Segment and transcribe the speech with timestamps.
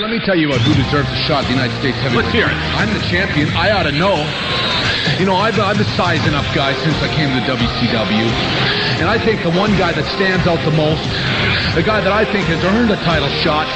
[0.00, 2.24] Let me tell you about who deserves a shot the United States heavyweight.
[2.24, 2.56] Let's hear it.
[2.72, 3.52] I'm the champion.
[3.52, 4.16] I ought to know.
[5.20, 8.24] You know, I've, I've been sizing up guys since I came to the WCW.
[8.96, 11.04] And I think the one guy that stands out the most,
[11.74, 13.70] the guy that I think has earned a title shot,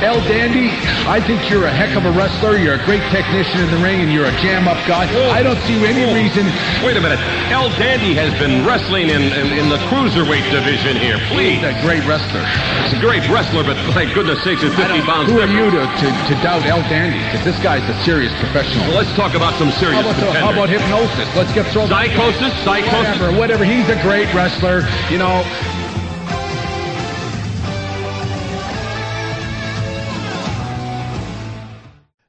[0.00, 0.72] El Dandy,
[1.04, 2.56] I think you're a heck of a wrestler.
[2.56, 5.04] You're a great technician in the ring, and you're a jam-up guy.
[5.32, 6.16] I don't see any Whoa.
[6.16, 6.48] reason.
[6.80, 7.20] Wait a minute.
[7.52, 11.20] El Dandy has been wrestling in, in, in the cruiserweight division here.
[11.28, 11.60] Please.
[11.60, 12.44] He's a great wrestler.
[12.88, 15.82] He's a great wrestler, but my goodness sakes, is 50 pounds Who are you to,
[15.84, 17.20] to, to doubt El Dandy?
[17.28, 18.88] Because this guy's a serious professional.
[18.88, 21.28] Well, let's talk about some serious How about, the, how about hypnosis?
[21.36, 21.88] Let's get thrown.
[21.88, 22.52] Psychosis?
[22.64, 23.20] Psychosis?
[23.20, 23.64] Whatever, whatever.
[23.64, 24.88] He's a great wrestler.
[25.12, 25.44] You know,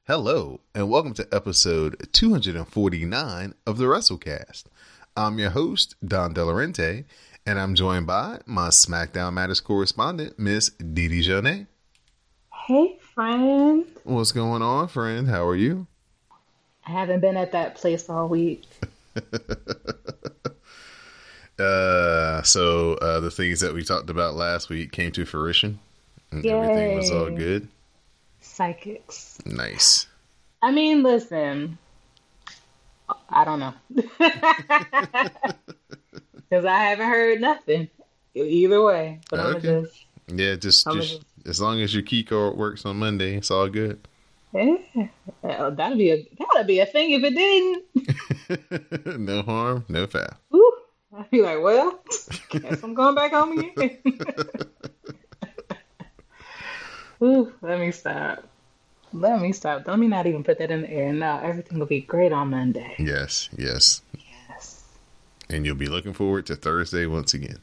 [0.08, 4.64] Hello, and welcome to episode 249 of the WrassleCast.
[5.14, 7.04] I'm your host, Don Delarente,
[7.44, 11.66] and I'm joined by my SmackDown Matters correspondent, Miss Didi Jonet.
[12.66, 13.84] Hey, friend.
[14.04, 15.28] What's going on, friend?
[15.28, 15.86] How are you?
[16.86, 18.64] I haven't been at that place all week.
[21.58, 25.80] Uh, so uh, the things that we talked about last week came to fruition.
[26.30, 27.66] And everything was all good.
[28.58, 29.38] Psychics.
[29.46, 30.08] Nice.
[30.60, 31.78] I mean, listen.
[33.30, 33.74] I don't know.
[36.50, 37.88] Because I haven't heard nothing
[38.34, 39.20] either way.
[39.30, 39.60] But I'm Okay.
[39.60, 40.04] to just.
[40.28, 43.68] Yeah, just, I'm just as long as your key card works on Monday, it's all
[43.68, 44.00] good.
[44.54, 44.78] Yeah,
[45.70, 49.20] that'd be a that'd be a thing if it didn't.
[49.20, 50.30] no harm, no foul.
[50.50, 50.74] Whew.
[51.16, 52.02] I'd be like, well,
[52.50, 53.98] guess I'm going back home again.
[57.22, 58.44] Ooh, let me stop.
[59.12, 59.86] Let me stop.
[59.86, 61.12] Let me not even put that in the air.
[61.12, 62.94] No, everything will be great on Monday.
[62.98, 64.02] Yes, yes.
[64.48, 64.84] Yes.
[65.48, 67.58] And you'll be looking forward to Thursday once again.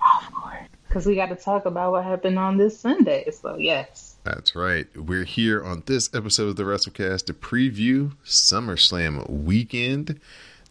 [0.00, 0.56] Of course.
[0.88, 3.30] Because we got to talk about what happened on this Sunday.
[3.30, 4.16] So, yes.
[4.24, 4.86] That's right.
[4.96, 10.20] We're here on this episode of the WrassleCast to preview SummerSlam weekend.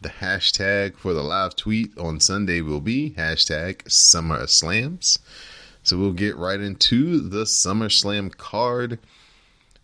[0.01, 5.19] The hashtag for the live tweet on Sunday will be hashtag SummerSlams.
[5.83, 8.99] So we'll get right into the SummerSlam card.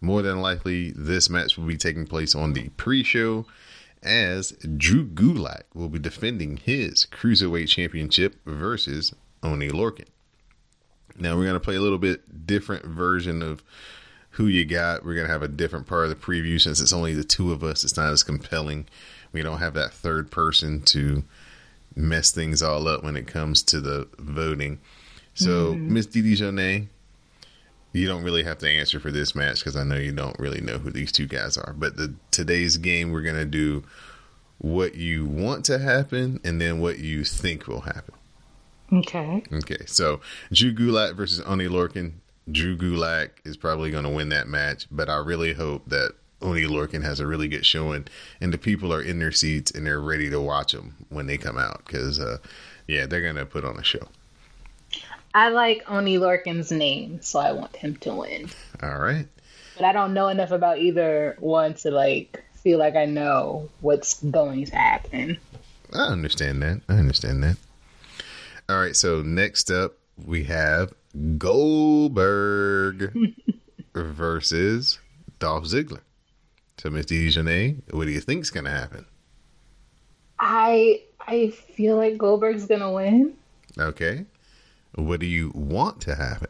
[0.02, 3.46] More than likely, this match will be taking place on the pre show
[4.02, 10.08] as Drew Gulak will be defending his Cruiserweight Championship versus Oney Lorcan.
[11.18, 13.62] Now we're gonna play a little bit different version of
[14.32, 15.04] who you got.
[15.04, 17.62] We're gonna have a different part of the preview since it's only the two of
[17.62, 17.84] us.
[17.84, 18.88] It's not as compelling.
[19.34, 21.24] We don't have that third person to
[21.96, 24.80] mess things all up when it comes to the voting.
[25.40, 26.88] So, Miss Didi Jonet,
[27.94, 30.62] you don't really have to answer for this match because I know you don't really
[30.62, 31.74] know who these two guys are.
[31.78, 33.84] But the today's game, we're gonna do
[34.60, 38.14] what you want to happen and then what you think will happen.
[38.92, 39.44] Okay.
[39.52, 40.20] Okay, so
[40.52, 42.14] Drew Gulak versus Oney Lorcan.
[42.52, 46.64] Drew Gulak is probably going to win that match, but I really hope that Oney
[46.64, 48.08] Lorcan has a really good showing,
[48.42, 51.38] and the people are in their seats and they're ready to watch them when they
[51.38, 52.40] come out because, uh,
[52.88, 54.08] yeah, they're going to put on a show.
[55.34, 58.50] I like Oney Lorcan's name, so I want him to win.
[58.82, 59.28] All right,
[59.76, 64.22] But I don't know enough about either one to, like, feel like I know what's
[64.24, 65.38] going to happen.
[65.94, 66.82] I understand that.
[66.90, 67.58] I understand that.
[68.68, 70.94] All right, so next up we have
[71.38, 73.14] Goldberg
[73.94, 75.00] versus
[75.40, 76.02] Dolph Ziggler.
[76.78, 79.06] So, Miss Dejanay, what do you think's going to happen?
[80.40, 83.34] I I feel like Goldberg's gonna win.
[83.78, 84.26] Okay.
[85.00, 86.50] What do you want to happen?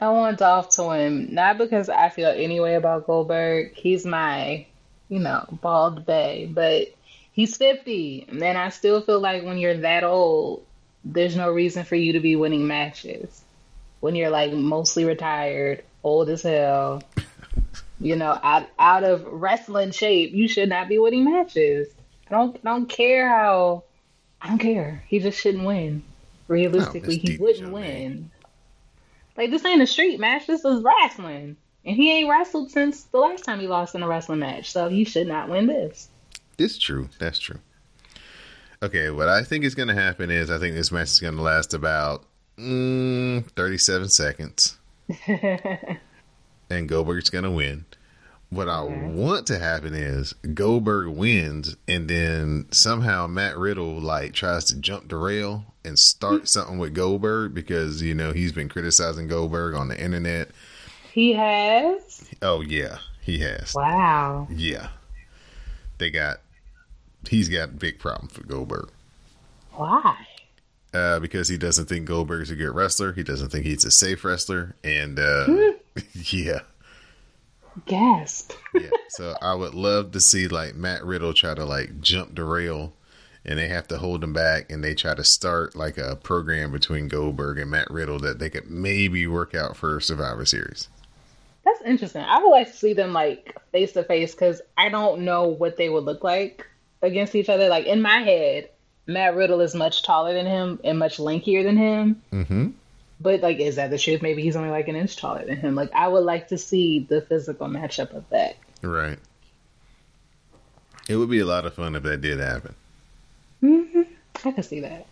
[0.00, 3.74] I want Dolph to win, not because I feel any way about Goldberg.
[3.74, 4.66] He's my,
[5.10, 6.88] you know, bald bay, but
[7.32, 8.26] he's 50.
[8.28, 10.64] And then I still feel like when you're that old,
[11.04, 13.42] there's no reason for you to be winning matches.
[14.00, 17.02] When you're like mostly retired, old as hell,
[18.00, 21.88] you know, out out of wrestling shape, you should not be winning matches.
[22.28, 23.84] I don't I don't care how
[24.40, 25.04] I don't care.
[25.08, 26.02] He just shouldn't win.
[26.50, 28.28] Realistically, Miss he wouldn't win.
[29.36, 30.48] Like this ain't a street match.
[30.48, 34.08] This is wrestling, and he ain't wrestled since the last time he lost in a
[34.08, 34.72] wrestling match.
[34.72, 36.08] So he should not win this.
[36.58, 37.08] It's true.
[37.20, 37.60] That's true.
[38.82, 41.36] Okay, what I think is going to happen is I think this match is going
[41.36, 42.24] to last about
[42.58, 44.76] mm, 37 seconds.
[45.28, 47.84] and Goldberg's going to win.
[48.48, 54.64] What I want to happen is Goldberg wins, and then somehow Matt Riddle like tries
[54.64, 59.28] to jump the rail and start something with Goldberg because you know he's been criticizing
[59.28, 60.50] Goldberg on the internet.
[61.12, 62.24] He has.
[62.42, 63.74] Oh yeah, he has.
[63.74, 64.46] Wow.
[64.50, 64.88] Yeah,
[65.98, 66.40] they got.
[67.28, 68.88] He's got big problem for Goldberg
[69.72, 70.16] Why?
[70.94, 73.12] uh, because he doesn't think Goldberg's a good wrestler.
[73.12, 75.72] He doesn't think he's a safe wrestler, and uh,
[76.14, 76.60] yeah,
[77.86, 78.52] Gasp.
[78.74, 78.88] yeah.
[79.08, 82.94] So I would love to see like Matt Riddle try to like jump the rail
[83.44, 86.72] and they have to hold him back and they try to start like a program
[86.72, 90.88] between Goldberg and Matt Riddle that they could maybe work out for Survivor Series.
[91.64, 92.22] That's interesting.
[92.22, 95.76] I would like to see them like face to face because I don't know what
[95.76, 96.66] they would look like
[97.02, 97.68] against each other.
[97.68, 98.70] Like in my head,
[99.06, 102.22] Matt Riddle is much taller than him and much lankier than him.
[102.32, 102.68] Mm-hmm.
[103.20, 104.22] But like, is that the truth?
[104.22, 105.74] Maybe he's only like an inch taller than him.
[105.74, 108.56] Like, I would like to see the physical matchup of that.
[108.82, 109.18] Right.
[111.08, 112.74] It would be a lot of fun if that did happen.
[113.62, 114.02] Mm-hmm.
[114.44, 115.06] I can see that.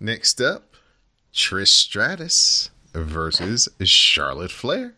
[0.00, 0.74] Next up,
[1.32, 4.94] Trish Stratus versus Charlotte Flair.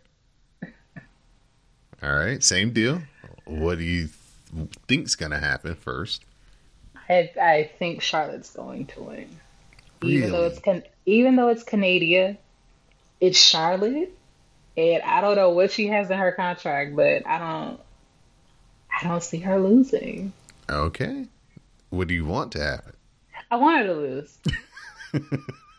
[2.02, 3.02] All right, same deal.
[3.44, 4.08] What do you
[4.86, 6.24] think's gonna happen first?
[7.08, 9.28] I I think Charlotte's going to win,
[10.02, 10.50] even though Really?
[10.50, 12.36] it's can even though it's Canada,
[13.20, 14.16] it's Charlotte,
[14.76, 17.80] and I don't know what she has in her contract, but I don't
[19.00, 20.32] I don't see her losing.
[20.68, 21.26] Okay.
[21.96, 22.92] What do you want to happen?
[23.50, 24.38] I want her to lose.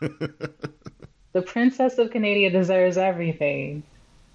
[1.32, 3.82] the princess of Canada deserves everything.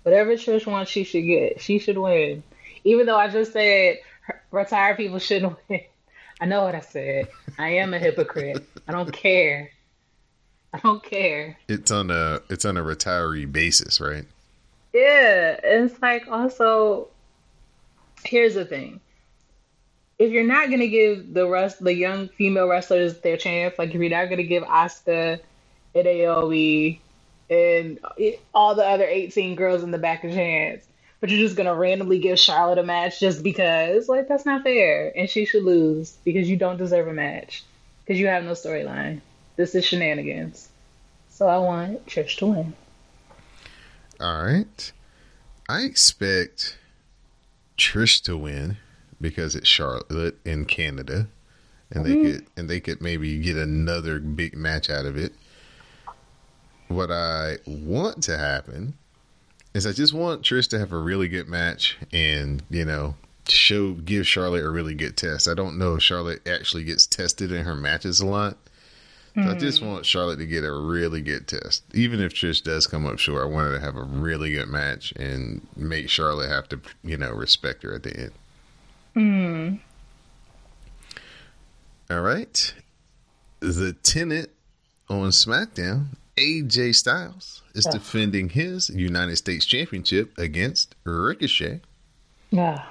[0.03, 1.62] Whatever Trish wants, she should get.
[1.62, 2.44] She should win.
[2.83, 3.97] Even though I just said
[4.51, 5.81] retired people shouldn't win.
[6.41, 7.30] I know what I said.
[7.57, 8.65] I am a hypocrite.
[8.88, 9.71] I don't care.
[10.74, 11.57] I don't care.
[11.68, 14.25] It's on a it's on a retiree basis, right?
[14.94, 17.07] Yeah, it's like also.
[18.25, 19.00] Here's the thing:
[20.19, 23.95] if you're not gonna give the rest, the young female wrestlers their chance, like if
[23.95, 25.39] you're not gonna give Asuka
[25.95, 27.01] and Naomi
[27.50, 28.00] and
[28.54, 30.86] all the other 18 girls in the back a chance,
[31.19, 35.12] but you're just gonna randomly give Charlotte a match just because, like that's not fair,
[35.18, 37.63] and she should lose because you don't deserve a match
[38.06, 39.21] because you have no storyline.
[39.56, 40.69] This is shenanigans.
[41.30, 42.74] So I want Trish to win.
[44.19, 44.92] All right.
[45.68, 46.77] I expect
[47.77, 48.77] Trish to win
[49.24, 51.28] because it's Charlotte in Canada,
[51.90, 52.31] and they mm-hmm.
[52.31, 55.34] could and they could maybe get another big match out of it.
[56.90, 58.94] What I want to happen
[59.74, 63.16] is I just want Trish to have a really good match and you know
[63.48, 65.48] show give Charlotte a really good test.
[65.48, 68.58] I don't know if Charlotte actually gets tested in her matches a lot.
[69.36, 69.88] So I just hmm.
[69.88, 71.84] want Charlotte to get a really good test.
[71.96, 74.68] Even if Trish does come up short, I want her to have a really good
[74.68, 78.31] match and make Charlotte have to, you know, respect her at the end.
[79.13, 79.75] Hmm.
[82.10, 82.74] All right.
[83.60, 84.50] The tenant
[85.10, 86.07] on SmackDown,
[86.38, 91.81] AJ Styles, is defending his United States Championship against Ricochet.
[92.51, 92.83] Yeah.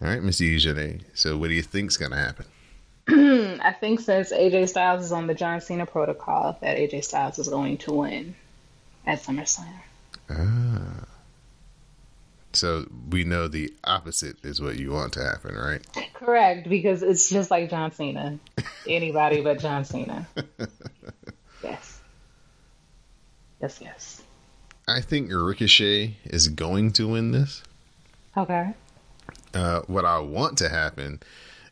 [0.00, 1.04] All right, Miss Eugene.
[1.14, 2.46] So what do you think's going to happen?
[3.60, 7.48] I think since AJ Styles is on the John Cena protocol, that AJ Styles is
[7.48, 8.34] going to win
[9.06, 9.72] at SummerSlam.
[10.30, 11.04] Ah.
[12.54, 15.84] So we know the opposite is what you want to happen, right?
[16.14, 18.38] Correct, because it's just like John Cena.
[18.86, 20.26] Anybody but John Cena.
[21.64, 22.00] Yes.
[23.60, 24.22] Yes, yes.
[24.86, 27.62] I think Ricochet is going to win this.
[28.36, 28.74] Okay.
[29.54, 31.20] Uh, what I want to happen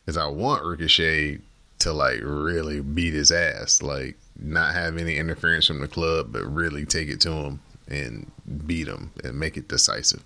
[0.07, 1.39] is I want Ricochet
[1.79, 6.43] to like really beat his ass, like not have any interference from the club, but
[6.43, 8.31] really take it to him and
[8.65, 10.23] beat him and make it decisive.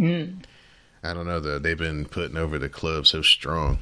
[0.00, 0.42] Mm.
[1.02, 3.78] I don't know though; they've been putting over the club so strong.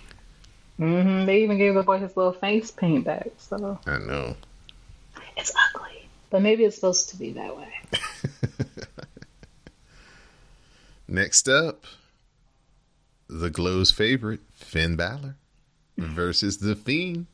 [0.77, 4.37] hmm They even gave the boy his little face paint back, so I know.
[5.37, 6.09] it's ugly.
[6.31, 7.73] But maybe it's supposed to be that way.
[11.09, 11.85] Next up,
[13.29, 15.37] the Glow's favorite Finn Balor
[15.97, 17.27] versus the Fiend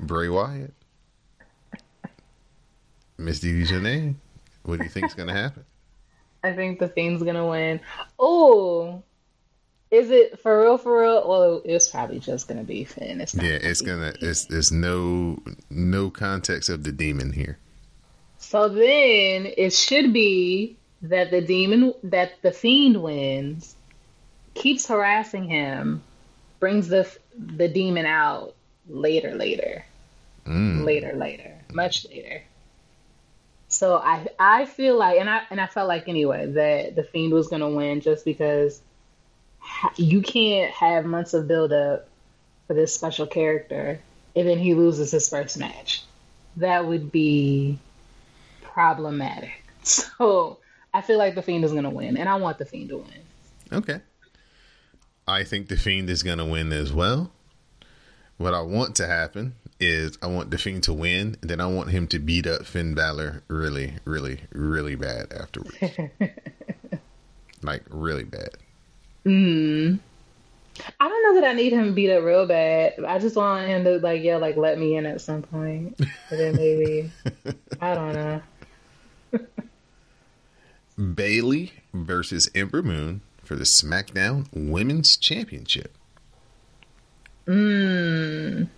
[0.00, 0.72] Bray Wyatt.
[3.18, 4.14] Miss Dee Janae,
[4.62, 5.64] what do you think is going to happen?
[6.42, 7.80] I think the Fiend's gonna win.
[8.18, 9.02] Oh,
[9.90, 10.78] is it for real?
[10.78, 11.28] For real?
[11.28, 13.20] Well, it's probably just gonna be Finn.
[13.20, 14.12] It's not Yeah, it's be gonna.
[14.12, 14.28] Finn.
[14.30, 17.58] It's there's no no context of the demon here.
[18.38, 23.76] So then it should be that the demon, that the fiend wins,
[24.54, 26.02] keeps harassing him,
[26.58, 28.54] brings the the demon out
[28.88, 29.84] later, later,
[30.46, 30.84] Mm.
[30.84, 32.42] later, later, much later.
[33.72, 37.32] So I I feel like, and I and I felt like anyway that the fiend
[37.32, 38.80] was gonna win just because
[39.96, 42.08] you can't have months of build up
[42.66, 44.00] for this special character
[44.34, 46.02] and then he loses his first match.
[46.56, 47.78] That would be
[48.62, 49.50] problematic.
[49.84, 50.58] So
[50.94, 53.22] I feel like the Fiend is to win, and I want the Fiend to win.
[53.72, 53.98] Okay.
[55.26, 57.32] I think the Fiend is to win as well.
[58.36, 61.66] What I want to happen is I want the Fiend to win, and then I
[61.66, 65.76] want him to beat up Finn Balor really, really, really bad afterwards.
[67.62, 68.50] like really bad.
[69.26, 69.98] Mm.
[70.98, 73.04] I don't know that I need him beat up real bad.
[73.04, 76.00] I just want him to like, yeah, like let me in at some point.
[76.30, 77.10] and then maybe
[77.80, 78.40] I don't know.
[81.14, 85.96] Bayley versus Ember Moon for the SmackDown Women's Championship.
[87.46, 88.68] Mm.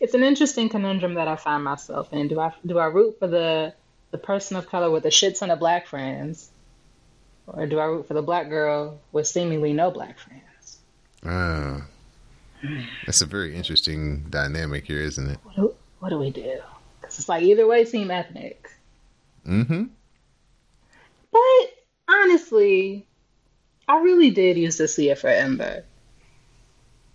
[0.00, 2.28] It's an interesting conundrum that I find myself in.
[2.28, 3.74] Do I do I root for the
[4.10, 6.50] the person of color with the shit ton of black friends,
[7.46, 10.78] or do I root for the black girl with seemingly no black friends?
[11.24, 11.86] Ah,
[13.06, 15.38] that's a very interesting dynamic here, isn't it?
[15.42, 16.60] What do, what do we do?
[17.00, 18.70] Because it's like either way, seem ethnic.
[19.46, 19.84] Mm-hmm.
[21.32, 21.70] But
[22.08, 23.06] honestly,
[23.88, 25.84] I really did used to see it for Ember.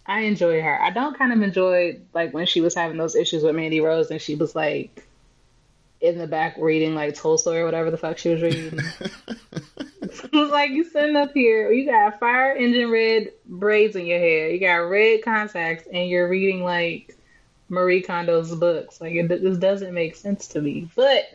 [0.08, 0.82] I enjoy her.
[0.82, 4.12] I don't kind of enjoy like when she was having those issues with Mandy Rose
[4.12, 5.08] and she was like
[6.02, 8.80] in the back reading like Tolstoy or whatever the fuck she was reading.
[10.02, 14.20] it was like you sitting up here, you got fire engine red braids in your
[14.20, 17.18] hair, you got red contacts, and you're reading like
[17.70, 19.02] Marie Kondo's books.
[19.02, 20.90] Like it this doesn't make sense to me.
[20.96, 21.26] But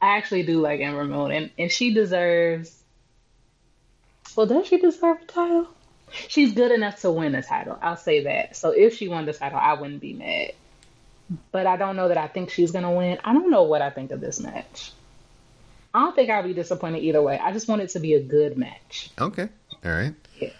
[0.00, 2.82] I actually do like Ember Moon, and and she deserves.
[4.36, 5.68] Well, does she deserve a title?
[6.28, 7.78] She's good enough to win the title.
[7.82, 8.56] I'll say that.
[8.56, 10.52] So if she won the title, I wouldn't be mad.
[11.52, 13.18] But I don't know that I think she's gonna win.
[13.24, 14.92] I don't know what I think of this match.
[15.94, 17.38] I don't think I'll be disappointed either way.
[17.38, 19.10] I just want it to be a good match.
[19.18, 19.48] Okay.
[19.84, 20.14] All right.
[20.40, 20.50] Yeah.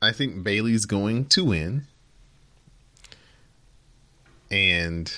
[0.00, 1.86] I think Bayley's going to win.
[4.50, 5.12] And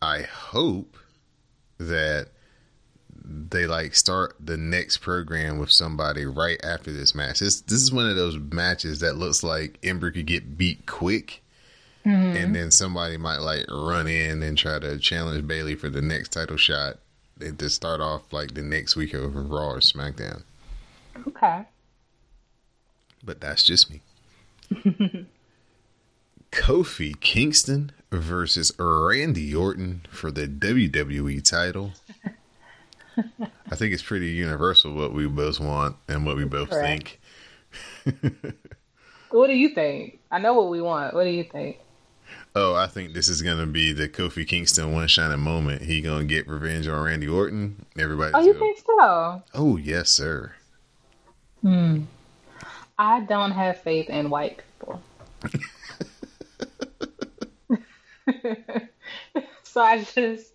[0.00, 0.96] I hope
[1.78, 2.28] that
[3.24, 7.40] they like start the next program with somebody right after this match.
[7.40, 11.42] This this is one of those matches that looks like Ember could get beat quick,
[12.04, 12.36] mm-hmm.
[12.36, 16.30] and then somebody might like run in and try to challenge Bayley for the next
[16.30, 16.98] title shot.
[17.40, 20.42] And to start off like the next week of Raw or SmackDown.
[21.26, 21.64] Okay.
[23.24, 24.00] But that's just me.
[26.52, 31.92] Kofi Kingston versus Randy Orton for the WWE title.
[33.70, 37.18] I think it's pretty universal what we both want and what we both Correct.
[38.04, 38.54] think.
[39.32, 40.20] What do you think?
[40.30, 41.14] I know what we want.
[41.14, 41.78] What do you think?
[42.54, 45.82] Oh, I think this is gonna be the Kofi Kingston one shining moment.
[45.82, 47.86] He gonna get revenge on Randy Orton.
[47.98, 48.32] Everybody.
[48.34, 49.42] Oh, you think so?
[49.54, 50.52] Oh yes, sir.
[51.62, 52.02] Hmm.
[52.98, 55.00] I don't have faith in white people.
[59.62, 60.52] so I just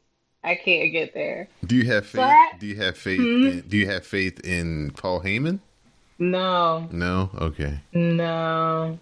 [0.47, 1.47] I can't get there.
[1.65, 2.21] Do you have faith?
[2.21, 2.59] What?
[2.59, 3.19] Do you have faith?
[3.19, 3.47] Hmm?
[3.47, 5.59] In, do you have faith in Paul Heyman?
[6.19, 7.29] No, No.
[7.35, 7.79] Okay.
[7.93, 8.97] no,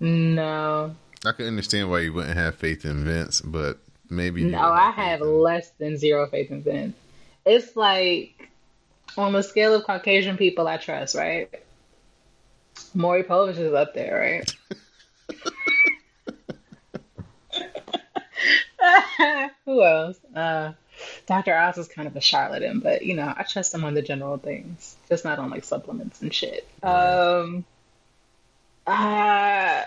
[0.00, 0.94] no,
[1.24, 3.78] I can understand why you wouldn't have faith in Vince, but
[4.10, 4.44] maybe.
[4.44, 4.58] no.
[4.58, 6.96] I have in- less than zero faith in Vince.
[7.44, 8.48] It's like
[9.16, 11.48] on the scale of Caucasian people I trust, right?
[12.94, 14.54] Maury Povich is up there, right?
[19.64, 20.18] Who else?
[20.34, 20.72] Uh,
[21.26, 21.54] Dr.
[21.56, 24.38] Oz is kind of a charlatan, but you know, I trust him on the general
[24.38, 26.66] things, just not on like supplements and shit.
[26.82, 27.64] Um,
[28.86, 29.82] uh,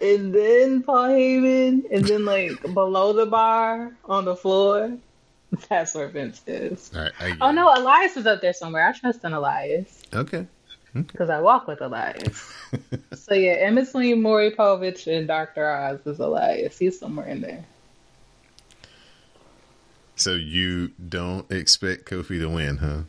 [0.00, 4.96] and then Paul Heyman, and then like below the bar on the floor.
[5.68, 6.90] That's where Vince is.
[6.94, 8.86] Right, Oh no, Elias is up there somewhere.
[8.88, 10.46] I trust in Elias Okay.
[10.94, 12.52] because I walk with Elias.
[13.14, 15.68] so yeah, in between Maury Povich and Dr.
[15.70, 16.76] Oz is Elias.
[16.78, 17.64] He's somewhere in there.
[20.16, 23.02] So you don't expect Kofi to win, huh?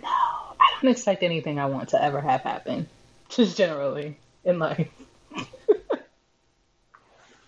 [0.00, 2.88] No, I don't expect anything I want to ever have happen.
[3.28, 4.88] Just generally in life.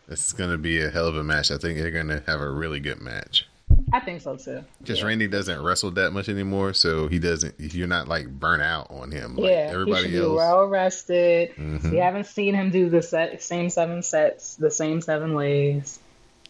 [0.06, 1.50] This is going to be a hell of a match.
[1.50, 3.46] I think they're going to have a really good match.
[3.92, 4.62] I think so too.
[4.78, 7.54] Because Randy doesn't wrestle that much anymore, so he doesn't.
[7.58, 9.36] You're not like burnt out on him.
[9.36, 10.36] Like yeah, he should everybody be else.
[10.36, 11.54] well rested.
[11.56, 11.90] Mhm.
[11.92, 15.98] You haven't seen him do the set, same seven sets, the same seven ways,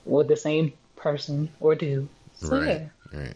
[0.04, 0.72] with the same
[1.04, 2.08] person or do.
[2.34, 2.88] So Right.
[3.12, 3.18] yeah.
[3.20, 3.34] Right.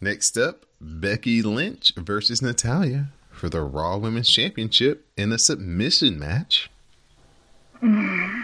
[0.00, 6.68] Next up, Becky Lynch versus Natalya for the Raw Women's Championship in a submission match.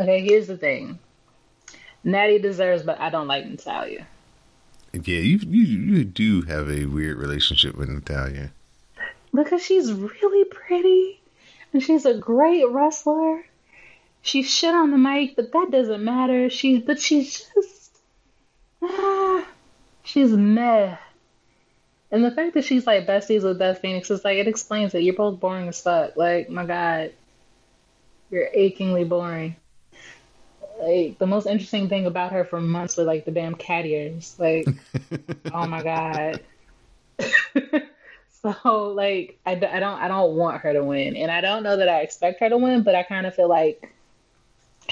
[0.00, 0.98] Okay, here's the thing.
[2.02, 4.06] Natty deserves, but I don't like Natalya.
[4.92, 8.52] Yeah, you you you do have a weird relationship with Natalya.
[9.32, 11.20] Because she's really pretty
[11.72, 13.44] and she's a great wrestler.
[14.22, 16.48] She's shit on the mic, but that doesn't matter.
[16.48, 17.98] She's but she's just
[18.82, 19.46] ah,
[20.04, 20.96] she's meh.
[22.12, 25.02] And the fact that she's like besties with Beth Phoenix is like it explains it.
[25.02, 26.16] You're both boring as fuck.
[26.16, 27.12] Like, my God.
[28.30, 29.56] You're achingly boring.
[30.80, 34.36] Like the most interesting thing about her for months were like the damn cat ears.
[34.38, 34.66] Like,
[35.52, 36.40] oh my God.
[38.42, 41.76] so like I, I don't I don't want her to win, and I don't know
[41.76, 43.92] that I expect her to win, but I kind of feel like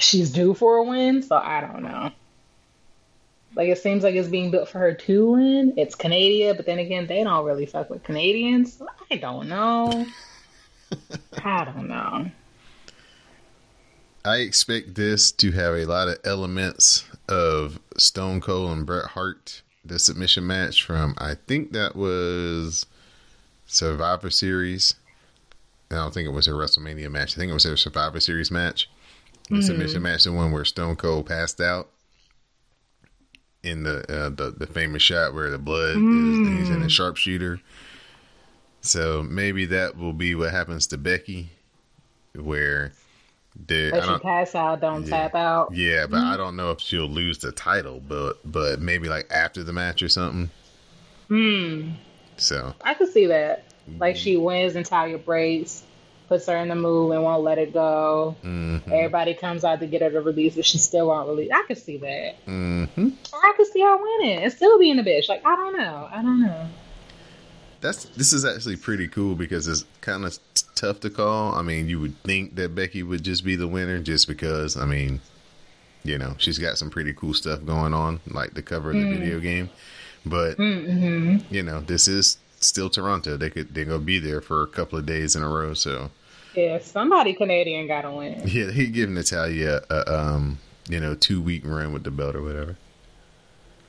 [0.01, 1.21] she's due for a win.
[1.21, 2.11] So I don't know.
[3.55, 5.73] Like it seems like it's being built for her to win.
[5.77, 8.73] It's Canada, but then again, they don't really fuck with Canadians.
[8.77, 10.05] So I don't know.
[11.43, 12.31] I don't know.
[14.23, 19.63] I expect this to have a lot of elements of Stone Cold and Bret Hart,
[19.83, 22.85] the submission match from I think that was
[23.65, 24.93] Survivor Series.
[25.89, 27.35] I don't think it was a WrestleMania match.
[27.35, 28.89] I think it was a Survivor Series match.
[29.51, 29.65] The mm-hmm.
[29.65, 31.89] submission match, the one where Stone Cold passed out
[33.63, 36.53] in the uh, the, the famous shot where the blood mm.
[36.53, 36.89] is he's in a mm.
[36.89, 37.59] sharpshooter.
[38.79, 41.49] So maybe that will be what happens to Becky,
[42.33, 42.93] where
[43.67, 45.75] they let you pass out, don't yeah, tap out.
[45.75, 46.31] Yeah, but mm-hmm.
[46.31, 50.01] I don't know if she'll lose the title, but but maybe like after the match
[50.01, 50.49] or something.
[51.27, 51.89] Hmm.
[52.37, 53.65] So I could see that.
[53.99, 55.83] Like she wins and Talia breaks,
[56.31, 58.37] puts her in the mood and won't let it go.
[58.41, 58.89] Mm-hmm.
[58.91, 61.51] Everybody comes out to get her to release, but she still won't release.
[61.53, 62.45] I could see that.
[62.45, 63.09] Mm-hmm.
[63.33, 65.27] Or I could see her winning and still being a bitch.
[65.27, 66.07] Like I don't know.
[66.09, 66.67] I don't know
[67.81, 71.55] that's this is actually pretty cool because it's kind of t- tough to call.
[71.55, 74.77] I mean, you would think that Becky would just be the winner just because.
[74.77, 75.19] I mean,
[76.03, 79.03] you know, she's got some pretty cool stuff going on, like the cover of the
[79.03, 79.17] mm.
[79.17, 79.69] video game.
[80.25, 81.53] But mm-hmm.
[81.53, 83.35] you know, this is still Toronto.
[83.35, 85.73] They could they're gonna be there for a couple of days in a row.
[85.73, 86.11] So
[86.55, 88.41] yeah, somebody Canadian got to win.
[88.45, 92.41] Yeah, he giving Natalya a um you know two week run with the belt or
[92.41, 92.77] whatever.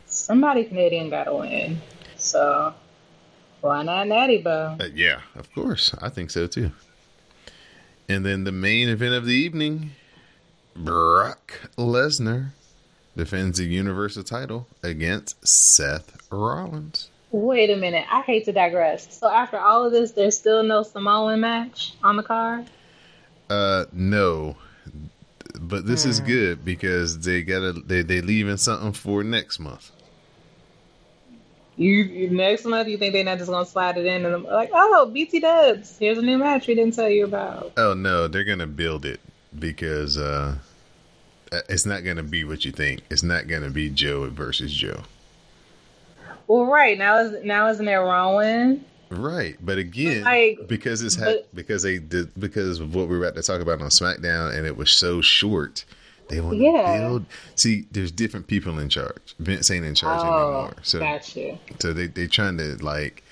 [0.06, 1.80] Somebody Canadian got to win.
[2.16, 2.74] So
[3.60, 4.76] why not Natty Bow?
[4.80, 5.94] Uh, yeah, of course.
[6.00, 6.72] I think so too.
[8.08, 9.92] And then the main event of the evening
[10.74, 12.50] Brock Lesnar
[13.16, 17.08] defends the Universal title against Seth Rollins.
[17.32, 18.04] Wait a minute.
[18.10, 19.18] I hate to digress.
[19.18, 22.66] So after all of this, there's still no Samoan match on the card?
[23.48, 24.56] Uh, no.
[25.58, 26.26] But this is hmm.
[26.26, 29.90] good because they gotta they they leaving something for next month.
[31.76, 34.70] You next month, you think they're not just gonna slide it in and I'm like,
[34.72, 37.72] oh, BT Dubs, here's a new match we didn't tell you about.
[37.76, 39.20] Oh no, they're gonna build it
[39.58, 40.56] because uh,
[41.68, 43.00] it's not gonna be what you think.
[43.10, 45.02] It's not gonna be Joe versus Joe.
[46.46, 48.84] Well, right now is now isn't there Rowan?
[49.10, 53.18] Right, but again, like, because it's ha- but, because they did because of what we
[53.18, 55.84] were about to talk about on SmackDown, and it was so short
[56.28, 56.98] they want to yeah.
[56.98, 57.26] build.
[57.54, 59.34] See, there's different people in charge.
[59.38, 60.74] Vince ain't in charge oh, anymore.
[60.82, 61.58] So, gotcha.
[61.78, 63.22] so they they trying to like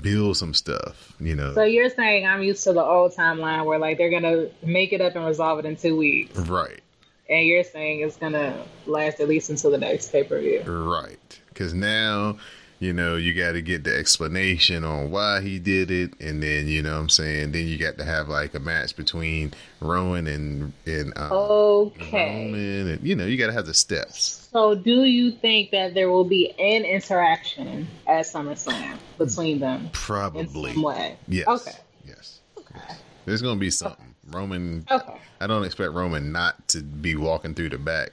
[0.00, 1.54] build some stuff, you know.
[1.54, 5.00] So you're saying I'm used to the old timeline where like they're gonna make it
[5.00, 6.80] up and resolve it in two weeks, right?
[7.28, 11.40] And you're saying it's gonna last at least until the next pay per view, right?
[11.62, 12.38] Because now
[12.82, 16.66] you know, you got to get the explanation on why he did it, and then
[16.66, 17.52] you know what I'm saying.
[17.52, 22.88] Then you got to have like a match between Rowan and and um, okay, Roman,
[22.88, 24.48] and you know you got to have the steps.
[24.50, 29.88] So, do you think that there will be an interaction at SummerSlam between them?
[29.92, 30.70] Probably.
[30.70, 31.16] In some way.
[31.28, 31.46] Yes.
[31.46, 31.78] Okay.
[32.04, 32.40] Yes.
[32.58, 32.94] Okay.
[33.26, 34.12] There's gonna be something.
[34.28, 34.36] Okay.
[34.36, 34.84] Roman.
[34.90, 35.18] Okay.
[35.40, 38.10] I don't expect Roman not to be walking through the back,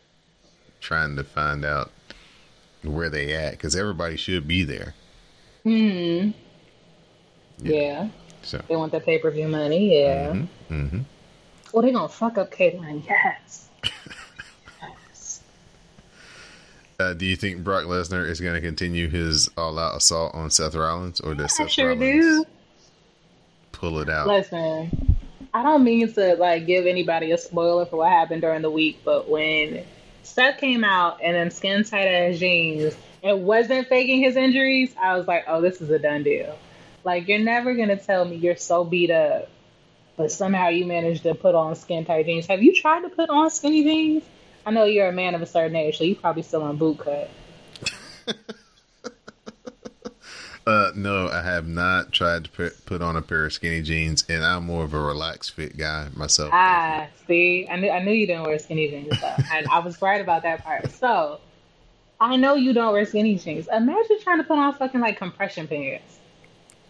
[0.79, 1.89] trying to find out
[2.83, 4.93] where they at because everybody should be there.
[5.63, 6.31] Hmm.
[7.61, 7.71] Yeah.
[7.75, 8.07] yeah.
[8.41, 9.99] So they want the pay per view money.
[10.01, 10.29] Yeah.
[10.29, 10.73] Mm-hmm.
[10.73, 10.99] Mm-hmm.
[11.73, 13.05] Well, they gonna fuck up Caitlyn.
[13.05, 13.69] Yes.
[13.83, 15.41] yes.
[16.99, 20.75] Uh, do you think Brock Lesnar is going to continue his all-out assault on Seth
[20.75, 22.45] Rollins, or does I Seth sure Rollins do.
[23.71, 24.27] pull it out?
[24.27, 25.15] Listen,
[25.53, 28.99] I don't mean to like give anybody a spoiler for what happened during the week,
[29.05, 29.85] but when
[30.29, 34.93] Seth came out and in them skin tight ass jeans and wasn't faking his injuries,
[35.01, 36.57] I was like, oh, this is a done deal.
[37.03, 39.49] Like, you're never going to tell me you're so beat up,
[40.17, 42.47] but somehow you managed to put on skin tight jeans.
[42.47, 44.23] Have you tried to put on skinny jeans?
[44.65, 46.99] I know you're a man of a certain age, so you probably still on boot
[46.99, 47.29] cut.
[50.69, 54.23] Uh, no, I have not tried to put, put on a pair of skinny jeans,
[54.29, 56.51] and I'm more of a relaxed fit guy myself.
[56.53, 59.17] Ah, see, I knew I knew you didn't wear skinny jeans,
[59.51, 60.91] and I was right about that part.
[60.91, 61.39] So,
[62.19, 63.67] I know you don't wear skinny jeans.
[63.67, 66.19] Imagine trying to put on fucking like compression pants,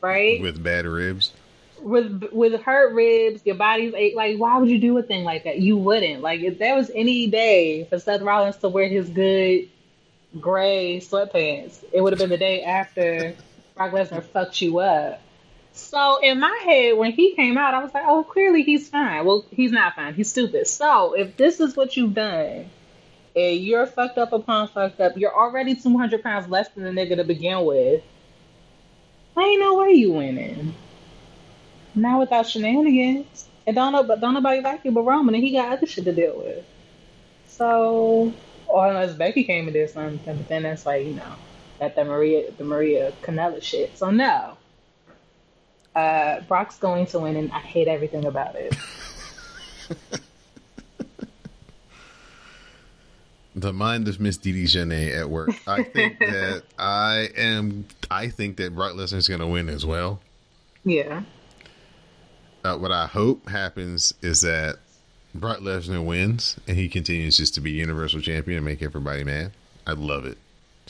[0.01, 0.41] right?
[0.41, 1.31] With bad ribs.
[1.79, 4.13] With with hurt ribs, your body's ache.
[4.13, 5.59] Like, why would you do a thing like that?
[5.59, 6.21] You wouldn't.
[6.21, 9.69] Like, if there was any day for Seth Rollins to wear his good
[10.37, 13.35] gray sweatpants, it would have been the day after
[13.79, 15.21] Brock Lesnar fucked you up.
[15.71, 19.25] So in my head, when he came out, I was like, oh, clearly he's fine.
[19.25, 20.15] Well, he's not fine.
[20.15, 20.67] He's stupid.
[20.67, 22.69] So if this is what you've done,
[23.37, 27.15] and you're fucked up upon fucked up, you're already 200 pounds less than the nigga
[27.15, 28.03] to begin with.
[29.37, 30.75] I ain't no way you winning.
[31.95, 33.47] Not without shenanigans.
[33.65, 36.03] And don't know, but don't nobody like you but Roman, and he got other shit
[36.03, 36.65] to deal with.
[37.47, 38.33] So,
[38.67, 41.35] or unless Becky came and did something, but then that's like you know,
[41.79, 43.97] that the Maria the Maria Kanellis shit.
[43.97, 44.57] So no,
[45.95, 48.75] uh, Brock's going to win, and I hate everything about it.
[53.55, 55.49] the mind of Miss Didi Janae at work.
[55.67, 57.85] I think that I am.
[58.09, 60.19] I think that Brock Lesnar is going to win as well.
[60.83, 61.23] Yeah.
[62.63, 64.77] Uh, what I hope happens is that
[65.33, 69.53] Brock Lesnar wins and he continues just to be Universal Champion and make everybody mad.
[69.87, 70.37] I love it.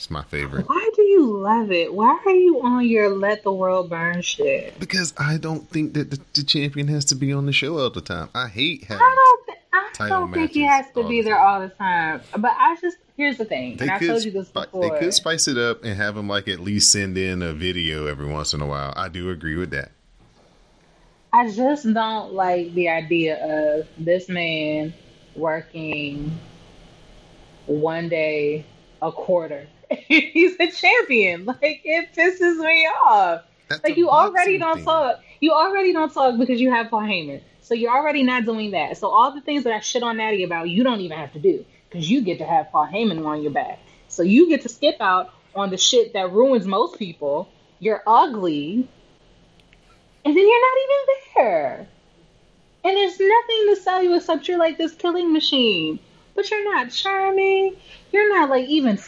[0.00, 0.66] It's my favorite.
[0.66, 1.92] Why do you love it?
[1.92, 4.80] Why are you on your let the world burn shit?
[4.80, 7.90] Because I don't think that the, the champion has to be on the show all
[7.90, 8.30] the time.
[8.34, 9.02] I hate having.
[9.02, 9.46] I don't.
[9.46, 9.58] Th-
[10.00, 12.22] I don't think he has to be the there all the time.
[12.32, 14.80] But I just here's the thing, They and I could, told you this before.
[14.80, 18.06] they could spice it up and have him like at least send in a video
[18.06, 18.94] every once in a while.
[18.96, 19.90] I do agree with that.
[21.30, 24.94] I just don't like the idea of this man
[25.36, 26.38] working
[27.66, 28.64] one day
[29.02, 29.68] a quarter.
[30.06, 31.46] He's a champion.
[31.46, 33.42] Like it pisses me off.
[33.68, 34.84] That's Like you already don't thing.
[34.84, 35.20] talk.
[35.40, 37.42] You already don't talk because you have Paul Heyman.
[37.60, 38.96] So you're already not doing that.
[38.96, 41.38] So all the things that I shit on Natty about, you don't even have to
[41.38, 43.78] do because you get to have Paul Heyman on your back.
[44.08, 47.48] So you get to skip out on the shit that ruins most people.
[47.78, 48.88] You're ugly,
[50.24, 51.88] and then you're not even there.
[52.84, 55.98] And there's nothing to sell you except you're like this killing machine.
[56.34, 57.76] But you're not charming.
[58.12, 58.98] You're not like even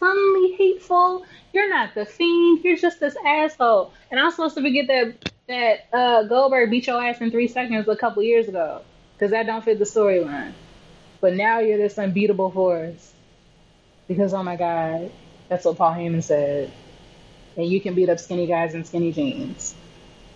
[0.00, 1.24] funnily hateful.
[1.52, 2.64] You're not the fiend.
[2.64, 3.92] You're just this asshole.
[4.10, 5.14] And I'm supposed to forget that
[5.48, 8.82] that uh, Goldberg beat your ass in three seconds a couple years ago
[9.16, 10.52] because that don't fit the storyline.
[11.20, 13.12] But now you're this unbeatable force
[14.08, 15.10] because oh my god,
[15.48, 16.72] that's what Paul Heyman said.
[17.56, 19.74] And you can beat up skinny guys in skinny jeans.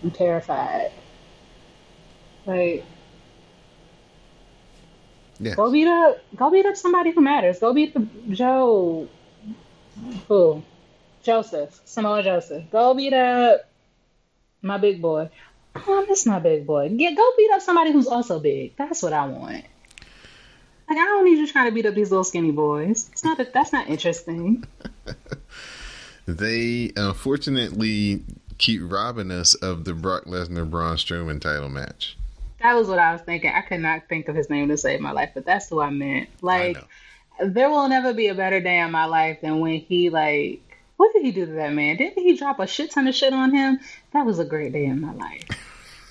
[0.03, 0.91] I'm terrified.
[2.47, 2.85] Like,
[5.39, 5.55] Yeah.
[5.55, 7.61] go beat up, go beat up somebody who matters.
[7.61, 9.09] Go beat the Joe,
[10.29, 10.63] who,
[11.23, 12.65] Joseph, Samoa Joseph.
[12.71, 13.69] Go beat up
[14.63, 15.31] my big boy.
[15.75, 16.89] Oh, I miss my big boy.
[16.91, 18.77] Get go beat up somebody who's also big.
[18.77, 19.65] That's what I want.
[20.89, 23.09] Like I don't need you trying to beat up these little skinny boys.
[23.13, 23.41] It's not.
[23.41, 24.65] A, that's not interesting.
[26.27, 28.23] They unfortunately
[28.59, 32.17] keep robbing us of the Brock Lesnar Braun Strowman title match.
[32.61, 33.51] That was what I was thinking.
[33.53, 35.91] I could not think of his name to save my life, but that's who I
[35.91, 36.29] meant.
[36.29, 36.85] I Like, know.
[37.45, 40.63] There will never be a better day in my life than when he like.
[40.97, 41.97] What did he do to that man?
[41.97, 43.81] Didn't he drop a shit ton of shit on him?
[44.13, 45.43] That was a great day in my life.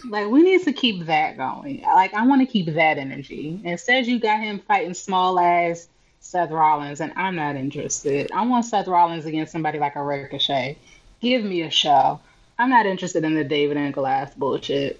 [0.09, 1.81] Like we need to keep that going.
[1.81, 3.61] Like I want to keep that energy.
[3.63, 5.87] Instead, you got him fighting small ass
[6.19, 8.31] Seth Rollins, and I'm not interested.
[8.31, 10.77] I want Seth Rollins against somebody like a Ricochet.
[11.19, 12.19] Give me a show.
[12.57, 14.99] I'm not interested in the David and Goliath bullshit.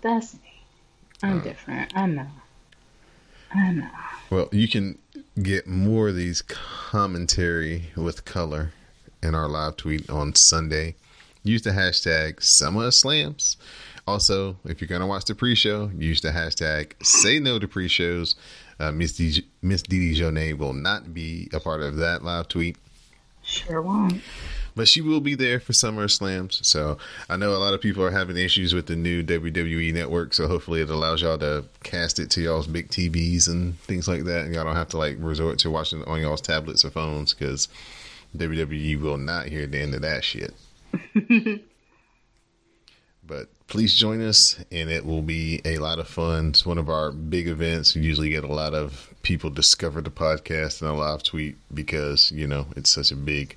[0.00, 0.62] That's me.
[1.22, 1.96] I'm different.
[1.96, 2.26] I know.
[3.54, 3.90] I know.
[4.30, 4.98] Well, you can
[5.42, 8.72] get more of these commentary with color
[9.22, 10.94] in our live tweet on Sunday.
[11.42, 13.56] Use the hashtag SummerSlams.
[14.06, 18.34] Also, if you're going to watch the pre-show, use the hashtag Say No to Pre-Shows.
[18.78, 22.76] Uh, Miss D- Miss Didi Jonay will not be a part of that live tweet.
[23.42, 24.22] Sure won't.
[24.74, 26.60] But she will be there for Summer Slams.
[26.66, 30.34] So I know a lot of people are having issues with the new WWE network.
[30.34, 34.24] So hopefully it allows y'all to cast it to y'all's big TVs and things like
[34.24, 34.44] that.
[34.44, 37.34] And y'all don't have to like resort to watching it on y'all's tablets or phones
[37.34, 37.68] because
[38.36, 40.54] WWE will not hear the end of that shit.
[43.26, 46.48] but please join us and it will be a lot of fun.
[46.48, 47.94] It's one of our big events.
[47.94, 52.32] We usually get a lot of people discover the podcast in a live tweet because,
[52.32, 53.56] you know, it's such a big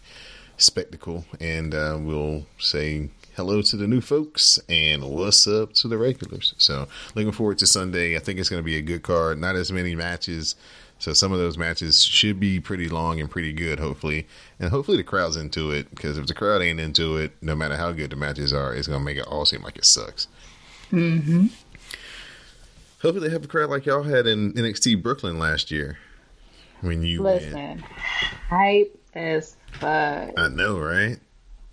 [0.57, 1.25] spectacle.
[1.39, 6.53] And uh, we'll say hello to the new folks and what's up to the regulars.
[6.57, 8.15] So looking forward to Sunday.
[8.15, 9.39] I think it's going to be a good card.
[9.39, 10.55] Not as many matches.
[10.99, 14.27] So some of those matches should be pretty long and pretty good, hopefully.
[14.59, 17.75] And hopefully the crowd's into it because if the crowd ain't into it, no matter
[17.75, 20.27] how good the matches are, it's going to make it all seem like it sucks.
[20.91, 21.47] Mm-hmm.
[23.01, 25.97] Hopefully they have a crowd like y'all had in NXT Brooklyn last year
[26.79, 27.43] when you went.
[27.43, 27.83] Listen,
[28.47, 30.33] hype as fuck.
[30.37, 31.19] I know, right?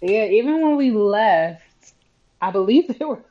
[0.00, 1.62] Yeah, even when we left,
[2.40, 3.22] I believe they were.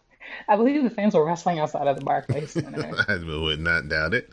[0.47, 2.91] I believe the fans were wrestling outside of the Barclays Center.
[3.07, 4.29] I would not doubt it.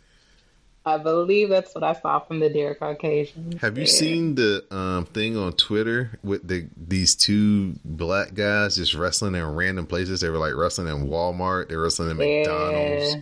[0.87, 3.61] I believe that's what I saw from the Dear Caucasians.
[3.61, 3.91] Have you Yeah.
[3.91, 9.45] seen the um, thing on Twitter with the these two black guys just wrestling in
[9.45, 10.21] random places?
[10.21, 11.69] They were like wrestling in Walmart.
[11.69, 13.17] They were wrestling in McDonald's.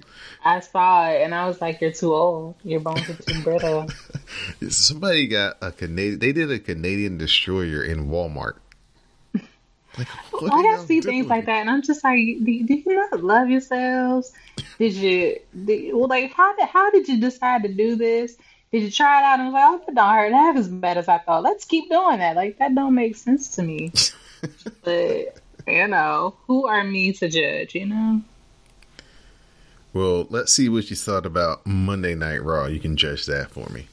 [0.45, 2.57] I saw it and I was like, "You're too old.
[2.65, 3.87] Your bones are too brittle."
[4.69, 6.19] Somebody got a Canadian.
[6.19, 8.55] They did a Canadian destroyer in Walmart.
[9.99, 13.23] Like, Like I see things like that, and I'm just like, do, do you not
[13.23, 14.33] love yourselves?
[14.79, 15.39] Did you?
[15.65, 18.37] Did, well, like, how did how did you decide to do this?
[18.73, 21.09] Did you try it out and was like, oh, don't hurt half as bad as
[21.09, 21.45] I thought.
[21.45, 22.35] Let's keep doing that.
[22.35, 23.93] Like that don't make sense to me.
[24.85, 27.77] but you know, who are me to judge?
[27.77, 28.23] You know.
[29.93, 32.67] Well, let's see what you thought about Monday Night Raw.
[32.67, 33.87] You can judge that for me.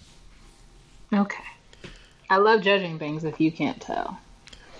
[1.13, 1.43] Okay.
[2.31, 4.17] I love judging things if you can't tell.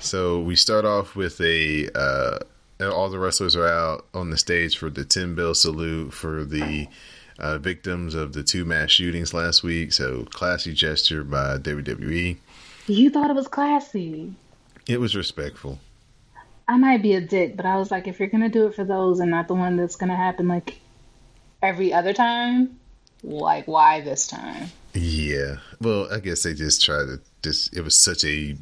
[0.02, 2.40] So we start off with a uh,
[2.82, 6.88] all the wrestlers are out on the stage for the ten bell salute for the
[7.38, 9.94] uh, victims of the two mass shootings last week.
[9.94, 12.38] So classy gesture by WWE.
[12.88, 14.34] You thought it was classy.
[14.88, 15.80] It was respectful.
[16.68, 18.84] I might be a dick, but I was like, if you're gonna do it for
[18.84, 20.80] those and not the one that's gonna happen like
[21.62, 22.80] every other time,
[23.24, 24.72] like why this time?
[24.94, 25.58] Yeah.
[25.80, 27.76] Well, I guess they just tried to just.
[27.76, 28.58] It was such a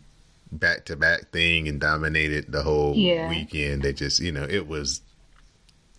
[0.52, 3.30] back to back thing and dominated the whole Yeah.
[3.30, 3.84] weekend.
[3.84, 5.02] They just, you know, it was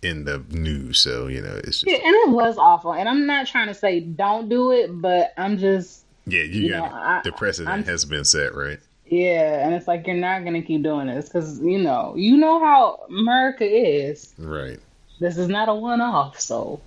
[0.01, 0.99] in the news.
[0.99, 2.93] So you know, it's just Yeah, and it was awful.
[2.93, 6.43] And I'm not trying to say don't do it, but I'm just yeah.
[6.43, 8.79] You, you got know, I- the precedent I'm- has been set, right?
[9.05, 9.65] yeah.
[9.65, 13.05] And it's like you're not gonna keep doing this because you know you know how
[13.09, 14.33] America is.
[14.37, 14.79] Right.
[15.19, 16.81] This is not a one off, so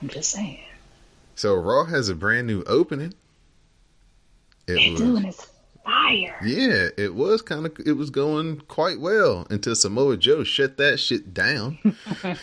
[0.00, 0.60] I'm just saying.
[1.34, 3.12] So Raw has a brand new opening.
[4.68, 5.49] It They're was, doing is
[5.84, 6.36] fire.
[6.44, 10.98] yeah, it was kind of it was going quite well until Samoa Joe shut that
[10.98, 11.78] shit down.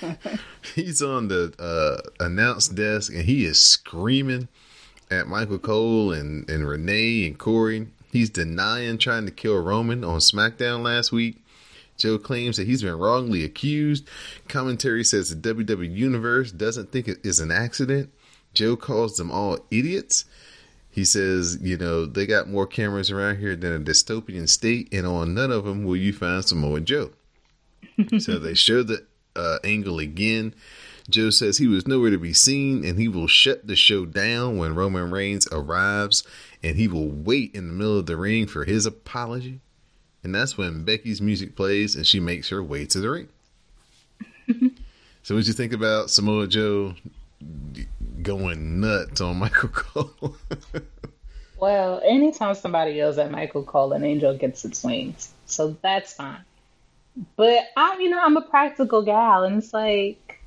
[0.76, 4.48] He's on the uh, announce desk and he is screaming
[5.10, 7.88] at Michael Cole and and Renee and Corey.
[8.12, 11.44] He's denying trying to kill Roman on SmackDown last week.
[11.98, 14.08] Joe claims that he's been wrongly accused.
[14.48, 18.12] Commentary says the WWE Universe doesn't think it is an accident.
[18.54, 20.26] Joe calls them all idiots.
[20.98, 25.06] He says, you know, they got more cameras around here than a dystopian state, and
[25.06, 27.12] on none of them will you find Samoa Joe.
[28.18, 29.06] so they show the
[29.36, 30.56] uh, angle again.
[31.08, 34.58] Joe says he was nowhere to be seen, and he will shut the show down
[34.58, 36.24] when Roman Reigns arrives,
[36.64, 39.60] and he will wait in the middle of the ring for his apology.
[40.24, 43.30] And that's when Becky's music plays, and she makes her way to the ring.
[45.22, 46.96] so, what you think about Samoa Joe
[48.28, 50.36] going nuts on Michael Cole?
[51.60, 55.34] Well, anytime somebody yells at Michael Cole, an angel gets its wings.
[55.48, 56.42] So that's fine.
[57.36, 60.40] But I'm, you know, I'm a practical gal, and it's like,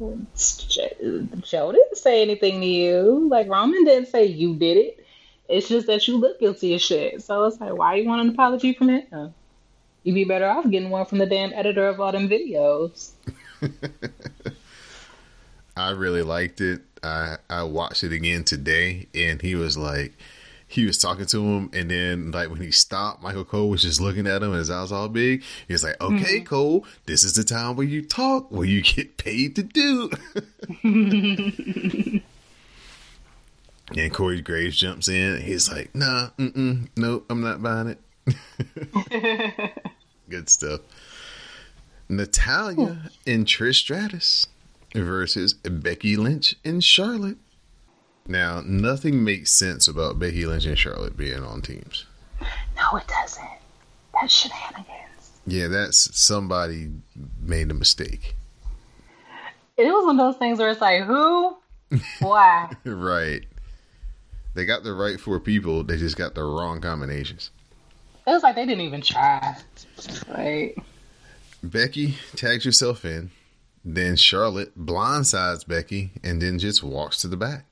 [0.00, 3.28] Joe didn't say anything to you.
[3.30, 5.06] Like, Roman didn't say you did it.
[5.48, 7.22] It's just that you look guilty as shit.
[7.22, 9.32] So it's like, why you want an apology from him?
[10.02, 13.12] You'd be better off getting one from the damn editor of all them videos.
[15.76, 16.82] I really liked it.
[17.06, 20.14] I I watched it again today, and he was like,
[20.68, 24.00] he was talking to him, and then like when he stopped, Michael Cole was just
[24.00, 25.42] looking at him, and his eyes all big.
[25.68, 26.44] He was like, "Okay, mm-hmm.
[26.44, 30.10] Cole, this is the time where you talk, where you get paid to do."
[33.96, 35.40] and Corey Graves jumps in.
[35.40, 38.00] He's like, "Nah, mm-mm, no, I'm not buying it."
[40.28, 40.80] Good stuff.
[42.08, 44.46] Natalya and Trish Stratus
[45.04, 47.38] versus Becky Lynch and Charlotte.
[48.26, 52.06] Now, nothing makes sense about Becky Lynch and Charlotte being on teams.
[52.40, 53.44] No, it doesn't.
[54.12, 55.30] That's shenanigans.
[55.46, 56.90] Yeah, that's somebody
[57.40, 58.34] made a mistake.
[59.76, 61.56] It was one of those things where it's like, who?
[62.20, 62.70] Why?
[62.84, 63.44] Right.
[64.54, 67.50] They got the right four people, they just got the wrong combinations.
[68.26, 69.54] It was like they didn't even try.
[70.28, 70.74] Right?
[71.62, 73.30] Becky tags herself in,
[73.88, 77.66] then Charlotte blindsides Becky and then just walks to the back.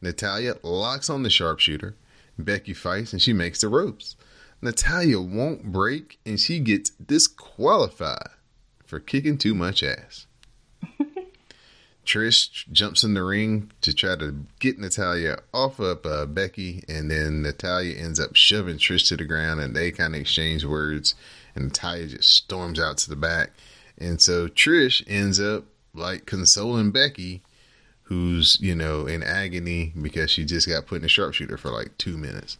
[0.00, 1.96] Natalya locks on the sharpshooter.
[2.38, 4.14] Becky fights and she makes the ropes.
[4.62, 8.28] Natalya won't break and she gets disqualified
[8.84, 10.26] for kicking too much ass.
[12.06, 17.10] Trish jumps in the ring to try to get Natalya off of uh, Becky, and
[17.10, 21.16] then Natalya ends up shoving Trish to the ground, and they kind of exchange words,
[21.56, 23.50] and Natalya just storms out to the back,
[23.98, 27.42] and so Trish ends up like consoling Becky,
[28.04, 31.96] who's you know in agony because she just got put in a sharpshooter for like
[31.98, 32.58] two minutes.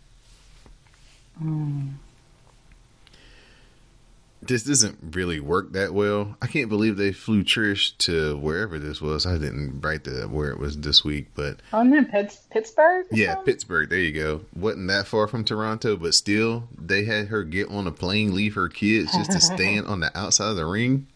[4.43, 6.37] This doesn't really work that well.
[6.41, 9.27] I can't believe they flew Trish to wherever this was.
[9.27, 13.07] I didn't write the where it was this week, but Oh, and then Pitts, Pittsburgh?
[13.11, 13.45] yeah, something?
[13.53, 13.91] Pittsburgh.
[13.91, 14.43] There you go.
[14.55, 18.55] wasn't that far from Toronto, but still, they had her get on a plane, leave
[18.55, 21.07] her kids just to stand on the outside of the ring.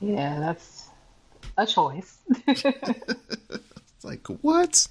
[0.00, 0.88] Yeah, that's
[1.56, 2.18] a choice.
[4.02, 4.88] It's like what?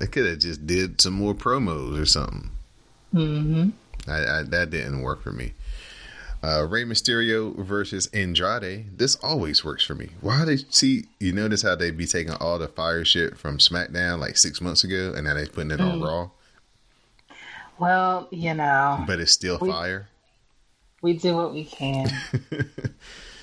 [0.00, 2.50] I could have just did some more promos or something.
[3.12, 3.68] hmm
[4.08, 5.52] I, I, that didn't work for me.
[6.42, 8.98] Uh, Rey Mysterio versus Andrade.
[8.98, 10.08] This always works for me.
[10.20, 11.04] Why they see?
[11.20, 14.82] You notice how they be taking all the fire shit from SmackDown like six months
[14.82, 16.04] ago, and now they putting it on Mm.
[16.04, 16.30] Raw,
[17.78, 20.08] Well, you know, but it's still We- fire.
[21.00, 22.10] we do what we can.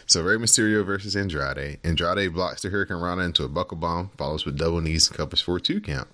[0.09, 1.77] So Rey Mysterio versus Andrade.
[1.83, 5.57] Andrade blocks the hurricanrana into a buckle bomb, follows with double knees and covers for
[5.57, 6.07] a two count.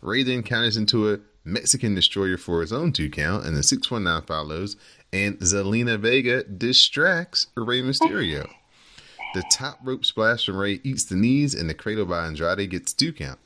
[0.00, 4.26] Rey then counters into a Mexican destroyer for his own two count, and the 619
[4.26, 4.76] follows,
[5.12, 8.48] and Zelina Vega distracts Rey Mysterio.
[9.34, 12.94] The top rope splash from Rey eats the knees, and the cradle by Andrade gets
[12.94, 13.38] two count.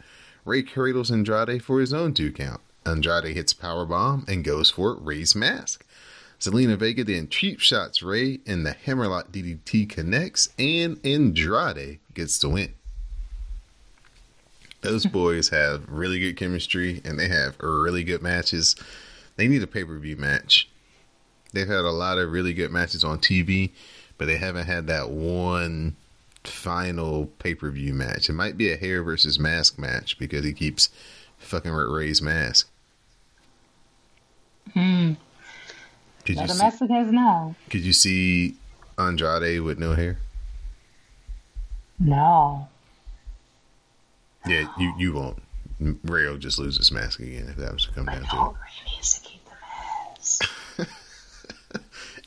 [0.44, 2.60] Rey cradles Andrade for his own two count.
[2.86, 5.84] Andrade hits power bomb and goes for Rey's mask.
[6.40, 12.48] Zelina Vega then cheap shots Rey, and the hammerlock DDT connects, and Andrade gets the
[12.48, 12.74] win.
[14.80, 18.74] Those boys have really good chemistry, and they have really good matches.
[19.36, 20.68] They need a pay per view match.
[21.52, 23.70] They've had a lot of really good matches on TV,
[24.16, 25.96] but they haven't had that one
[26.44, 28.30] final pay per view match.
[28.30, 30.88] It might be a hair versus mask match because he keeps
[31.36, 32.70] fucking with Rey's mask.
[34.72, 35.14] Hmm.
[36.34, 37.54] Could you the see, Mexicans know.
[37.70, 38.56] could you see
[38.98, 40.18] Andrade with no hair?
[41.98, 42.68] No.
[44.46, 45.42] Yeah, you you won't.
[46.04, 48.52] Rey will just lose his mask again if that was to come down to it.
[48.52, 49.50] Rey needs to keep the
[50.78, 50.88] mask.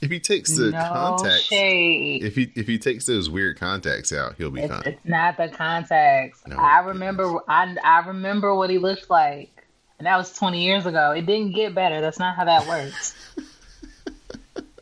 [0.01, 2.23] If he takes the no contacts, shade.
[2.23, 4.81] if he if he takes those weird contacts out, he'll be It's, fine.
[4.85, 6.41] it's not the contacts.
[6.45, 7.39] No, I remember.
[7.47, 9.65] I I remember what he looked like,
[9.99, 11.11] and that was twenty years ago.
[11.11, 12.01] It didn't get better.
[12.01, 13.15] That's not how that works.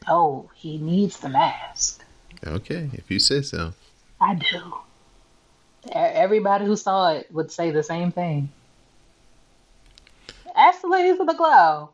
[0.07, 2.03] oh, he needs the mask.
[2.45, 3.73] Okay, if you say so.
[4.19, 4.75] I do.
[5.91, 8.49] Everybody who saw it would say the same thing.
[10.55, 11.89] Ask the ladies of the glow.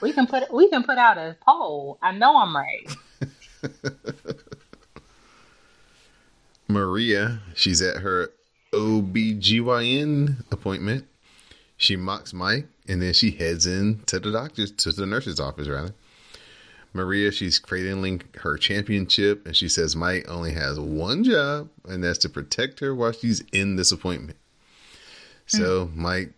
[0.00, 1.98] We can put we can put out a poll.
[2.02, 2.96] I know I'm right.
[6.68, 8.30] Maria, she's at her
[8.72, 11.06] OBGYN appointment.
[11.76, 15.68] She mocks Mike and then she heads in to the doctor's to the nurse's office
[15.68, 15.94] rather.
[16.92, 22.18] Maria, she's cradling her championship and she says Mike only has one job and that's
[22.18, 24.38] to protect her while she's in this appointment.
[25.46, 26.02] So hmm.
[26.02, 26.32] Mike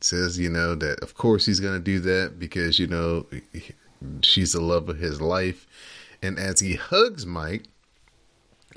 [0.00, 3.26] says, you know, that of course he's going to do that because, you know,
[4.22, 5.66] she's the love of his life.
[6.22, 7.64] And as he hugs Mike,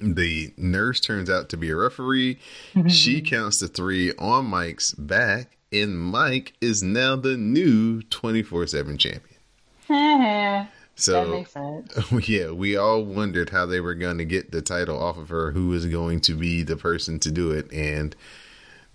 [0.01, 2.39] the nurse turns out to be a referee.
[2.87, 3.25] she mm-hmm.
[3.25, 10.67] counts the three on Mike's back, and Mike is now the new 24 7 champion.
[10.99, 11.93] So, makes sense.
[12.27, 15.51] yeah, we all wondered how they were going to get the title off of her,
[15.51, 17.71] who was going to be the person to do it.
[17.71, 18.13] And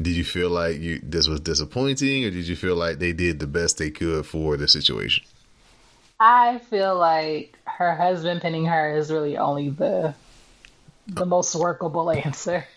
[0.01, 3.39] did you feel like you this was disappointing, or did you feel like they did
[3.39, 5.25] the best they could for the situation?
[6.21, 10.15] I feel like her husband pinning her is really only the
[11.07, 11.27] the uh.
[11.27, 12.67] most workable answer.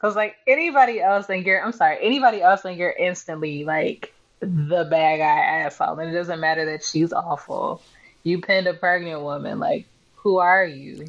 [0.00, 4.86] Cause like anybody else think you're I'm sorry, anybody else think you're instantly like the
[4.90, 5.98] bad guy asshole.
[5.98, 7.80] And it doesn't matter that she's awful.
[8.24, 11.06] You pinned a pregnant woman, like, who are you?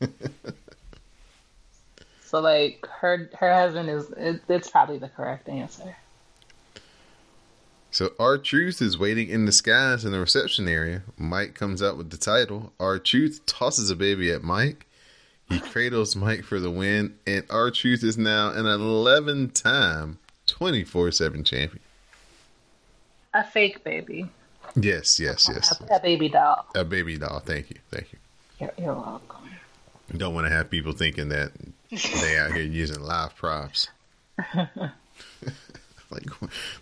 [2.20, 5.96] so like her her husband is it, it's probably the correct answer.
[7.90, 11.02] So R-Truth is waiting in disguise in the reception area.
[11.16, 12.74] Mike comes out with the title.
[12.78, 14.86] R-Truth tosses a baby at Mike.
[15.48, 21.42] He cradles Mike for the win, and R-Truth is now an 11 time 24 7
[21.42, 21.80] champion.
[23.36, 24.30] A fake baby.
[24.74, 25.78] Yes, yes, yes.
[25.90, 26.64] A, a baby doll.
[26.74, 27.40] A baby doll.
[27.40, 27.76] Thank you.
[27.90, 28.18] Thank you.
[28.58, 29.50] You're, you're welcome.
[30.16, 31.52] Don't want to have people thinking that
[31.90, 33.88] they out here using live props.
[34.54, 36.24] like,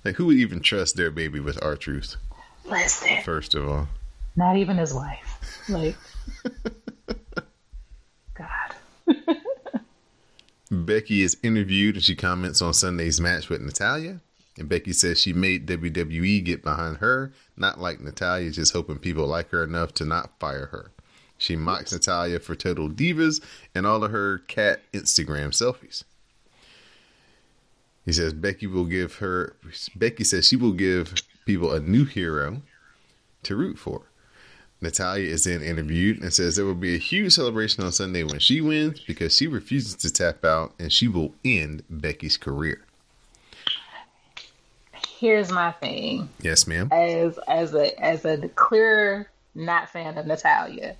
[0.04, 2.14] like who would even trust their baby with R-Truth?
[2.66, 3.88] Listen, First of all,
[4.36, 5.62] not even his wife.
[5.68, 5.96] Like,
[8.34, 8.74] God.
[10.70, 14.20] Becky is interviewed and she comments on Sunday's match with Natalya.
[14.56, 19.26] And Becky says she made WWE get behind her, not like Natalya, just hoping people
[19.26, 20.92] like her enough to not fire her.
[21.36, 23.42] She mocks Natalya for total divas
[23.74, 26.04] and all of her cat Instagram selfies.
[28.04, 29.56] He says Becky will give her.
[29.96, 31.14] Becky says she will give
[31.46, 32.62] people a new hero
[33.42, 34.02] to root for.
[34.80, 38.38] Natalya is then interviewed and says there will be a huge celebration on Sunday when
[38.38, 42.84] she wins because she refuses to tap out and she will end Becky's career.
[45.24, 46.28] Here's my thing.
[46.42, 46.90] Yes, ma'am.
[46.92, 50.96] As as a as a clear not fan of Natalya,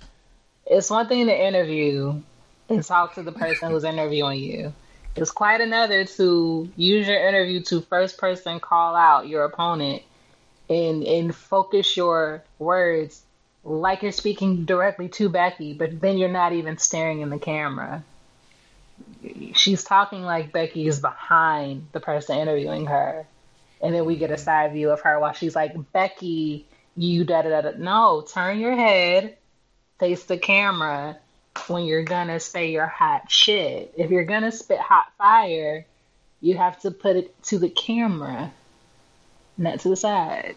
[0.65, 2.23] it's one thing to interview
[2.67, 4.73] and talk to the person who's interviewing you.
[5.15, 10.01] It's quite another to use your interview to first person call out your opponent
[10.71, 13.21] and and focus your words
[13.63, 18.03] like you're speaking directly to Becky, but then you're not even staring in the camera.
[19.53, 23.27] She's talking like Becky is behind the person interviewing her.
[23.85, 26.65] And then we get a side view of her while she's like, Becky,
[26.97, 27.71] you da da da.
[27.77, 29.37] No, turn your head,
[29.99, 31.19] face the camera
[31.67, 33.93] when you're gonna say your hot shit.
[33.95, 35.85] If you're gonna spit hot fire,
[36.41, 38.51] you have to put it to the camera,
[39.55, 40.55] not to the side.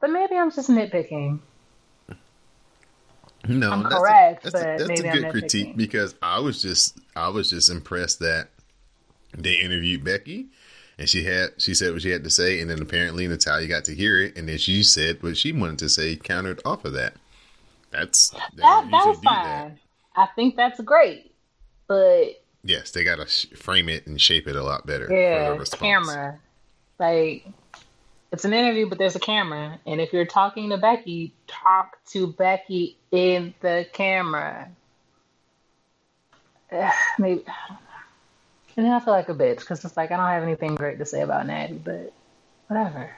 [0.00, 1.40] But maybe I'm just nitpicking.
[3.46, 5.76] No, I'm that's correct, a, that's a, but that's maybe a I'm good critique nitpicking.
[5.76, 8.48] because I was just I was just impressed that
[9.36, 10.48] they interviewed Becky
[10.98, 13.84] and she had she said what she had to say and then apparently Natalya got
[13.84, 16.92] to hear it and then she said what she wanted to say countered off of
[16.94, 17.14] that.
[17.90, 19.62] That's they That that was do that.
[19.68, 19.78] fine.
[20.16, 21.32] I think that's great.
[21.86, 25.06] But Yes, they got to sh- frame it and shape it a lot better.
[25.06, 26.38] for yeah, camera.
[26.98, 27.46] Like
[28.32, 29.78] it's an interview, but there's a camera.
[29.86, 34.68] And if you're talking to Becky, talk to Becky in the camera.
[36.72, 37.44] Ugh, Maybe.
[38.78, 40.98] And then I feel like a bitch because it's like I don't have anything great
[40.98, 42.12] to say about Natty, but
[42.68, 43.10] whatever.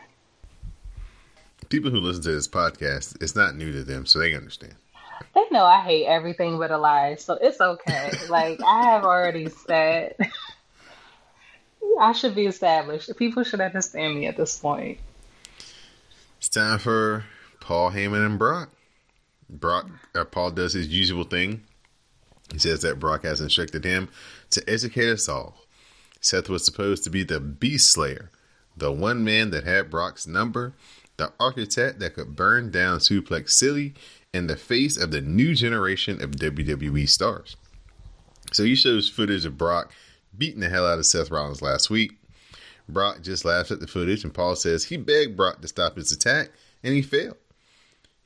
[1.68, 4.74] People who listen to this podcast, it's not new to them, so they understand.
[5.34, 8.10] They know I hate everything but a lie, so it's okay.
[8.30, 10.16] like I have already said,
[12.00, 13.14] I should be established.
[13.18, 14.98] People should understand me at this point.
[16.38, 17.26] It's time for
[17.60, 18.70] Paul Heyman and Brock.
[19.50, 21.64] Brock uh, Paul does his usual thing.
[22.52, 24.08] He says that Brock has instructed him
[24.50, 25.64] to educate us all.
[26.20, 28.30] Seth was supposed to be the Beast Slayer,
[28.76, 30.74] the one man that had Brock's number,
[31.16, 33.94] the architect that could burn down Suplex City,
[34.32, 37.56] and the face of the new generation of WWE stars.
[38.52, 39.92] So he shows footage of Brock
[40.36, 42.12] beating the hell out of Seth Rollins last week.
[42.88, 46.12] Brock just laughs at the footage, and Paul says he begged Brock to stop his
[46.12, 46.50] attack,
[46.82, 47.36] and he failed.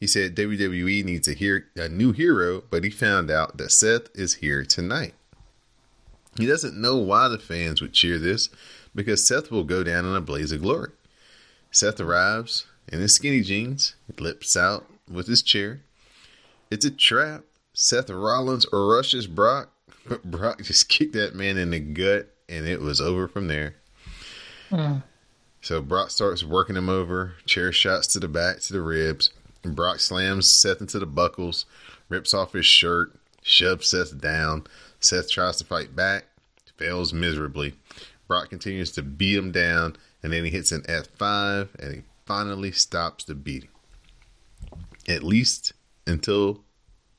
[0.04, 4.14] He said WWE needs a, hear- a new hero, but he found out that Seth
[4.14, 5.14] is here tonight.
[6.36, 8.50] He doesn't know why the fans would cheer this,
[8.94, 10.90] because Seth will go down in a blaze of glory.
[11.70, 15.80] Seth arrives in his skinny jeans, lips out with his chair.
[16.70, 17.44] It's a trap.
[17.72, 19.70] Seth Rollins rushes Brock,
[20.06, 23.76] but Brock just kicked that man in the gut, and it was over from there.
[24.68, 24.96] Hmm.
[25.62, 29.30] So Brock starts working him over, chair shots to the back, to the ribs.
[29.72, 31.64] Brock slams Seth into the buckles,
[32.08, 34.66] rips off his shirt, shoves Seth down.
[35.00, 36.26] Seth tries to fight back,
[36.76, 37.74] fails miserably.
[38.28, 42.72] Brock continues to beat him down, and then he hits an F5, and he finally
[42.72, 43.68] stops the beating.
[45.06, 45.72] At least
[46.06, 46.64] until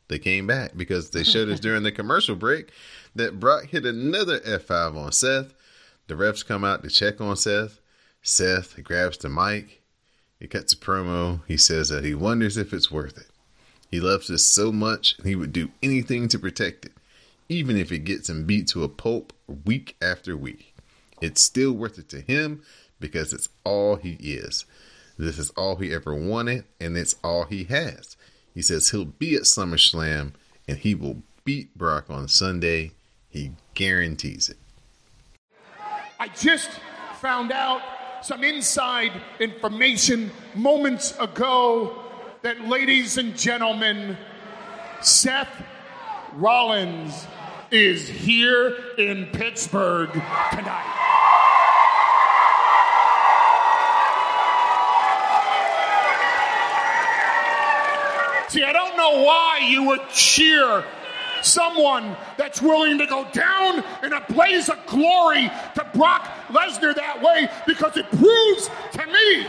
[0.08, 2.72] they came back, because they showed us during the commercial break
[3.16, 5.54] that Brock hit another F5 on Seth.
[6.08, 7.80] The refs come out to check on Seth.
[8.22, 9.82] Seth grabs the mic.
[10.46, 11.42] He cuts a promo.
[11.48, 13.26] He says that he wonders if it's worth it.
[13.90, 16.92] He loves this so much he would do anything to protect it,
[17.50, 19.34] even if it gets him beat to a pulp
[19.66, 20.76] week after week.
[21.20, 22.62] It's still worth it to him
[23.00, 24.66] because it's all he is.
[25.18, 28.16] This is all he ever wanted and it's all he has.
[28.54, 30.34] He says he'll be at SummerSlam
[30.68, 32.92] and he will beat Brock on Sunday.
[33.32, 34.58] He guarantees it.
[36.20, 36.70] I just
[37.20, 37.82] found out
[38.26, 41.96] some inside information moments ago
[42.42, 44.18] that, ladies and gentlemen,
[45.00, 45.64] Seth
[46.34, 47.28] Rollins
[47.70, 50.92] is here in Pittsburgh tonight.
[58.50, 60.84] See, I don't know why you would cheer
[61.46, 67.22] someone that's willing to go down in a blaze of glory to Brock Lesnar that
[67.22, 69.44] way because it proves to me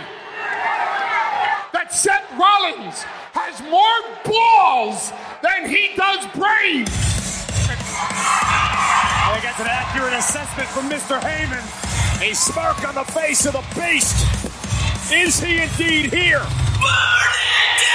[1.73, 6.89] that Seth Rollins has more balls than he does brains.
[7.99, 11.19] I think that's an accurate assessment from Mr.
[11.21, 11.65] Heyman.
[12.23, 14.17] A smirk on the face of the beast.
[15.13, 16.41] Is he indeed here?
[16.41, 17.86] And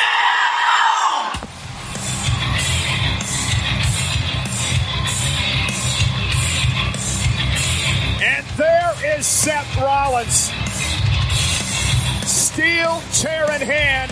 [8.61, 10.51] there is Seth Rollins.
[12.29, 14.11] Steel chair in hand,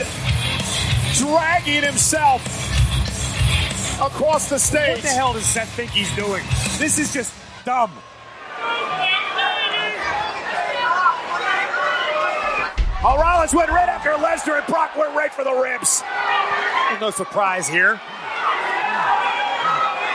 [1.14, 2.42] dragging himself
[4.02, 4.96] across the stage.
[4.96, 6.44] What the hell does Seth think he's doing?
[6.80, 7.32] This is just
[7.64, 7.92] dumb.
[13.02, 16.02] Oh, Rollins went right after Lesnar, and Brock went right for the ribs.
[17.00, 18.02] No surprise here.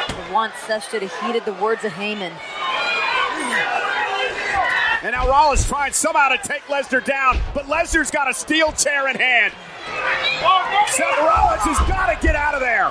[0.09, 2.33] For once, Seth should have heeded the words of Heyman.
[5.05, 9.07] And now Rollins trying somehow to take Lesnar down, but Lesnar's got a steel chair
[9.07, 9.53] in hand.
[10.89, 12.91] Seth Rollins has got to get out of there.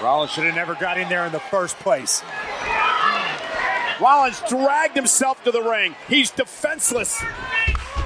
[0.00, 2.22] Rollins should have never got in there in the first place.
[4.00, 5.96] Rollins dragged himself to the ring.
[6.06, 7.20] He's defenseless.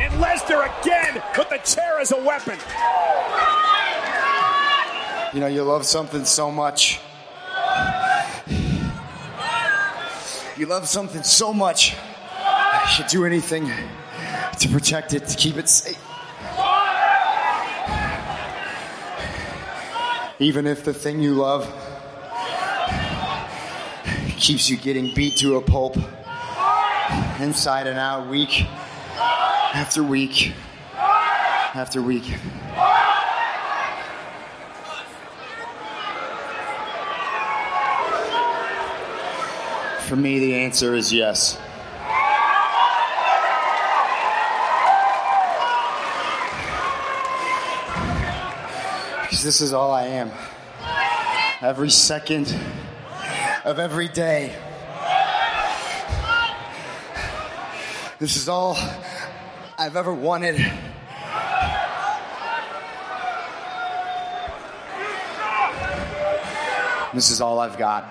[0.00, 2.58] And Lesnar again with the chair as a weapon.
[5.34, 7.00] You know, you love something so much.
[10.56, 11.94] You love something so much.
[12.90, 13.70] Should do anything
[14.58, 16.02] to protect it, to keep it safe.
[20.40, 21.66] Even if the thing you love
[24.38, 25.96] keeps you getting beat to a pulp,
[27.40, 28.66] inside and out, week
[29.74, 30.52] after week
[30.94, 32.24] after week.
[40.08, 41.58] For me, the answer is yes.
[49.38, 50.32] Because this is all I am.
[51.62, 52.52] Every second
[53.64, 54.52] of every day.
[58.18, 58.76] This is all
[59.78, 60.56] I've ever wanted.
[67.14, 68.02] This is all I've got.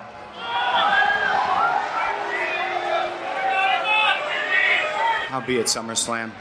[5.29, 6.31] I'll be at SummerSlam.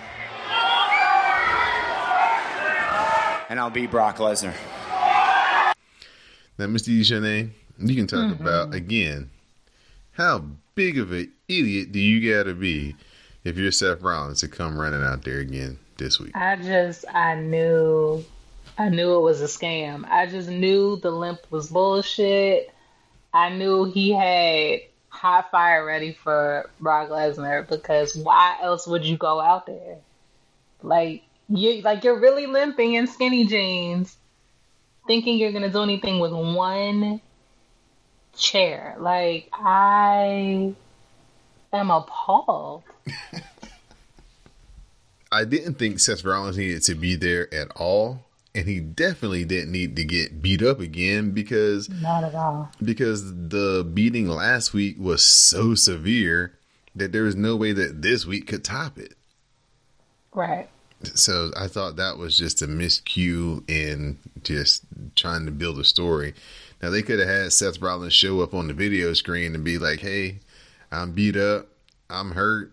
[3.49, 4.55] And I'll be Brock Lesnar.
[6.59, 6.88] Now, Mr.
[6.88, 8.42] Eugene, you can talk Mm-hmm.
[8.42, 9.30] about again
[10.12, 10.44] how
[10.74, 12.96] big of an idiot do you got to be
[13.44, 16.34] if you're Seth Rollins to come running out there again this week?
[16.34, 18.24] I just I knew
[18.78, 20.04] I knew it was a scam.
[20.09, 22.72] I just knew the limp was bullshit.
[23.34, 24.80] I knew he had
[25.11, 29.96] hot fire ready for Brock Lesnar because why else would you go out there?
[30.82, 34.16] Like you like you're really limping in skinny jeans,
[35.07, 37.20] thinking you're gonna do anything with one
[38.36, 38.96] chair.
[38.98, 40.74] Like I
[41.72, 42.82] am appalled.
[45.32, 49.72] I didn't think Seth Rollins needed to be there at all, and he definitely didn't
[49.72, 52.70] need to get beat up again because Not at all.
[52.82, 56.52] because the beating last week was so severe
[56.94, 59.14] that there was no way that this week could top it.
[60.32, 60.68] Right.
[61.14, 64.84] So I thought that was just a miscue in just
[65.14, 66.34] trying to build a story.
[66.82, 69.78] Now they could have had Seth Rollins show up on the video screen and be
[69.78, 70.40] like, "Hey,
[70.90, 71.68] I'm beat up,
[72.09, 72.72] I'm hurt.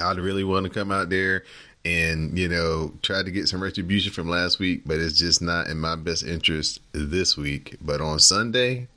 [0.00, 1.44] I'd really want to come out there
[1.84, 5.68] and you know try to get some retribution from last week, but it's just not
[5.68, 7.76] in my best interest this week.
[7.80, 8.88] But on Sunday,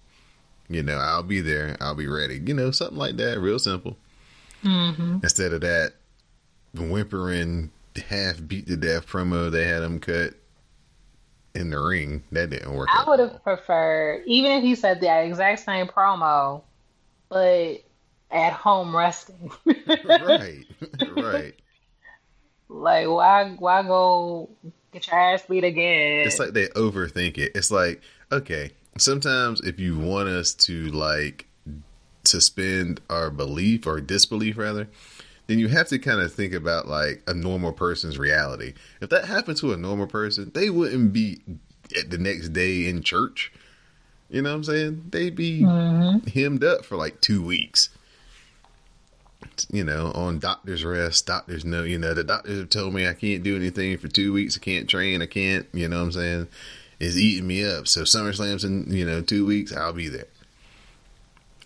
[0.69, 1.77] you know, I'll be there.
[1.79, 2.41] I'll be ready.
[2.45, 3.97] You know, something like that, real simple.
[4.63, 5.19] Mm-hmm.
[5.23, 5.93] Instead of that
[6.73, 10.33] whimpering, half beat to death promo they had him cut
[11.55, 12.89] in the ring, that didn't work.
[12.91, 16.63] I would have preferred, even if he said the exact same promo,
[17.29, 17.83] but
[18.31, 19.51] at home resting.
[19.65, 20.65] right,
[21.15, 21.53] right.
[22.69, 24.49] like, why, why go
[24.91, 26.25] get your ass beat again?
[26.25, 27.51] It's like they overthink it.
[27.53, 31.47] It's like, okay, sometimes if you want us to like
[32.25, 34.87] suspend our belief or disbelief rather,
[35.47, 38.73] then you have to kind of think about like a normal person's reality.
[39.01, 41.41] If that happened to a normal person, they wouldn't be
[41.97, 43.51] at the next day in church.
[44.29, 45.05] You know what I'm saying?
[45.09, 46.27] They'd be mm-hmm.
[46.27, 47.89] hemmed up for like two weeks.
[49.71, 53.13] You know, on doctor's rest, doctors know, you know, the doctors have told me I
[53.13, 54.57] can't do anything for two weeks.
[54.57, 55.21] I can't train.
[55.21, 56.47] I can't, you know what I'm saying?
[56.99, 57.87] It's eating me up.
[57.87, 59.75] So SummerSlam's in, you know, two weeks.
[59.75, 60.27] I'll be there.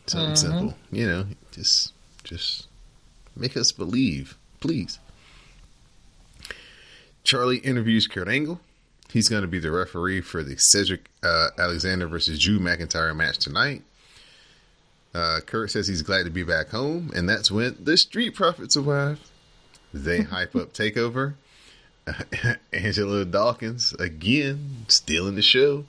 [0.08, 0.58] Something mm-hmm.
[0.58, 0.78] simple.
[0.92, 2.67] You know, just, just
[3.40, 5.00] make us believe, please.
[7.24, 8.62] Charlie interviews Kurt Angle.
[9.12, 13.38] He's going to be the referee for the Cedric uh, Alexander versus Drew McIntyre match
[13.38, 13.84] tonight.
[15.14, 18.78] Uh, Kurt says he's glad to be back home, and that's when the Street Profits
[18.78, 19.20] arrive.
[19.94, 21.34] They hype up Takeover.
[22.74, 25.86] Angelo Dawkins again stealing the show,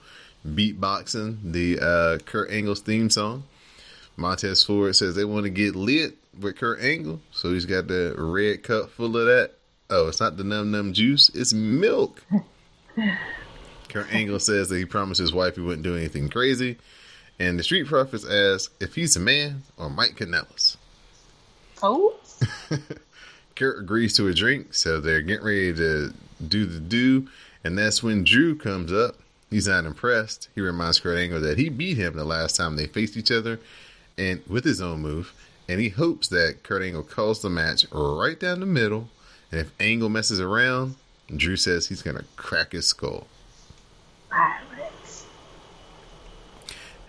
[0.46, 3.44] beatboxing the uh, Kurt Angle's theme song.
[4.16, 8.14] Montez Ford says they want to get lit with Kurt Angle, so he's got the
[8.16, 9.52] red cup full of that.
[9.90, 12.24] Oh, it's not the num num juice, it's milk.
[13.88, 16.76] Kurt Angle says that he promised his wife he wouldn't do anything crazy.
[17.38, 20.76] And the Street Profits ask if he's a man or Mike Kanellis.
[21.82, 22.14] oh,
[23.56, 26.12] Kurt agrees to a drink, so they're getting ready to
[26.46, 27.28] do the do.
[27.64, 29.16] And that's when Drew comes up.
[29.50, 30.48] He's not impressed.
[30.54, 33.58] He reminds Kurt Angle that he beat him the last time they faced each other,
[34.16, 35.32] and with his own move.
[35.68, 39.08] And he hopes that Kurt Angle calls the match right down the middle.
[39.52, 40.96] And if Angle messes around,
[41.34, 43.26] Drew says he's gonna crack his skull.
[44.30, 45.26] Violence.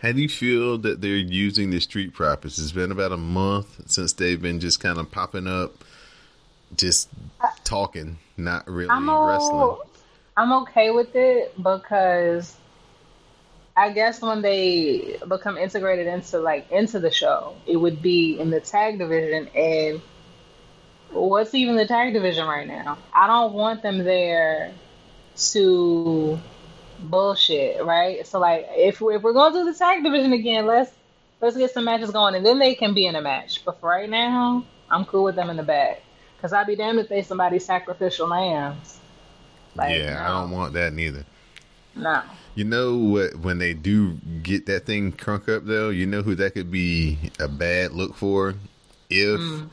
[0.02, 2.58] How do you feel that they're using the street profits?
[2.60, 5.84] It's been about a month since they've been just kind of popping up,
[6.78, 7.10] just
[7.66, 9.56] talking, not really I'm wrestling.
[9.62, 9.84] o-
[10.38, 12.56] I'm okay with it because
[13.80, 18.50] I guess when they become integrated into like into the show, it would be in
[18.50, 20.02] the tag division and
[21.12, 22.98] what's even the tag division right now?
[23.14, 24.74] I don't want them there
[25.54, 26.38] to
[27.00, 28.28] bullshit, right?
[28.28, 30.92] So like if we're, if we're going to do the tag division again, let's
[31.40, 33.64] let's get some matches going and then they can be in a match.
[33.64, 36.02] But for right now, I'm cool with them in the back.
[36.42, 39.00] Cause I'd be damned if they somebody sacrificial lambs.
[39.74, 41.24] Like, yeah, I don't want that neither.
[41.96, 42.22] No.
[42.56, 43.36] You know what?
[43.38, 44.14] When they do
[44.44, 48.16] get that thing crunk up, though, you know who that could be a bad look
[48.16, 48.56] for
[49.10, 49.70] if Mm.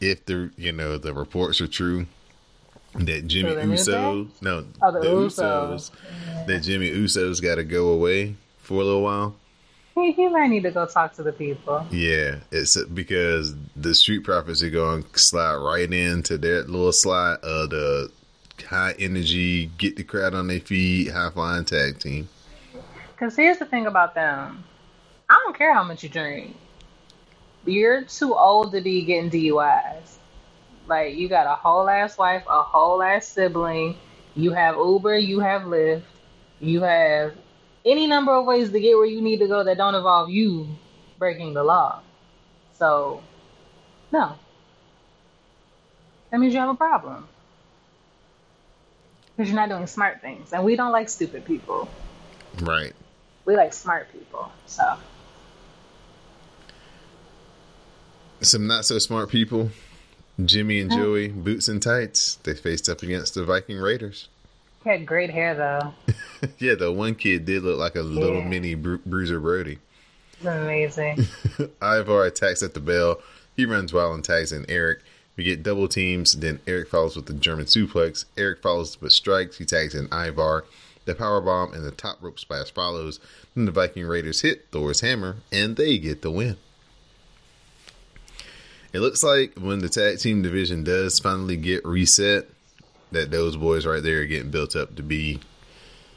[0.00, 2.06] if the you know the reports are true
[2.94, 5.90] that Jimmy the New Uso no Oh, the Usos
[6.46, 9.36] that Jimmy Uso's got to go away for a little while.
[9.94, 11.86] He, he might need to go talk to the people.
[11.90, 17.38] Yeah, it's because the Street Profits are going to slide right into their little slide
[17.42, 18.10] of the
[18.62, 22.28] high energy, get the crowd on their feet, high flying tag team.
[23.12, 24.64] Because here's the thing about them
[25.28, 26.56] I don't care how much you drink.
[27.66, 30.16] You're too old to be getting DUIs.
[30.86, 33.96] Like, you got a whole ass wife, a whole ass sibling.
[34.34, 36.02] You have Uber, you have Lyft,
[36.60, 37.34] you have
[37.84, 40.68] any number of ways to get where you need to go that don't involve you
[41.18, 42.00] breaking the law.
[42.74, 43.22] So,
[44.12, 44.36] no.
[46.30, 47.28] That means you have a problem.
[49.40, 50.52] Because you're not doing smart things.
[50.52, 51.88] And we don't like stupid people.
[52.60, 52.92] Right.
[53.46, 54.52] We like smart people.
[54.66, 54.98] So,
[58.42, 59.70] Some not so smart people,
[60.44, 64.28] Jimmy and Joey, boots and tights, they faced up against the Viking Raiders.
[64.84, 65.94] he had great hair, though.
[66.58, 69.78] yeah, the one kid did look like a little mini Bru- Bruiser Brody.
[70.44, 71.26] Amazing.
[71.82, 73.22] Ivar attacks at the bell.
[73.56, 74.98] He runs wild and tags in Eric.
[75.40, 76.34] We get double teams.
[76.34, 78.26] Then Eric follows with the German suplex.
[78.36, 79.56] Eric follows with strikes.
[79.56, 80.66] He tags in Ivar.
[81.06, 83.20] The power bomb and the top rope splash follows.
[83.54, 86.58] Then the Viking Raiders hit Thor's hammer and they get the win.
[88.92, 92.46] It looks like when the tag team division does finally get reset,
[93.10, 95.40] that those boys right there are getting built up to be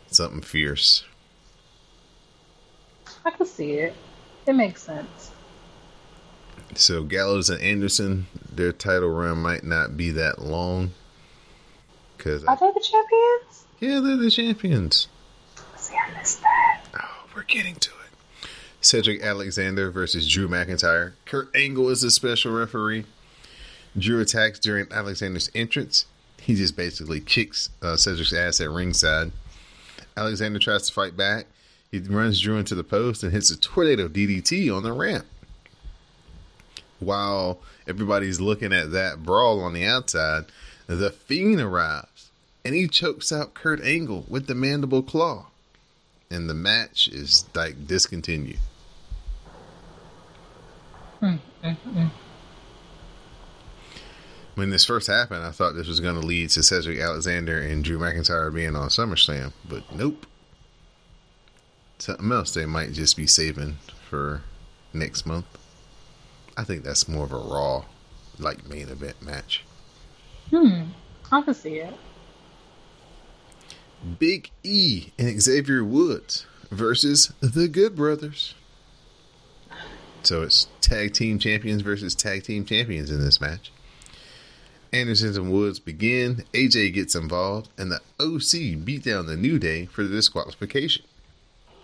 [0.07, 1.05] something fierce.
[3.23, 3.95] I can see it.
[4.45, 5.31] It makes sense.
[6.75, 10.91] So Gallows and Anderson, their title run might not be that long.
[12.17, 13.65] Cause Are they the champions?
[13.79, 15.07] yeah, they're the champions.
[15.77, 16.81] See, I missed that.
[16.99, 18.47] Oh, we're getting to it.
[18.81, 21.13] Cedric Alexander versus Drew McIntyre.
[21.25, 23.05] Kurt Angle is the special referee.
[23.97, 26.05] Drew attacks during Alexander's entrance.
[26.41, 29.31] He just basically kicks uh, Cedric's ass at ringside.
[30.17, 31.45] Alexander tries to fight back.
[31.91, 35.25] He runs Drew into the post and hits a tornado DDT on the ramp.
[37.03, 40.45] While everybody's looking at that brawl on the outside,
[40.87, 42.31] the Fiend arrives
[42.65, 45.47] and he chokes out Kurt Angle with the mandible claw.
[46.29, 48.59] And the match is like discontinued.
[54.55, 57.83] When this first happened, I thought this was going to lead to Cedric Alexander and
[57.83, 60.25] Drew McIntyre being on SummerSlam, but nope.
[61.97, 63.77] Something else they might just be saving
[64.09, 64.41] for
[64.93, 65.45] next month.
[66.55, 67.85] I think that's more of a Raw,
[68.39, 69.63] like main event match.
[70.49, 70.83] Hmm.
[71.31, 71.93] I can see it.
[74.19, 78.53] Big E and Xavier Woods versus the Good Brothers.
[80.23, 83.71] So it's tag team champions versus tag team champions in this match.
[84.91, 86.45] Andersons and Woods begin.
[86.53, 91.03] AJ gets involved, and the OC beat down the New Day for the disqualification.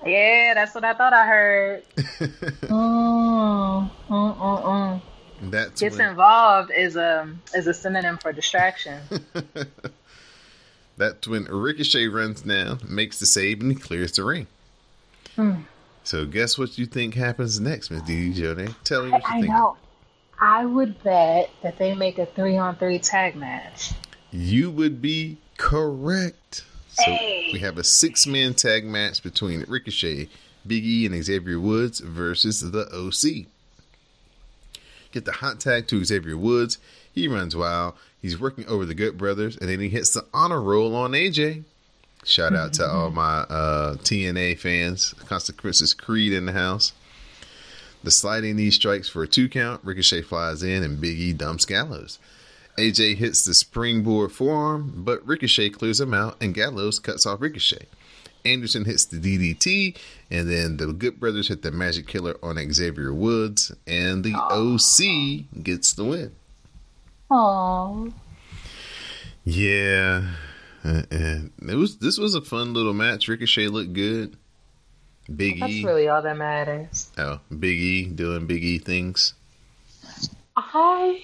[0.06, 1.84] Yeah, that's what I thought I heard.
[1.98, 5.02] mm, mm, mm, mm.
[5.42, 9.00] That's Gets when, involved is a is a synonym for distraction.
[10.98, 14.48] that's when Ricochet runs down, makes the save, and he clears the ring.
[15.36, 15.62] Hmm.
[16.04, 18.74] So guess what you think happens next, Miss Dee Jode?
[18.84, 19.54] Tell me what you I think.
[19.54, 19.78] know.
[20.42, 23.92] I would bet that they make a three on three tag match.
[24.32, 26.64] You would be correct.
[27.06, 27.50] So Hey.
[27.54, 30.28] we have a six man tag match between Ricochet,
[30.68, 33.48] Big E, and Xavier Woods versus the OC.
[35.12, 36.78] Get the hot tag to Xavier Woods.
[37.14, 37.94] He runs wild.
[38.22, 41.64] He's working over the Good Brothers, and then he hits the honor roll on AJ.
[42.26, 45.14] Shout out to all my uh, TNA fans.
[45.28, 46.92] Consequences Creed in the house.
[48.04, 49.82] The sliding knee strikes for a two count.
[49.84, 52.20] Ricochet flies in, and Big E dumps Gallows.
[52.80, 57.88] AJ hits the springboard forearm, but Ricochet clears him out, and Gallows cuts off Ricochet.
[58.46, 59.98] Anderson hits the DDT,
[60.32, 65.62] and then the Good Brothers hit the Magic Killer on Xavier Woods, and the OC
[65.62, 66.32] gets the win.
[67.30, 68.14] Aww.
[69.44, 70.36] Yeah,
[70.84, 71.98] and it was.
[71.98, 73.28] This was a fun little match.
[73.28, 74.38] Ricochet looked good.
[75.36, 77.12] Big That's E, really all that matters.
[77.18, 79.34] oh, Big E doing Big E things.
[80.56, 81.22] I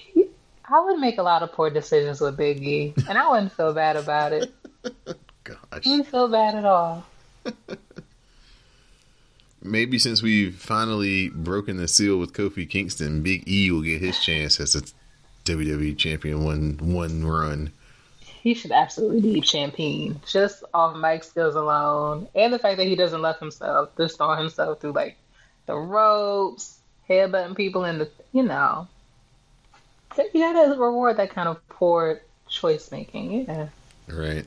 [0.68, 3.72] I would make a lot of poor decisions with Big E, and I wouldn't feel
[3.72, 4.52] bad about it.
[5.44, 7.06] Gosh, I wouldn't feel bad at all.
[9.66, 14.18] maybe since we've finally broken the seal with Kofi Kingston, Big E will get his
[14.18, 14.82] chance as a
[15.44, 17.72] WWE champion one one run.
[18.20, 22.94] He should absolutely be champion, just off mic skills alone, and the fact that he
[22.94, 25.16] doesn't let himself just throw himself through like
[25.66, 28.88] the ropes, headbutting people in the, you know.
[30.18, 33.68] You gotta reward that kind of poor choice making, yeah.
[34.08, 34.46] Right.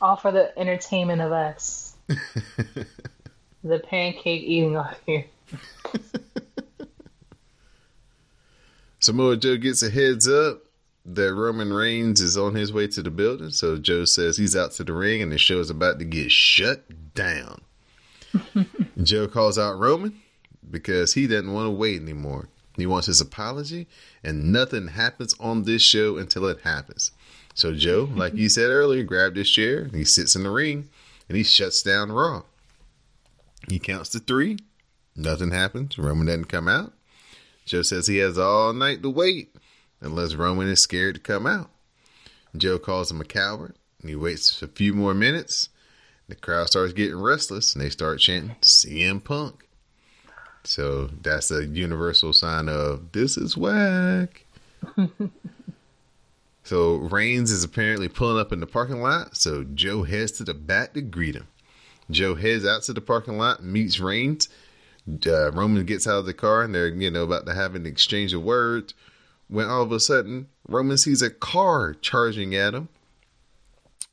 [0.00, 1.94] All for the entertainment of us,
[3.64, 5.24] the pancake eating off here.
[9.00, 10.64] Samoa Joe gets a heads up
[11.04, 14.72] that Roman Reigns is on his way to the building, so Joe says he's out
[14.72, 17.62] to the ring and the show is about to get shut down.
[19.02, 20.20] Joe calls out Roman
[20.68, 22.48] because he doesn't want to wait anymore.
[22.76, 23.86] He wants his apology,
[24.22, 27.10] and nothing happens on this show until it happens.
[27.54, 30.88] So Joe, like you said earlier, grabbed his chair and he sits in the ring
[31.28, 32.42] and he shuts down Raw.
[33.68, 34.58] He counts to three.
[35.16, 35.98] Nothing happens.
[35.98, 36.92] Roman doesn't come out.
[37.64, 39.56] Joe says he has all night to wait
[40.00, 41.70] unless Roman is scared to come out.
[42.56, 45.70] Joe calls him a coward and he waits a few more minutes.
[46.28, 49.65] The crowd starts getting restless and they start chanting CM Punk.
[50.66, 54.44] So that's a universal sign of this is whack.
[56.64, 59.36] so Reigns is apparently pulling up in the parking lot.
[59.36, 61.46] So Joe heads to the back to greet him.
[62.10, 64.48] Joe heads out to the parking lot, meets Reigns.
[65.24, 67.86] Uh, Roman gets out of the car and they're, you know, about to have an
[67.86, 68.92] exchange of words
[69.48, 72.88] when all of a sudden Roman sees a car charging at him.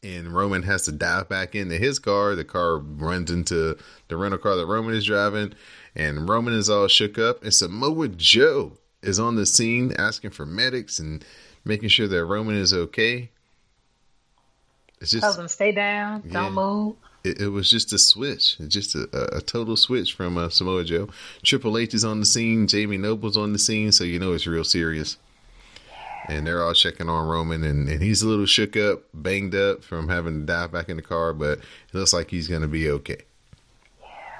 [0.03, 2.35] And Roman has to dive back into his car.
[2.35, 3.77] The car runs into
[4.09, 5.53] the rental car that Roman is driving.
[5.95, 7.43] And Roman is all shook up.
[7.43, 11.23] And Samoa Joe is on the scene asking for medics and
[11.65, 13.29] making sure that Roman is okay.
[15.01, 16.33] It's just Tells him stay down, Yeah.
[16.33, 16.95] don't move.
[17.23, 20.83] it, it was just a switch, just a, a, a total switch from uh, Samoa
[20.85, 21.09] Joe.
[21.43, 24.47] Triple H is on the scene, Jamie Noble's on the scene, so you know it's
[24.47, 25.17] real serious.
[26.29, 29.83] And they're all checking on Roman, and, and he's a little shook up, banged up
[29.83, 32.67] from having to dive back in the car, but it looks like he's going to
[32.69, 33.23] be okay.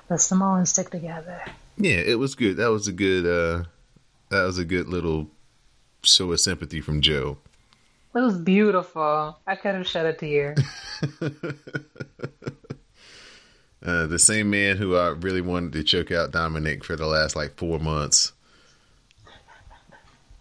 [0.10, 1.42] The Samoans stick together.
[1.78, 2.58] Yeah, it was good.
[2.58, 3.26] That was a good.
[3.26, 3.64] uh
[4.30, 5.30] That was a good little
[6.04, 7.38] show of sympathy from Joe.
[8.16, 9.40] It was beautiful.
[9.48, 10.56] I could have shed a tear.
[13.86, 17.36] Uh, the same man who I really wanted to choke out Dominik for the last
[17.36, 18.32] like four months.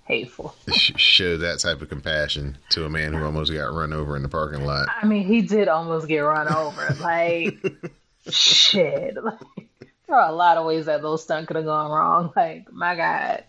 [0.04, 0.54] Hateful.
[0.72, 4.22] sh- show that type of compassion to a man who almost got run over in
[4.22, 4.88] the parking lot.
[5.00, 6.94] I mean, he did almost get run over.
[7.00, 7.58] Like,
[8.30, 9.16] shit.
[9.22, 9.68] Like,
[10.06, 12.32] there are a lot of ways that those stunt could have gone wrong.
[12.36, 13.44] Like, my God.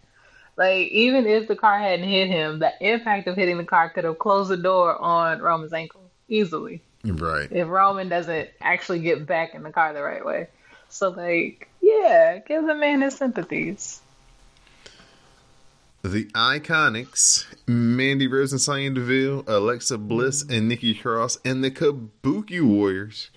[0.55, 4.03] Like, even if the car hadn't hit him, the impact of hitting the car could
[4.03, 6.81] have closed the door on Roman's ankle easily.
[7.03, 7.51] Right.
[7.51, 10.47] If Roman doesn't actually get back in the car the right way.
[10.89, 13.99] So, like, yeah, give the man his sympathies.
[16.03, 20.53] The Iconics, Mandy Rose and Sonya Deville, Alexa Bliss mm-hmm.
[20.53, 23.29] and Nikki Cross, and the Kabuki Warriors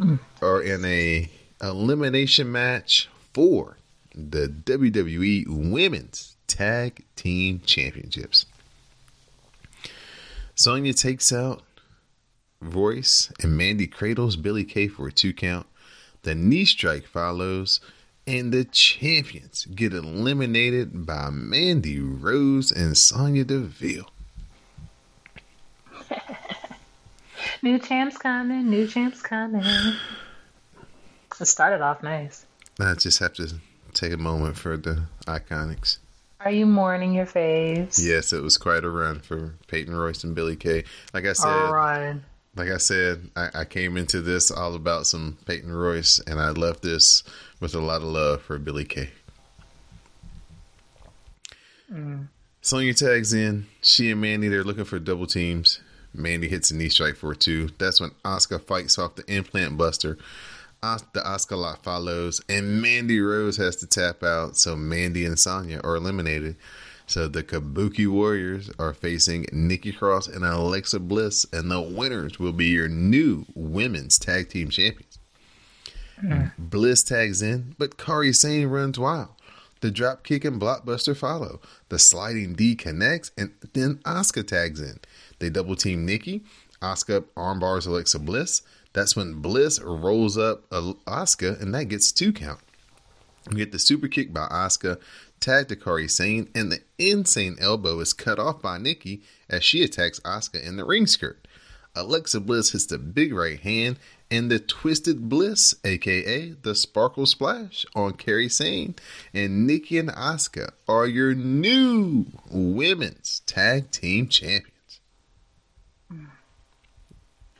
[0.00, 0.18] Mm.
[0.40, 1.30] are in a
[1.62, 3.76] elimination match for
[4.14, 8.46] the WWE Women's Tag Team Championships.
[10.54, 11.62] Sonya takes out
[12.62, 15.66] Royce and Mandy cradles Billie Kay for a two count.
[16.22, 17.80] The knee strike follows,
[18.26, 24.10] and the champions get eliminated by Mandy Rose and Sonya Deville.
[27.62, 29.62] New champs coming, new champs coming.
[31.40, 32.44] It started off nice.
[32.78, 33.48] I just have to
[33.92, 35.98] take a moment for the Iconics.
[36.40, 38.02] Are you mourning your face?
[38.02, 40.84] Yes, it was quite a run for Peyton Royce and Billie Kay.
[41.12, 42.16] Like I said, All right.
[42.56, 46.50] like I said, I, I came into this all about some Peyton Royce, and I
[46.50, 47.22] left this
[47.60, 49.10] with a lot of love for Billie Kay.
[51.92, 52.28] Mm.
[52.62, 53.66] Sonya tags in.
[53.82, 55.80] She and Mandy, they're looking for double teams.
[56.12, 57.70] Mandy hits a knee strike for two.
[57.78, 60.18] That's when Asuka fights off the implant buster.
[60.82, 65.38] Os- the Asuka Lock follows, and Mandy Rose has to tap out, so Mandy and
[65.38, 66.56] Sonya are eliminated.
[67.06, 72.52] So the Kabuki Warriors are facing Nikki Cross and Alexa Bliss, and the winners will
[72.52, 75.18] be your new women's tag team champions.
[76.20, 76.44] Hmm.
[76.56, 79.30] Bliss tags in, but Kairi Sane runs wild.
[79.80, 81.60] The drop kick and blockbuster follow.
[81.88, 85.00] The sliding D connects, and then Asuka tags in.
[85.40, 86.44] They double team Nikki.
[86.80, 88.62] Asuka armbars Alexa Bliss.
[88.92, 92.60] That's when Bliss rolls up Asuka, and that gets two count.
[93.50, 95.00] We get the super kick by Asuka,
[95.40, 99.82] tag to Kairi Sane, and the insane elbow is cut off by Nikki as she
[99.82, 101.46] attacks Asuka in the ring skirt.
[101.94, 103.98] Alexa Bliss hits the big right hand
[104.30, 108.94] and the Twisted Bliss, aka the Sparkle Splash, on Kairi Sane.
[109.34, 114.66] And Nikki and Asuka are your new women's tag team champions.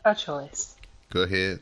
[0.04, 0.76] A choice.
[1.10, 1.60] Go ahead.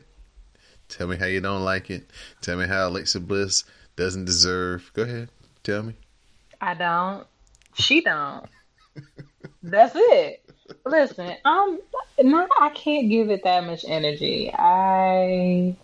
[0.87, 2.09] Tell me how you don't like it.
[2.41, 3.63] Tell me how Alexa Bliss
[3.95, 4.91] doesn't deserve.
[4.93, 5.29] Go ahead.
[5.63, 5.93] Tell me.
[6.61, 7.27] I don't.
[7.75, 8.45] She don't.
[9.63, 10.43] That's it.
[10.85, 11.79] Listen, um,
[12.21, 14.51] no, I can't give it that much energy.
[14.53, 15.75] I,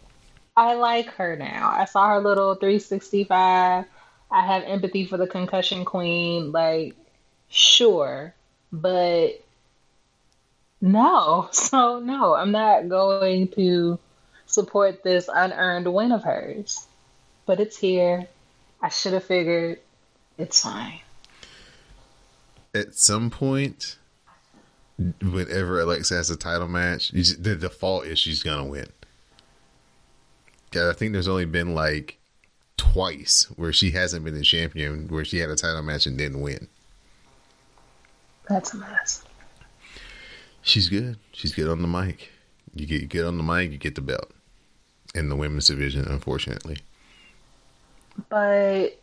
[0.55, 1.71] I like her now.
[1.71, 3.85] I saw her little 365.
[4.31, 6.51] I have empathy for the concussion queen.
[6.51, 6.95] Like,
[7.49, 8.33] sure,
[8.71, 9.44] but
[10.86, 11.49] no.
[11.53, 13.99] So no, I'm not going to
[14.45, 16.86] support this unearned win of hers.
[17.45, 18.27] But it's here.
[18.81, 19.79] I should have figured
[20.38, 20.99] it's fine.
[22.73, 23.97] At some point,
[25.21, 28.88] whenever Alexa has a title match, the default is she's gonna win.
[30.73, 32.19] I think there's only been like
[32.77, 36.41] twice where she hasn't been the champion, where she had a title match and didn't
[36.41, 36.67] win.
[38.49, 39.24] That's a mess.
[40.66, 41.18] She's good.
[41.32, 42.32] She's good on the mic.
[42.74, 44.32] You get good on the mic, you get the belt
[45.13, 46.80] in the women's division, unfortunately.
[48.30, 48.99] But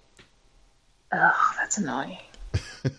[1.13, 2.19] oh, that's annoying.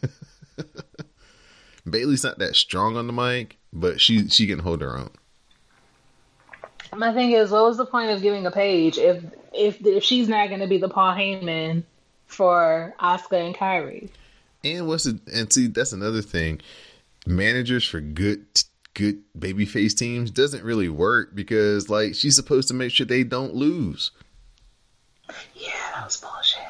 [1.89, 5.11] Bayley's not that strong on the mic, but she she can hold her own.
[6.95, 9.21] My thing is, what was the point of giving a Paige if
[9.53, 11.83] if if she's not going to be the Paul Heyman
[12.27, 14.09] for Asuka and Kairi?
[14.63, 15.17] And what's it?
[15.33, 16.61] And see, that's another thing.
[17.25, 18.45] Managers for good
[18.93, 23.55] good babyface teams doesn't really work because like she's supposed to make sure they don't
[23.55, 24.11] lose.
[25.55, 26.63] Yeah, that was bullshit.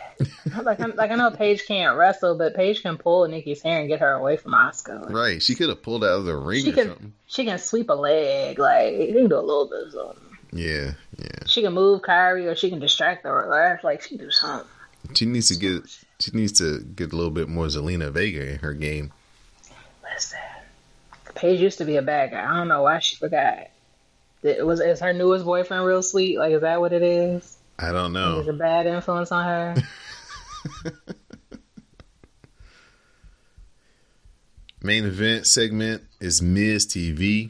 [0.63, 3.87] like, I, like I know Paige can't wrestle, but Paige can pull Nikki's hair and
[3.87, 5.09] get her away from Asuka.
[5.09, 5.41] Right.
[5.41, 7.13] She could have pulled out of the ring she or can something.
[7.25, 8.59] she can sweep a leg.
[8.59, 10.37] Like she can do a little bit of something.
[10.53, 11.45] Yeah, yeah.
[11.47, 13.47] She can move Kairi or she can distract her.
[13.49, 14.69] Like, like she can do something.
[15.15, 15.83] She needs to get
[16.19, 19.11] she needs to get a little bit more Zelina Vega in her game.
[20.13, 20.39] Listen,
[21.35, 22.43] Paige used to be a bad guy.
[22.43, 23.69] I don't know why she forgot.
[24.43, 26.37] It was is her newest boyfriend real sweet?
[26.37, 27.57] Like, is that what it is?
[27.79, 28.39] I don't know.
[28.39, 29.75] a bad influence on her?
[34.81, 37.49] Main event segment is Miz TV.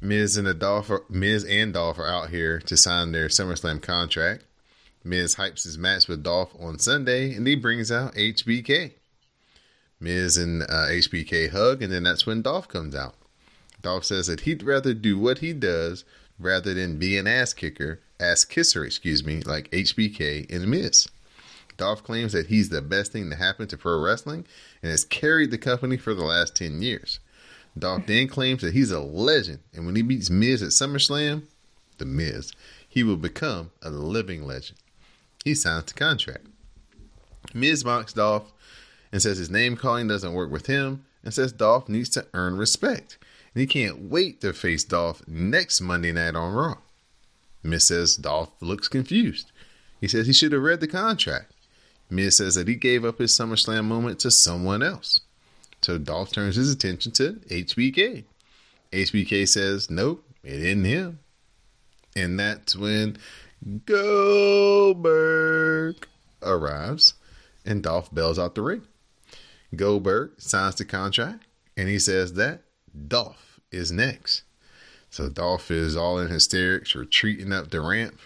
[0.00, 3.82] Miz and the Dolph, are, Miz and Dolph are out here to sign their SummerSlam
[3.82, 4.44] contract.
[5.02, 8.92] Miz hypes his match with Dolph on Sunday, and he brings out HBK.
[10.04, 13.14] Miz and uh, HBK hug, and then that's when Dolph comes out.
[13.82, 16.04] Dolph says that he'd rather do what he does
[16.38, 21.08] rather than be an ass kicker, ass kisser, excuse me, like HBK and Miz.
[21.76, 24.46] Dolph claims that he's the best thing to happen to pro wrestling
[24.82, 27.18] and has carried the company for the last 10 years.
[27.76, 31.42] Dolph then claims that he's a legend, and when he beats Miz at SummerSlam,
[31.98, 32.52] the Miz,
[32.88, 34.78] he will become a living legend.
[35.44, 36.46] He signs the contract.
[37.52, 38.53] Miz mocks Dolph
[39.14, 42.56] and says his name calling doesn't work with him and says Dolph needs to earn
[42.56, 43.16] respect.
[43.54, 46.78] And he can't wait to face Dolph next Monday night on Raw.
[47.62, 49.52] Miz says Dolph looks confused.
[50.00, 51.52] He says he should have read the contract.
[52.10, 55.20] Miz says that he gave up his SummerSlam moment to someone else.
[55.80, 58.24] So Dolph turns his attention to HBK.
[58.90, 61.20] HBK says, nope, it isn't him.
[62.16, 63.18] And that's when
[63.86, 65.14] Goldberg
[66.42, 67.14] arrives
[67.64, 68.82] and Dolph bails out the ring.
[69.76, 71.44] Goldberg signs the contract
[71.76, 72.62] and he says that
[73.08, 74.42] Dolph is next.
[75.10, 78.18] So Dolph is all in hysterics, retreating up the ramp.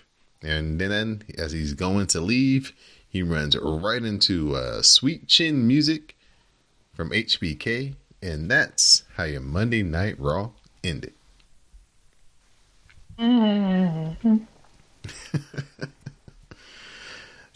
[0.43, 2.73] And then as he's going to leave,
[3.09, 6.17] he runs right into uh, Sweet Chin music
[6.95, 7.95] from HBK.
[8.23, 10.51] And that's how your Monday Night Raw
[10.83, 11.13] ended.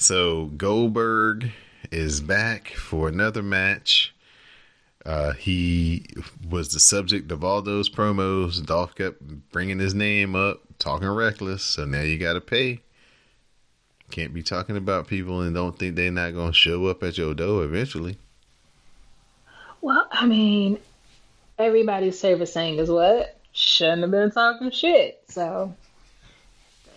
[0.02, 1.52] So Goldberg
[1.92, 4.14] is back for another match.
[5.04, 6.06] Uh, he
[6.48, 8.64] was the subject of all those promos.
[8.64, 9.20] Dolph kept
[9.50, 12.80] bringing his name up talking reckless, so now you got to pay.
[14.10, 17.18] Can't be talking about people and don't think they're not going to show up at
[17.18, 18.16] your door eventually.
[19.80, 20.78] Well, I mean,
[21.58, 23.38] everybody's favorite saying is what?
[23.52, 25.22] Shouldn't have been talking shit.
[25.28, 25.74] So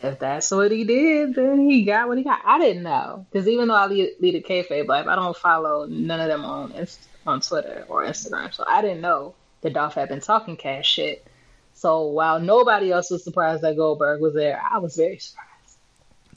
[0.06, 2.42] if that's what he did, then he got what he got.
[2.46, 5.86] I didn't know because even though I lead, lead a kayfabe life, I don't follow
[5.86, 6.88] none of them on
[7.28, 11.26] on Twitter or Instagram, so I didn't know that Dolph had been talking cash shit.
[11.74, 15.50] So while nobody else was surprised that Goldberg was there, I was very surprised.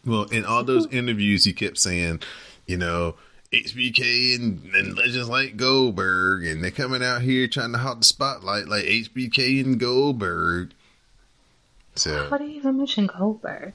[0.05, 2.21] Well, in all those interviews, he kept saying,
[2.67, 3.15] you know,
[3.53, 8.05] HBK and, and legends like Goldberg, and they're coming out here trying to hot the
[8.05, 10.73] spotlight like HBK and Goldberg.
[12.29, 13.73] What do you even mention Goldberg?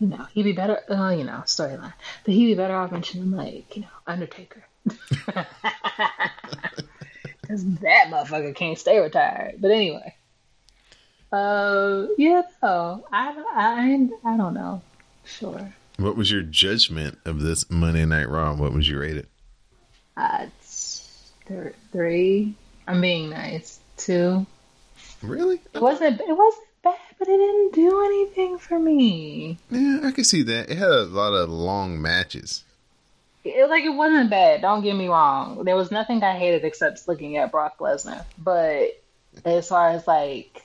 [0.00, 0.80] You know, he'd be better.
[0.90, 1.92] Uh, you know, storyline,
[2.24, 5.46] but he'd be better off mentioning like you know Undertaker, because
[7.80, 9.56] that motherfucker can't stay retired.
[9.60, 10.14] But anyway,
[11.32, 14.82] uh, yeah, no, I, I, I don't know.
[15.24, 15.72] Sure.
[15.98, 18.54] What was your judgment of this Monday Night Raw?
[18.54, 19.28] What was you rated?
[20.16, 20.46] Uh,
[21.46, 22.54] th- three.
[22.86, 23.78] I'm being nice.
[23.96, 24.46] Two.
[25.22, 25.60] Really?
[25.72, 26.20] It wasn't.
[26.20, 26.66] It wasn't
[27.22, 29.56] but it didn't do anything for me.
[29.70, 30.68] Yeah, I can see that.
[30.68, 32.64] It had a lot of long matches.
[33.44, 34.60] It like it wasn't bad.
[34.60, 35.62] Don't get me wrong.
[35.62, 38.24] There was nothing I hated except looking at Brock Lesnar.
[38.36, 39.00] But
[39.44, 40.64] as far as like,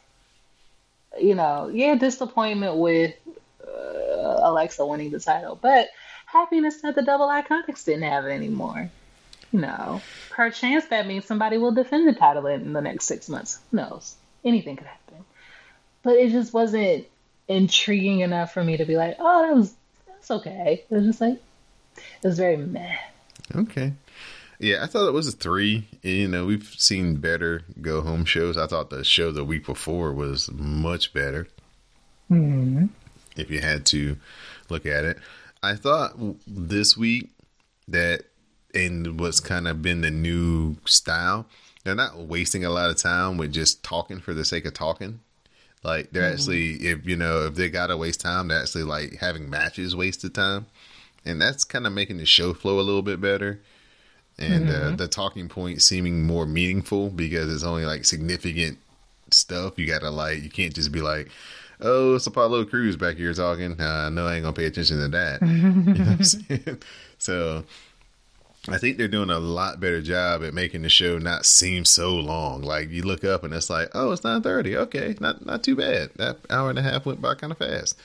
[1.22, 3.14] you know, yeah, disappointment with
[3.64, 5.90] uh, Alexa winning the title, but
[6.26, 8.90] happiness that the double iconics didn't have it anymore.
[9.52, 10.02] You know,
[10.32, 13.60] perchance that means somebody will defend the title in the next six months.
[13.70, 14.16] Who knows?
[14.44, 15.07] Anything could happen.
[16.08, 17.06] But it just wasn't
[17.50, 19.76] intriguing enough for me to be like, oh, that was
[20.08, 20.86] that's okay.
[20.90, 22.96] It was just like it was very meh.
[23.54, 23.92] Okay.
[24.58, 25.86] Yeah, I thought it was a three.
[26.04, 28.56] You know, we've seen better go home shows.
[28.56, 31.50] I thought the show the week before was much better.
[32.32, 32.86] Mm-hmm.
[33.36, 34.16] If you had to
[34.70, 35.18] look at it,
[35.62, 36.14] I thought
[36.48, 37.32] this week
[37.90, 38.22] that
[38.74, 41.48] and what's kind of been the new style.
[41.84, 45.20] They're not wasting a lot of time with just talking for the sake of talking.
[45.84, 46.34] Like they're mm-hmm.
[46.34, 50.34] actually, if you know, if they gotta waste time, they're actually like having matches wasted
[50.34, 50.66] time,
[51.26, 53.62] and that's kind of making the show flow a little bit better,
[54.38, 54.94] and uh, mm-hmm.
[54.94, 58.80] uh, the talking point seeming more meaningful because it's only like significant
[59.32, 59.78] stuff.
[59.78, 61.30] You gotta like, you can't just be like,
[61.82, 63.80] oh, it's Apollo Crews back here talking.
[63.80, 65.42] Uh, no, I ain't gonna pay attention to that.
[65.42, 66.82] you know what I'm saying?
[67.18, 67.64] So
[68.70, 72.16] I think they're doing a lot better job at making the show not seem so
[72.16, 72.62] long.
[72.62, 74.76] Like you look up and it's like, oh, it's nine thirty.
[74.76, 76.12] Okay, not not too bad.
[76.18, 77.98] That hour and a half went by kind of fast.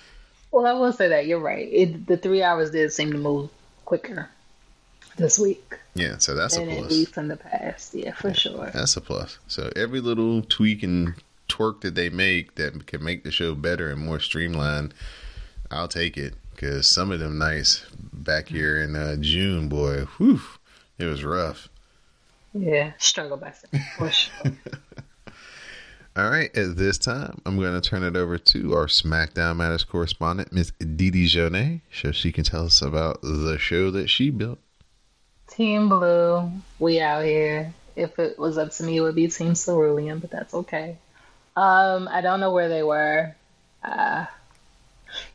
[0.50, 1.68] Well, I will say that you're right.
[1.70, 3.50] It, the three hours did seem to move
[3.84, 4.28] quicker
[5.16, 5.78] this week.
[5.94, 6.90] Yeah, so that's a plus.
[6.90, 8.70] Least in the past, yeah, for yeah, sure.
[8.72, 9.38] That's a plus.
[9.48, 11.14] So every little tweak and
[11.48, 14.94] twerk that they make that can make the show better and more streamlined,
[15.70, 20.40] I'll take it because some of them nights back here in uh, June, boy, whew,
[20.98, 21.68] it was rough.
[22.54, 23.56] Yeah, struggle back
[23.96, 24.52] for sure.
[26.14, 29.82] All right, at this time, I'm going to turn it over to our SmackDown Matters
[29.82, 34.28] correspondent, Miss Dee Dee Jonee, so she can tell us about the show that she
[34.28, 34.58] built.
[35.48, 37.72] Team Blue, we out here.
[37.96, 40.98] If it was up to me, it would be Team Cerulean, but that's okay.
[41.56, 43.34] Um, I don't know where they were.
[43.82, 44.26] Uh,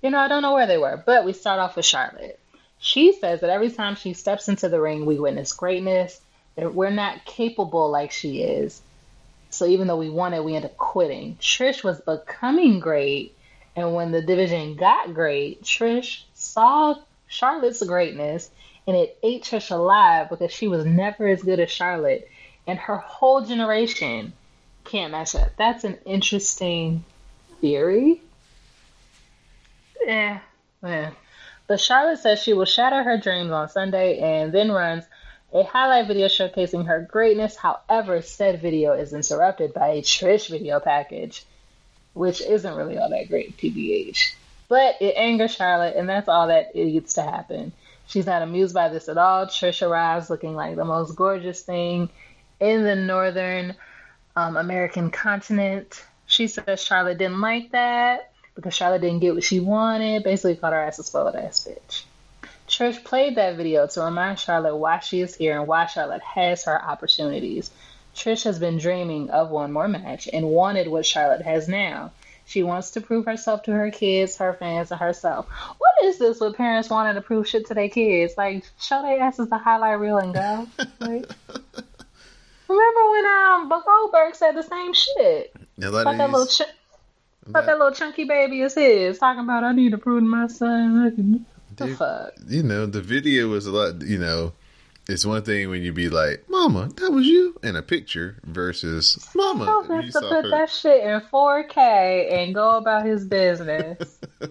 [0.02, 2.40] you know, I don't know where they were, but we start off with Charlotte.
[2.80, 6.22] She says that every time she steps into the ring, we witness greatness.
[6.56, 8.82] We're not capable like she is.
[9.50, 11.38] So even though we won it, we end up quitting.
[11.40, 13.36] Trish was becoming great,
[13.76, 16.96] and when the division got great, Trish saw
[17.28, 18.50] Charlotte's greatness,
[18.86, 22.30] and it ate Trish alive because she was never as good as Charlotte,
[22.66, 24.34] and her whole generation
[24.84, 25.50] can't match up.
[25.58, 27.04] That's an interesting
[27.62, 28.22] theory.
[30.06, 30.40] Yeah,
[30.84, 31.12] yeah.
[31.68, 35.04] But Charlotte says she will shatter her dreams on Sunday and then runs
[35.54, 37.58] a highlight video showcasing her greatness.
[37.58, 41.46] However, said video is interrupted by a Trish video package,
[42.14, 44.34] which isn't really all that great, TBH.
[44.70, 47.74] But it angers Charlotte, and that's all that needs to happen.
[48.08, 49.46] She's not amused by this at all.
[49.46, 52.10] Trish arrives looking like the most gorgeous thing
[52.60, 53.76] in the northern
[54.36, 56.04] um, American continent.
[56.26, 60.24] She says Charlotte didn't like that because Charlotte didn't get what she wanted.
[60.24, 62.04] Basically, called her ass a spoiled ass bitch.
[62.68, 66.66] Trish played that video to remind Charlotte why she is here and why Charlotte has
[66.66, 67.72] her opportunities.
[68.14, 72.12] Trish has been dreaming of one more match and wanted what Charlotte has now.
[72.46, 75.48] She wants to prove herself to her kids, her fans, and herself.
[75.78, 78.34] What is this with parents wanting to prove shit to their kids?
[78.38, 80.68] Like, show their asses the highlight reel and go.
[81.00, 81.30] Like,
[82.68, 85.54] remember when um Goldberg said the same shit?
[85.78, 86.64] Yeah, that, that little ch-
[87.48, 89.20] But that little chunky baby is his.
[89.20, 91.46] Talking about I need to prove to my son.
[91.76, 92.34] The fuck?
[92.48, 94.02] You know, the video was a lot.
[94.02, 94.54] You know,
[95.08, 99.18] it's one thing when you be like, "Mama, that was you," in a picture versus
[99.36, 104.20] "Mama." You him to put her- that shit in 4K and go about his business.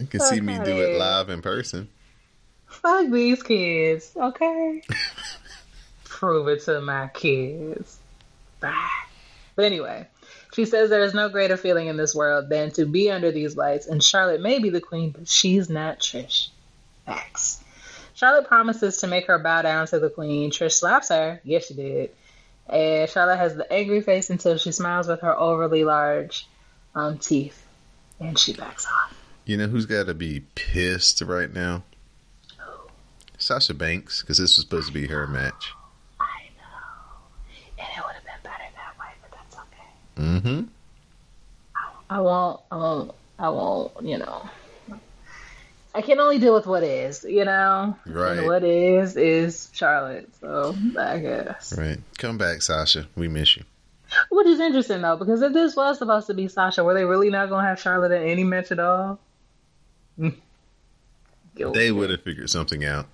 [0.00, 1.88] You can see me do it live in person.
[2.66, 4.82] Fuck these kids, okay?
[6.04, 7.98] Prove it to my kids.
[8.60, 8.88] Bye.
[9.54, 10.08] But anyway,
[10.54, 13.56] she says there is no greater feeling in this world than to be under these
[13.56, 16.48] lights, and Charlotte may be the queen, but she's not Trish.
[17.06, 17.62] Facts.
[18.14, 20.50] Charlotte promises to make her bow down to the queen.
[20.50, 21.40] Trish slaps her.
[21.44, 22.10] Yes, she did.
[22.68, 26.46] And Charlotte has the angry face until she smiles with her overly large
[26.94, 27.66] um, teeth,
[28.20, 29.14] and she backs off.
[29.44, 31.82] You know who's got to be pissed right now?
[33.36, 35.72] Sasha Banks, because this was supposed to be her match.
[36.18, 37.78] I know.
[37.78, 39.88] And it would have been better that way, but that's okay.
[40.16, 40.62] Mm-hmm.
[42.10, 44.48] I won't, I won't, I won't, you know.
[45.94, 47.96] I can only deal with what is, you know?
[48.04, 48.38] Right.
[48.38, 50.28] And what is, is Charlotte.
[50.40, 51.76] So, I guess.
[51.78, 51.98] Right.
[52.18, 53.06] Come back, Sasha.
[53.14, 53.62] We miss you.
[54.30, 57.30] Which is interesting, though, because if this was supposed to be Sasha, were they really
[57.30, 59.18] not going to have Charlotte in any match at all?
[61.56, 63.06] They would have figured something out.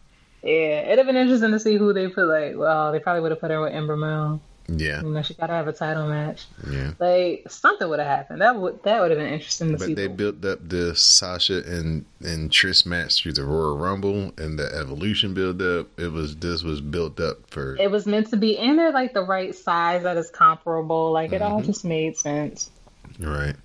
[0.42, 3.32] Yeah, it'd have been interesting to see who they put, like, well, they probably would
[3.32, 4.40] have put her with Ember Moon.
[4.72, 5.02] Yeah.
[5.02, 6.44] You know, she got to have a title match.
[6.70, 6.92] Yeah.
[6.98, 8.40] Like, something would have happened.
[8.40, 9.94] That would that would have been interesting to see.
[9.94, 14.58] But they built up the Sasha and and Trish match through the Royal Rumble and
[14.58, 15.88] the Evolution build up.
[15.98, 19.12] It was this was built up for it was meant to be and they're like
[19.12, 21.66] the right size that is comparable like it all mm-hmm.
[21.66, 22.70] just made sense
[23.18, 23.56] right.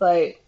[0.00, 0.42] like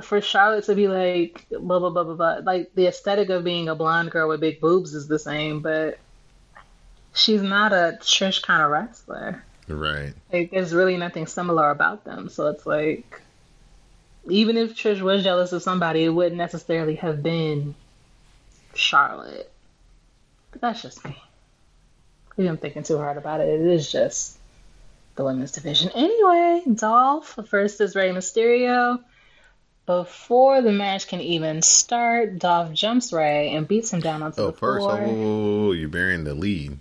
[0.00, 3.68] for charlotte to be like blah blah blah blah blah like the aesthetic of being
[3.68, 5.98] a blonde girl with big boobs is the same but
[7.14, 9.42] she's not a trish kind of wrestler.
[9.68, 10.14] Right.
[10.32, 12.28] like there's really nothing similar about them.
[12.28, 13.20] So it's like
[14.28, 17.74] even if trish was jealous of somebody it wouldn't necessarily have been
[18.74, 19.50] charlotte.
[20.52, 21.16] But that's just me.
[22.36, 24.38] Maybe i'm thinking too hard about it it is just
[25.16, 25.90] the women's division.
[25.94, 29.00] Anyway dolph versus Rey mysterio.
[29.86, 34.46] Before the match can even start dolph jumps Rey and beats him down onto Oh,
[34.46, 35.00] the first, floor.
[35.00, 36.78] oh, whoa, whoa, you're burying the lead.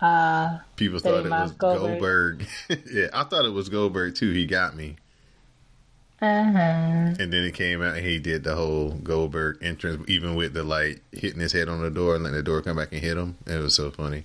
[0.00, 1.98] Uh People thought it was Goldberg.
[2.00, 2.46] Goldberg.
[2.92, 4.30] yeah, I thought it was Goldberg too.
[4.32, 4.96] He got me.
[6.20, 10.52] uh-huh And then it came out and he did the whole Goldberg entrance, even with
[10.54, 13.00] the like hitting his head on the door and letting the door come back and
[13.00, 13.36] hit him.
[13.46, 14.24] It was so funny.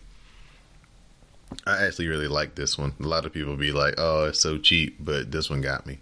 [1.66, 2.94] I actually really like this one.
[3.00, 6.00] A lot of people be like, "Oh, it's so cheap," but this one got me.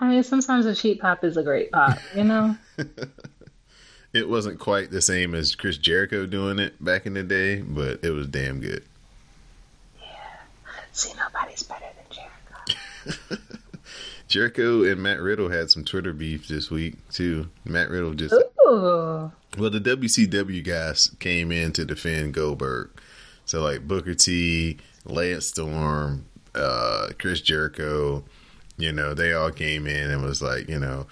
[0.00, 2.56] I mean, sometimes a cheap pop is a great pop, you know?
[4.12, 8.04] It wasn't quite the same as Chris Jericho doing it back in the day, but
[8.04, 8.84] it was damn good.
[10.00, 10.06] Yeah.
[10.92, 12.26] See, nobody's better than
[13.06, 13.42] Jericho.
[14.28, 17.48] Jericho and Matt Riddle had some Twitter beef this week too.
[17.64, 19.32] Matt Riddle just Ooh.
[19.58, 22.90] Well, the WCW guys came in to defend Goldberg.
[23.44, 28.24] So, like Booker T, Lance Storm, uh, Chris Jericho,
[28.78, 31.06] you know, they all came in and was like, you know,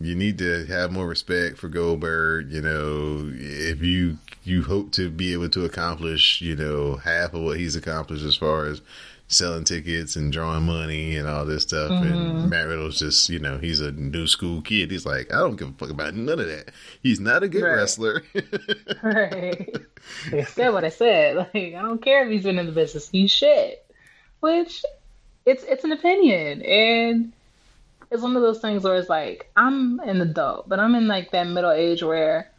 [0.00, 2.50] you need to have more respect for Goldberg.
[2.50, 7.42] You know, if you you hope to be able to accomplish, you know, half of
[7.42, 8.80] what he's accomplished as far as
[9.30, 11.90] selling tickets and drawing money and all this stuff.
[11.90, 12.48] And mm-hmm.
[12.48, 14.90] Matt Riddle's just, you know, he's a new school kid.
[14.90, 16.70] He's like, I don't give a fuck about none of that.
[17.02, 17.76] He's not a good Right.
[17.76, 18.22] wrestler.
[19.02, 19.76] Right.
[20.32, 21.36] I said what I said.
[21.36, 23.10] Like, I don't care if he's been in the business.
[23.10, 23.84] He's shit.
[24.40, 24.82] Which,
[25.44, 26.62] it's it's an opinion.
[26.62, 27.32] And
[28.10, 31.30] it's one of those things where it's like, I'm an adult, but I'm in like
[31.32, 32.50] that middle age where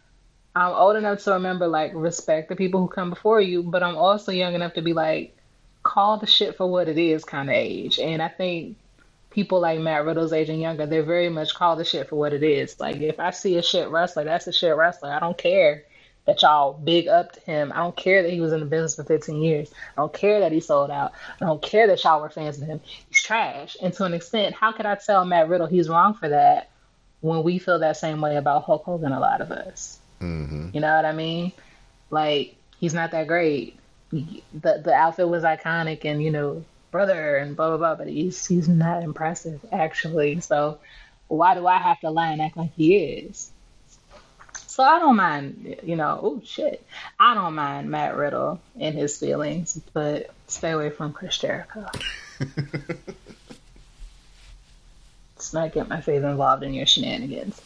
[0.56, 3.98] I'm old enough to remember like respect the people who come before you, but I'm
[3.98, 5.36] also young enough to be like,
[5.84, 8.00] call the shit for what it is kind of age.
[8.00, 8.78] And I think
[9.30, 12.34] people like Matt Riddle's age and younger, they're very much call the shit for what
[12.34, 12.80] it is.
[12.80, 15.12] Like if I see a shit wrestler, that's a shit wrestler.
[15.12, 15.84] I don't care
[16.26, 17.72] that y'all big up to him.
[17.74, 19.72] I don't care that he was in the business for 15 years.
[19.98, 21.14] I don't care that he sold out.
[21.42, 22.82] I don't care that y'all were fans of him.
[23.10, 23.78] He's trash.
[23.82, 26.70] And to an extent, how could I tell Matt Riddle he's wrong for that
[27.22, 30.00] when we feel that same way about Hulk Hogan, a lot of us?
[30.20, 31.52] hmm You know what I mean?
[32.10, 33.78] Like he's not that great.
[34.12, 38.46] The the outfit was iconic and you know brother and blah blah blah, but he's
[38.46, 40.40] he's not impressive actually.
[40.42, 40.80] So
[41.28, 43.52] why do I have to lie and act like he is?
[44.80, 46.18] So I don't mind, you know.
[46.24, 46.88] Oh shit,
[47.20, 51.86] I don't mind Matt Riddle and his feelings, but stay away from Chris Jericho.
[55.36, 57.62] Let's not get my face involved in your shenanigans.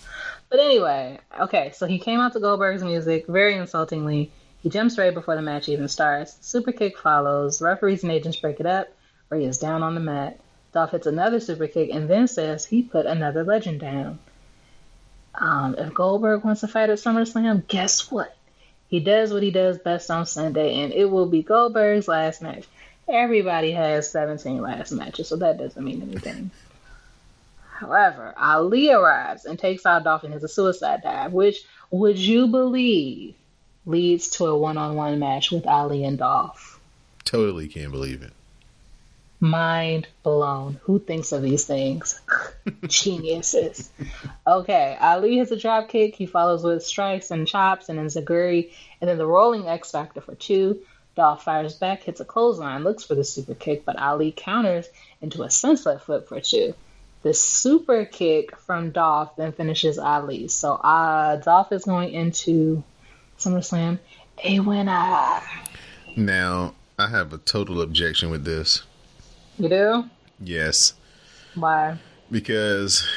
[0.50, 4.32] But anyway, okay, so he came out to Goldberg's music very insultingly.
[4.64, 6.36] He jumps right before the match even starts.
[6.42, 7.62] Super kick follows.
[7.62, 8.88] Referees and agents break it up.
[9.30, 10.40] Rey is down on the mat.
[10.72, 14.18] Dolph hits another super kick and then says he put another legend down.
[15.36, 18.36] Um, if Goldberg wants to fight at SummerSlam, guess what?
[18.88, 22.66] He does what he does best on Sunday, and it will be Goldberg's last match.
[23.08, 26.52] Everybody has 17 last matches, so that doesn't mean anything.
[27.74, 33.36] However, Ali arrives and takes out Dolphin as a suicide dive, which, would you believe,
[33.86, 36.80] leads to a one on one match with Ali and Dolph.
[37.26, 38.32] Totally can't believe it.
[39.44, 40.80] Mind blown.
[40.84, 42.22] Who thinks of these things?
[42.88, 43.92] Geniuses.
[44.48, 46.16] Okay, Ali hits a drop kick.
[46.16, 48.72] He follows with strikes and chops and then Zaguri,
[49.02, 50.80] and then the rolling X Factor for two.
[51.18, 54.88] Dolph fires back, hits a clothesline, looks for the super kick, but Ali counters
[55.22, 56.74] into a sunset flip for two.
[57.24, 60.48] The super kick from Dolph then finishes Ali.
[60.48, 62.82] So uh, Dolph is going into
[63.38, 64.00] SummerSlam
[64.42, 65.42] a winner.
[66.16, 68.84] Now, I have a total objection with this.
[69.58, 70.10] You do?
[70.40, 70.94] Yes.
[71.56, 71.98] Why?
[72.32, 73.08] Because,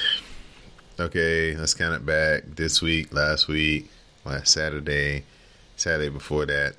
[1.01, 2.43] okay, let's count it back.
[2.57, 3.91] This week, last week,
[4.25, 5.25] last Saturday,
[5.77, 6.75] Saturday before that.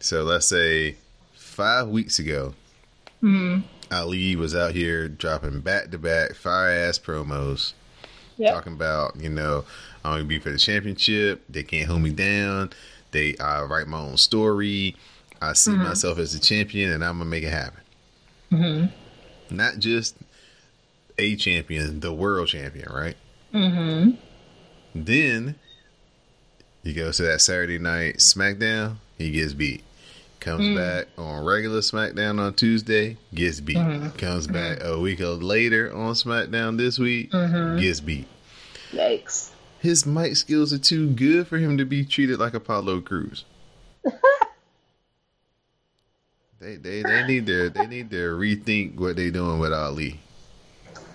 [0.00, 0.96] So let's say
[1.34, 2.54] five weeks ago,
[3.20, 3.60] hmm
[3.90, 7.72] Ali was out here dropping back to back fire ass promos.
[8.36, 8.52] Yep.
[8.52, 9.64] Talking about, you know,
[10.04, 11.44] I'm gonna be for the championship.
[11.48, 12.70] They can't hold me down.
[13.12, 14.96] They I write my own story.
[15.40, 15.84] I see Mm-hmm.
[15.84, 17.80] myself as a champion and I'm gonna make it happen.
[18.50, 18.86] Hmm
[19.50, 20.16] Not just
[21.18, 23.16] a champion, the world champion, right?
[23.54, 24.10] Mm-hmm.
[24.94, 25.54] Then
[26.82, 29.82] he goes to that Saturday night SmackDown, he gets beat.
[30.40, 30.76] Comes Mm.
[30.76, 33.78] back on regular SmackDown on Tuesday, gets beat.
[33.78, 34.10] Mm-hmm.
[34.18, 37.80] Comes back a week later on SmackDown this week, Mm-hmm.
[37.80, 38.26] gets beat.
[38.92, 39.50] Yikes.
[39.80, 43.44] His mic skills are too good for him to be treated like Apollo Crews.
[46.60, 50.20] they, they they need to they need to rethink what they doing with Ali.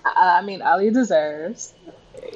[0.04, 1.74] I mean, Ali deserves.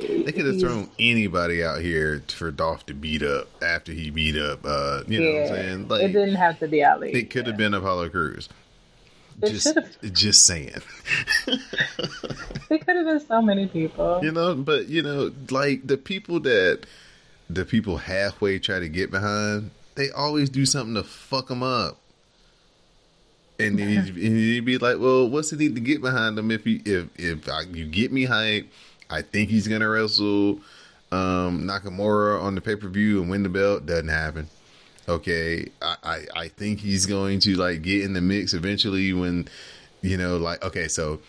[0.01, 4.37] They could have thrown anybody out here for Dolph to beat up after he beat
[4.37, 4.61] up.
[4.65, 5.89] Uh, you know what I'm saying?
[5.89, 7.13] Like, it didn't have to be Ali.
[7.13, 8.49] it could have been Apollo Crews.
[9.43, 10.81] It Just, should've- just saying.
[12.69, 14.21] It could have been so many people.
[14.25, 16.81] you know, but you know, like the people that
[17.49, 21.99] the people halfway try to get behind, they always do something to fuck them up.
[23.59, 26.51] And then you'd, and you'd be like, "Well, what's the need to get behind him
[26.51, 28.71] if you if if I, you get me hype?
[29.09, 30.61] I think he's gonna wrestle
[31.13, 33.87] um, Nakamura on the pay per view and win the belt.
[33.87, 34.49] Doesn't happen.
[35.09, 39.49] Okay, I, I I think he's going to like get in the mix eventually when
[40.03, 41.21] you know like okay so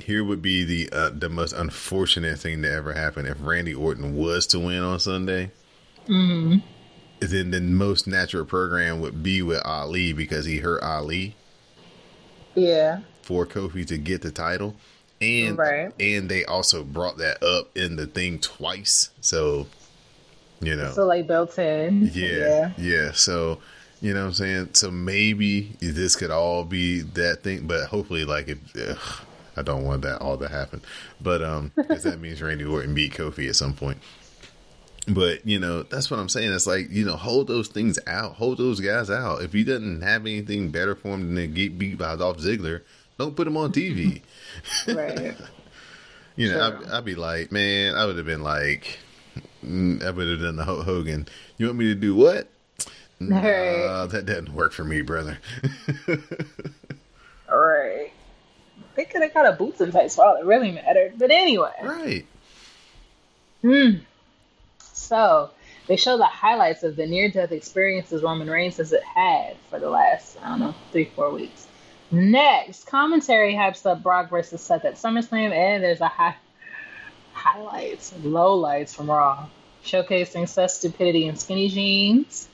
[0.00, 4.16] here would be the uh, the most unfortunate thing to ever happen if Randy Orton
[4.16, 5.50] was to win on Sunday.
[6.06, 6.58] hmm
[7.30, 11.34] Then the most natural program would be with Ali because he hurt Ali
[12.54, 13.00] Yeah.
[13.22, 14.74] for Kofi to get the title,
[15.20, 15.92] and Right.
[16.00, 19.10] and they also brought that up in the thing twice.
[19.20, 19.66] So
[20.60, 22.10] you know, So like built in.
[22.14, 23.58] yeah, yeah, So
[24.00, 24.68] you know what I'm saying.
[24.74, 28.58] So maybe this could all be that thing, but hopefully, like if.
[28.76, 30.80] Ugh, I don't want that all to happen,
[31.20, 33.98] but um, because that means Randy Orton beat Kofi at some point.
[35.08, 36.52] But you know, that's what I'm saying.
[36.52, 39.42] It's like you know, hold those things out, hold those guys out.
[39.42, 42.82] If he doesn't have anything better for him than to get beat by Dolph Ziggler,
[43.18, 44.22] don't put him on TV.
[44.86, 45.36] Right.
[46.34, 46.86] You know, Sure.
[46.86, 48.98] I'd, I'd be like, man, I would have been like,
[49.62, 51.28] mm, I would have done the Hogan.
[51.58, 52.48] You want me to do what?
[53.20, 54.06] Nah, Right.
[54.10, 55.38] that doesn't work for me, brother.
[57.48, 58.10] right.
[58.94, 61.14] They could have got a boots and tights for all it really mattered.
[61.18, 61.70] But anyway.
[61.82, 62.26] right.
[63.62, 63.90] Hmm.
[65.12, 65.50] So
[65.88, 70.38] they show the highlights of the near-death experiences Roman Reigns has had for the last
[70.42, 71.66] I don't know three four weeks.
[72.10, 76.36] Next, commentary hypes up Brock versus Seth at SummerSlam, and there's a high
[77.34, 79.48] highlights, lowlights from Raw,
[79.84, 82.48] showcasing Seth's stupidity in skinny jeans.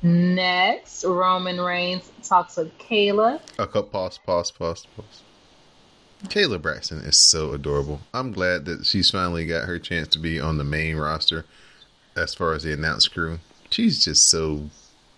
[0.00, 3.38] Next, Roman Reigns talks with Kayla.
[3.58, 5.22] A couple pause, pause, pause, pause.
[6.28, 8.00] Kayla Braxton is so adorable.
[8.14, 11.44] I'm glad that she's finally got her chance to be on the main roster
[12.16, 13.38] as far as the announced crew.
[13.70, 14.70] She's just so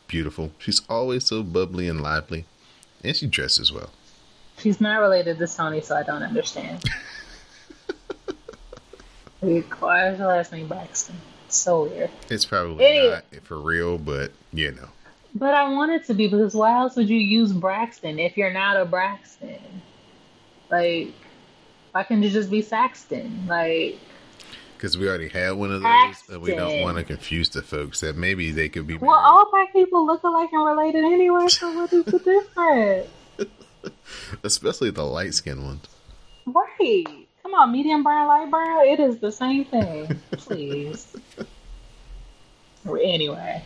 [0.09, 0.51] beautiful.
[0.59, 2.45] She's always so bubbly and lively.
[3.03, 3.91] And she dresses well.
[4.59, 6.85] She's not related to Toni, so I don't understand.
[9.41, 11.17] Why is her last name Braxton?
[11.49, 12.11] So weird.
[12.29, 13.23] It's probably Anyway.
[13.33, 14.89] not for real, but you know.
[15.35, 18.53] But I want it to be because why else would you use Braxton if you're
[18.53, 19.59] not a Braxton?
[20.71, 21.13] Like,
[21.93, 23.47] why can't you just be Saxton?
[23.49, 23.99] Like,
[24.81, 28.01] Because we already had one of those, and we don't want to confuse the folks
[28.01, 31.71] that maybe they could be well, all black people look alike and related anyway, so
[31.71, 33.11] what is the difference?
[34.43, 35.87] especially the light skinned ones.
[36.47, 37.05] Right.
[37.43, 38.87] Come on, medium brown, light brown.
[38.87, 40.19] It is the same thing.
[40.31, 41.15] Please.
[42.87, 43.63] anyway.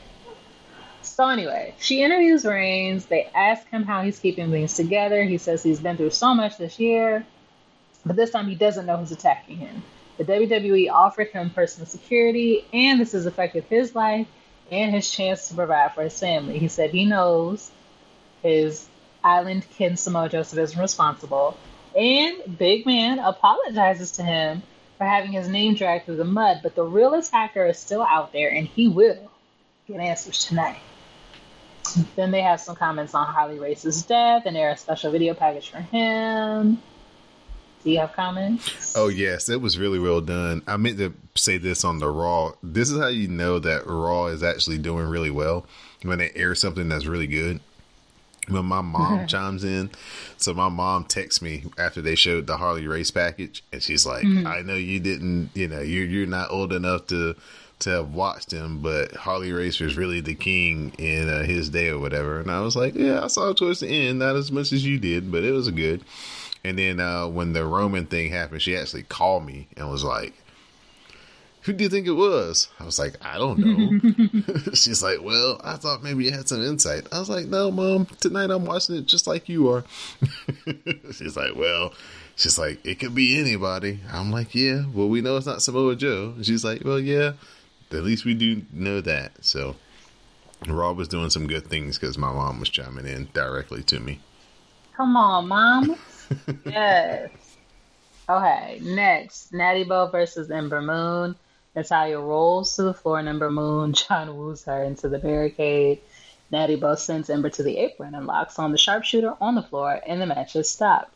[1.03, 3.07] So anyway, she interviews Reigns.
[3.07, 5.23] They ask him how he's keeping things together.
[5.23, 7.25] He says he's been through so much this year,
[8.05, 9.85] but this time he doesn't know who's attacking him.
[10.17, 14.29] The WWE offered him personal security, and this has affected his life
[14.71, 16.59] and his chance to provide for his family.
[16.59, 17.71] He said he knows
[18.43, 18.87] his
[19.23, 21.57] island kin Samoa Joseph isn't responsible,
[21.97, 24.63] and Big Man apologizes to him
[24.99, 28.33] for having his name dragged through the mud, but the real attacker is still out
[28.33, 29.31] there, and he will
[29.89, 30.79] get answers tonight.
[32.17, 35.71] Then they have some comments on Harley Race's death, and there a special video package
[35.71, 36.81] for him.
[37.85, 38.95] Do you have comments?
[38.97, 40.63] Oh yes, it was really well done.
[40.67, 42.53] I meant to say this on the Raw.
[42.63, 45.67] This is how you know that Raw is actually doing really well
[46.03, 47.61] when they air something that's really good.
[48.49, 49.91] When my mom chimes in,
[50.39, 54.25] so my mom texts me after they showed the Harley Race package, and she's like,
[54.25, 54.47] Mhm.
[54.47, 57.35] "I know you didn't, you know, you're you're not old enough to
[57.81, 61.89] to have watched him, but Harley Race was really the king in uh, his day
[61.89, 64.51] or whatever." And I was like, "Yeah, I saw it towards the end, not as
[64.53, 66.03] much as you did, but it was good."
[66.65, 70.33] And then uh, when the Roman thing happened, she actually called me and was like,
[71.63, 75.61] "Who do you think it was?" I was like, "I don't know." She's like, "Well,
[75.63, 78.07] I thought maybe you had some insight." I was like, "No, mom.
[78.21, 79.85] Tonight I'm watching it just like you are."
[81.13, 81.93] she's like, "Well."
[82.37, 84.01] She's like, it could be anybody.
[84.13, 84.87] I'm like, yeah.
[84.93, 86.33] Well, we know it's not Samoa Joe.
[86.35, 87.35] And she's like, well, yeah.
[87.93, 89.45] At least we do know that.
[89.45, 89.77] So,
[90.67, 94.19] Raw was doing some good things because my mom was chiming in directly to me.
[94.97, 95.97] Come on, mom.
[96.65, 97.31] Yes.
[98.29, 99.53] Okay, next.
[99.53, 101.37] Natty Bo versus Ember Moon.
[101.77, 106.01] Natalya rolls to the floor and Ember Moon John woos her into the barricade.
[106.51, 110.01] Natty Bo sends Ember to the apron and locks on the sharpshooter on the floor,
[110.07, 111.13] and the match is stopped.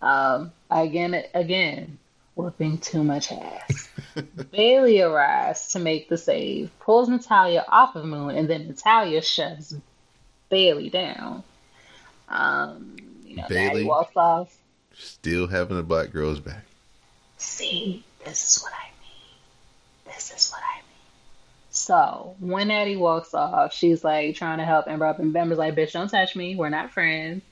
[0.00, 1.98] Um, again, again,
[2.36, 3.88] whooping too much ass.
[4.50, 9.74] Bayley arrives to make the save, pulls Natalya off of Moon, and then Natalya shoves
[10.48, 11.42] Bayley down.
[12.28, 12.96] Um,
[13.36, 13.84] you know, Bayley?
[13.84, 14.56] walks off.
[14.94, 16.64] Still having a black girl's back.
[17.36, 20.14] See, this is what I mean.
[20.14, 20.84] This is what I mean.
[21.70, 25.74] So when Natty walks off, she's like trying to help Ember up, and Ember's like,
[25.74, 26.56] "Bitch, don't touch me.
[26.56, 27.42] We're not friends."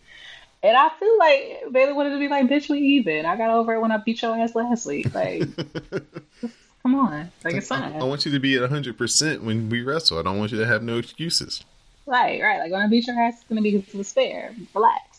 [0.62, 3.74] And I feel like Bayley wanted to be like, "Bitch, we even." I got over
[3.74, 5.14] it when I beat your ass last week.
[5.14, 5.42] Like,
[6.82, 8.00] come on, like it's I, fine.
[8.00, 10.18] I want you to be at 100% when we wrestle.
[10.18, 11.62] I don't want you to have no excuses.
[12.06, 12.58] Right, right.
[12.58, 14.54] Like when I beat your ass, it's gonna be the spare.
[14.74, 15.13] Relax.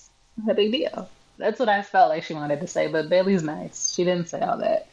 [0.48, 1.10] A big deal.
[1.38, 3.94] That's what I felt like she wanted to say, but Bayley's nice.
[3.94, 4.88] She didn't say all that.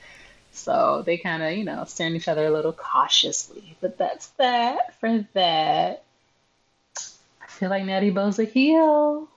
[0.52, 3.76] So they kind of, you know, at each other a little cautiously.
[3.80, 6.04] But that's that for that.
[6.96, 9.28] I feel like Natty Bo's a heel.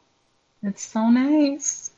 [0.63, 1.91] It's so nice.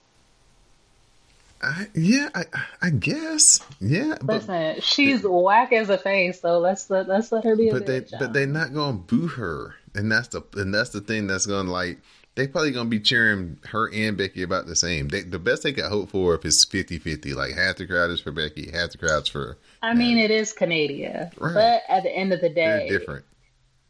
[1.61, 2.43] I, yeah, I,
[2.81, 3.59] I guess.
[3.79, 7.69] Yeah, but Listen, she's whack as a face, so let's let let's let her be
[7.69, 11.01] a but they but they're not gonna boo her, and that's the and that's the
[11.01, 11.97] thing that's gonna like
[12.37, 15.07] they probably gonna be cheering her and Becky about the same.
[15.07, 18.19] They, the best they could hope for if it's 50-50, like half the crowd is
[18.19, 21.53] for Becky, half the crowd's for I mean, it is Canada, Right.
[21.53, 23.25] but at the end of the day, they're different.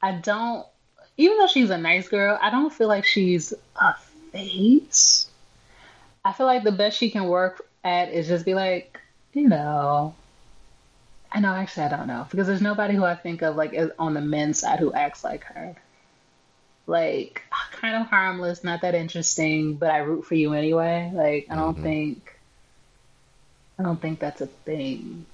[0.02, 0.66] I don't,
[1.18, 3.96] even though she's a nice girl, I don't feel like she's a
[4.32, 5.28] face.
[6.24, 8.98] I feel like the best she can work at is just be like,
[9.34, 10.16] you know,
[11.34, 14.14] I know, actually, I don't know, because there's nobody who I think of like on
[14.14, 15.76] the men's side who acts like her.
[16.88, 17.44] Like,
[17.74, 21.12] kind of harmless, not that interesting, but I root for you anyway.
[21.14, 21.84] Like, I don't Mhm.
[21.84, 22.34] think,
[23.78, 25.26] I don't think that's a thing.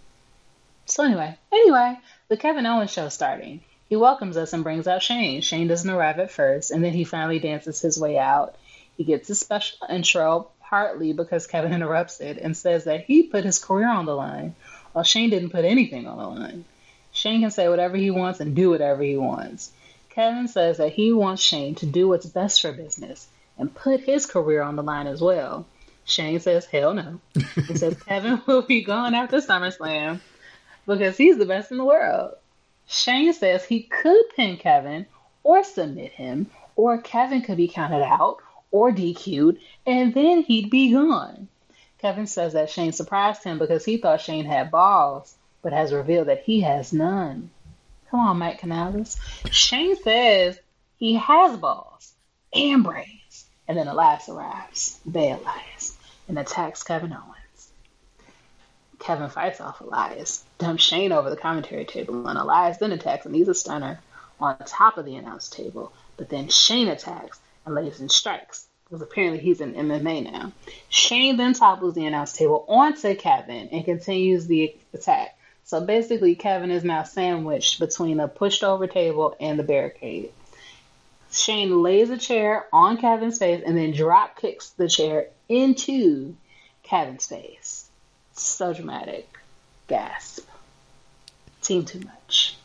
[0.86, 1.98] So anyway, anyway,
[2.28, 3.62] the Kevin Owens show starting.
[3.88, 5.42] He welcomes us and brings out Shane.
[5.42, 8.56] Shane doesn't arrive at first, and then he finally dances his way out.
[8.98, 13.46] He gets a special intro, partly because Kevin interrupts it and says that he put
[13.46, 14.56] his career on the line,
[14.92, 16.66] while Shane didn't put anything on the line.
[17.12, 19.72] Shane can say whatever he wants and do whatever he wants.
[20.16, 23.28] Kevin says that he wants Shane to do what's best for business
[23.58, 25.66] and put his career on the line as well.
[26.06, 27.20] Shane says, hell no.
[27.56, 30.20] He says Kevin will be gone after SummerSlam
[30.86, 32.36] because he's the best in the world.
[32.88, 35.08] Shane says he could pin Kevin
[35.44, 38.38] or submit him, or Kevin could be counted out
[38.72, 41.48] or DQ'd, and then he'd be gone.
[42.00, 46.28] Kevin says that Shane surprised him because he thought Shane had balls, but has revealed
[46.28, 47.50] that he has none.
[48.14, 49.18] Come on, Mike Canales.
[49.50, 50.60] Shane says
[50.98, 52.14] he has balls
[52.54, 53.46] and brains.
[53.68, 57.72] And then Elias arrives, Bay Elias, and attacks Kevin Owens.
[59.00, 63.34] Kevin fights off Elias, dumps Shane over the commentary table, and Elias then attacks and
[63.34, 64.00] he's a stunner
[64.40, 65.92] on top of the announce table.
[66.16, 68.68] But then Shane attacks and lays in strikes.
[68.84, 70.52] because apparently he's in MMA now.
[70.90, 75.36] Shane then topples the announce table onto Kevin and continues the attack.
[75.66, 80.32] So basically, Kevin is now sandwiched between a pushed over table and the barricade.
[81.32, 86.36] Shane lays a chair on Kevin's face and then drop kicks the chair into
[86.84, 87.90] Kevin's face.
[88.34, 89.28] So dramatic.
[89.88, 90.48] Gasp.
[91.62, 92.58] Team too much.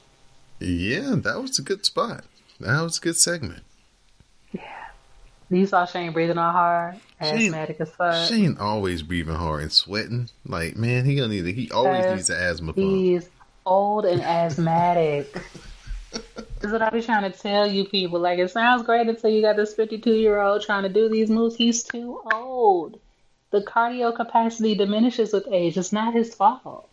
[0.58, 2.24] Yeah, that was a good spot.
[2.60, 3.62] That was a good segment.
[5.50, 8.28] You saw Shane breathing all hard, Shane- asthmatic as fuck.
[8.28, 10.28] Shane always breathing hard and sweating.
[10.44, 11.46] Like, man, he gonna need.
[11.46, 12.86] A, he always needs an asthma pump.
[12.86, 13.28] He's
[13.64, 15.34] old and asthmatic.
[16.60, 18.18] Is what I be trying to tell you people.
[18.18, 21.30] Like, it sounds great until you got this 52 year old trying to do these
[21.30, 21.54] moves.
[21.54, 22.98] He's too old.
[23.50, 25.76] The cardio capacity diminishes with age.
[25.78, 26.88] It's not his fault.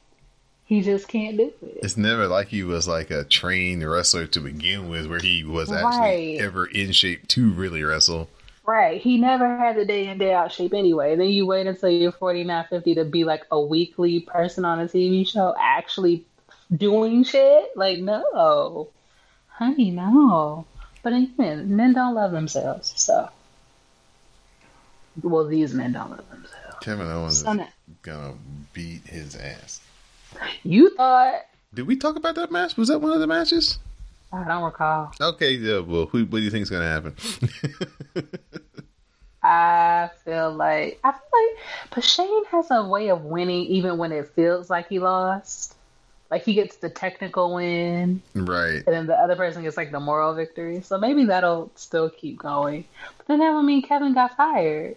[0.66, 1.80] He just can't do it.
[1.84, 5.72] It's never like he was like a trained wrestler to begin with, where he was
[5.72, 6.38] actually Right.
[6.42, 8.30] ever in shape to really wrestle.
[8.66, 9.00] Right.
[9.00, 11.16] He never had the day in, day out shape anyway.
[11.16, 14.86] Then you wait until you're 49, 50 to be like a weekly person on a
[14.86, 16.26] TV show actually
[16.76, 17.76] doing shit?
[17.76, 18.90] Like, no.
[19.48, 20.66] Honey, no.
[21.04, 23.30] But again, men don't love themselves, so.
[25.22, 26.76] Well, these men don't love themselves.
[26.82, 27.68] Kevin Owens So is
[28.02, 28.34] gonna
[28.74, 29.82] beat his ass.
[30.64, 31.46] You thought.
[31.74, 32.76] Did we talk about that match?
[32.76, 33.80] Was that one of the matches?
[34.32, 35.12] I don't recall.
[35.20, 35.80] Okay, yeah.
[35.80, 37.16] Well, who, what do you think is gonna happen?
[39.44, 44.12] I feel like I feel like, but Shane has a way of winning even when
[44.12, 45.76] it feels like he lost.
[46.32, 48.78] Like he gets the technical win, right.
[48.78, 50.82] and then the other person gets like the moral victory.
[50.82, 52.86] So maybe that'll still keep going.
[53.20, 54.96] But then that would mean Kevin got fired.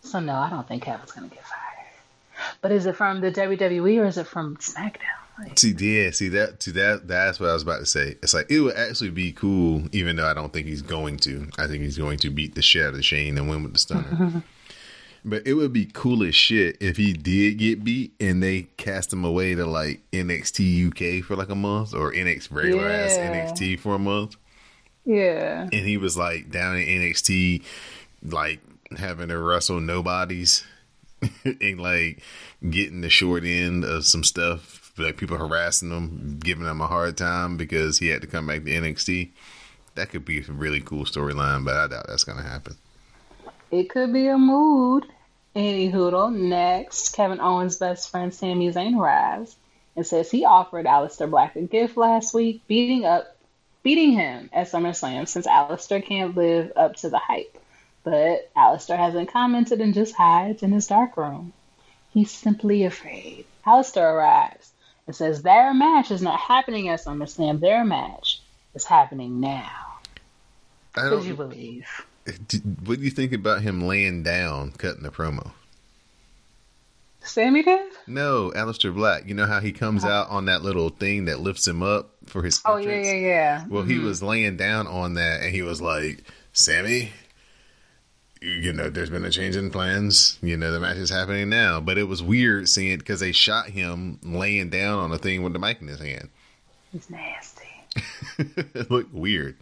[0.00, 2.52] So no, I don't think Kevin's gonna get fired.
[2.60, 5.21] But is it from the WWE or is it from SmackDown?
[5.56, 7.08] See, yeah, see that, see that.
[7.08, 8.16] That's what I was about to say.
[8.22, 11.48] It's like it would actually be cool, even though I don't think he's going to.
[11.58, 13.78] I think he's going to beat the shit out of Shane and win with the
[13.78, 14.42] stunner.
[15.24, 19.12] but it would be cool as shit if he did get beat and they cast
[19.12, 23.78] him away to like NXT UK for like a month or NXT regular ass NXT
[23.78, 24.36] for a month,
[25.04, 27.62] yeah, and he was like down in NXT,
[28.22, 28.60] like
[28.96, 30.64] having to wrestle nobodies
[31.44, 32.22] and like
[32.68, 34.81] getting the short end of some stuff.
[34.98, 38.64] Like people harassing him, giving him a hard time because he had to come back
[38.64, 39.30] to NXT.
[39.94, 42.76] That could be a really cool storyline, but I doubt that's gonna happen.
[43.70, 45.06] it could be a mood.
[45.54, 46.30] Any hoodle.
[46.30, 49.54] Next, Kevin Owens' best friend Sami Zayn arrives
[49.96, 53.36] and says he offered Aleister Black a gift last week, beating up,
[53.82, 57.58] beating him at SummerSlam since Aleister can't live up to the hype.
[58.04, 61.52] But Aleister hasn't commented and just hides in his dark room.
[62.10, 63.44] He's simply afraid.
[63.66, 64.71] Aleister arrives
[65.06, 67.60] and says their match is not happening at SummerSlam.
[67.60, 68.40] Their match
[68.74, 69.70] is happening now.
[70.94, 71.86] I Could you believe?
[72.84, 75.52] What do you think about him laying down, cutting the promo?
[77.24, 77.92] Sami did?
[78.06, 79.26] No, Aleister Black.
[79.26, 80.08] You know how he comes oh.
[80.08, 82.60] out on that little thing that lifts him up for his.
[82.64, 83.64] Oh yeah, yeah, yeah.
[83.68, 84.06] Well, he mm-hmm.
[84.06, 87.12] was laying down on that, and he was like, "Sami,
[88.42, 90.38] you know, there's been a change in plans.
[90.42, 93.70] You know, the match is happening now." But it was weird seeing because they shot
[93.70, 96.28] him laying down on a thing with the mic in his hand.
[96.92, 97.68] He's nasty.
[98.38, 99.56] it looked weird.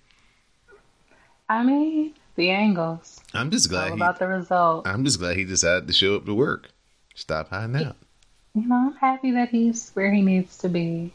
[1.49, 3.21] I mean, the angles.
[3.35, 3.89] I'm just It's all glad.
[3.91, 4.87] He, about the result.
[4.87, 6.71] I'm just glad he decided to show up to work.
[7.15, 7.97] Stop hiding out.
[8.55, 11.13] You know, I'm happy that he's where he needs to be.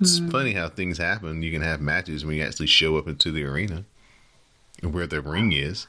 [0.00, 0.30] It's hmm.
[0.30, 1.42] funny how things happen.
[1.42, 3.84] You can have matches when you actually show up into the arena,
[4.82, 5.86] and where the ring is.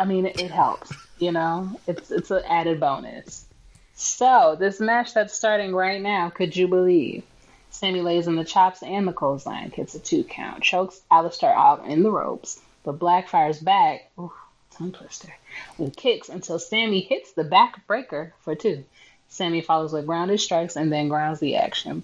[0.00, 0.90] I mean, it, it helps.
[1.18, 3.44] You know, it's it's an added bonus.
[3.92, 7.22] So this match that's starting right now, could you believe?
[7.68, 11.86] Sami lays in the chops and the clothesline, hits a two count, chokes Aleister out
[11.86, 14.10] in the ropes, but Black fires back.
[14.18, 14.32] Ooh,
[14.70, 15.34] tongue twister.
[15.76, 18.84] With kicks until Sami hits the back breaker for two.
[19.28, 22.02] Sami follows with grounded strikes and then grounds the action.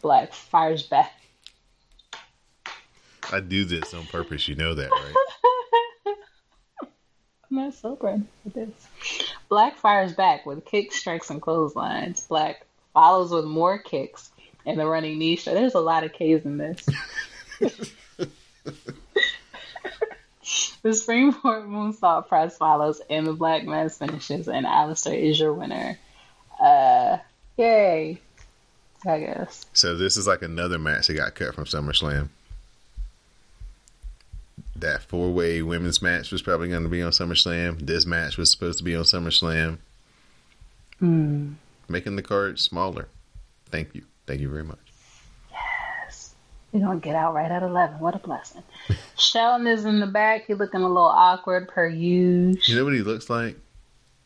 [0.00, 1.12] Black fires back.
[3.32, 4.46] I do this on purpose.
[4.46, 5.14] You know that, right?
[7.52, 9.28] I'm not sober with this.
[9.50, 12.26] Black fires back with kicks, strikes, and clotheslines.
[12.26, 12.64] Black
[12.94, 14.30] follows with more kicks
[14.64, 15.56] and the running knee strike.
[15.56, 16.82] There's a lot of K's in this.
[20.82, 25.98] the springboard moonsault press follows, and the black mass finishes, and Aleister is your winner.
[26.58, 27.18] Uh,
[27.58, 28.18] yay!
[29.04, 29.66] I guess.
[29.74, 32.30] So this is like another match that got cut from SummerSlam.
[34.82, 37.86] That four way women's match was probably going to be on SummerSlam.
[37.86, 39.78] This match was supposed to be on SummerSlam.
[41.88, 43.08] Making the card smaller.
[43.70, 44.02] Thank you.
[44.26, 44.78] Thank you very much.
[46.72, 48.00] We're gonna get out right at eleven.
[48.00, 48.62] What a blessing.
[49.18, 50.46] Shelton is in the back.
[50.46, 52.62] He's looking a little awkward per usual.
[52.64, 53.58] You know what he looks like?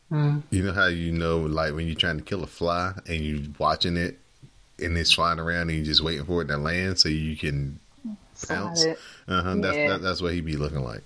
[0.09, 0.39] Hmm.
[0.49, 3.43] You know how you know, like when you're trying to kill a fly and you're
[3.59, 4.17] watching it
[4.79, 7.79] and it's flying around and you're just waiting for it to land so you can
[8.45, 8.85] pounce.
[8.85, 8.95] Uh
[9.27, 9.55] huh.
[9.57, 11.03] That's that, that's what he'd be looking like.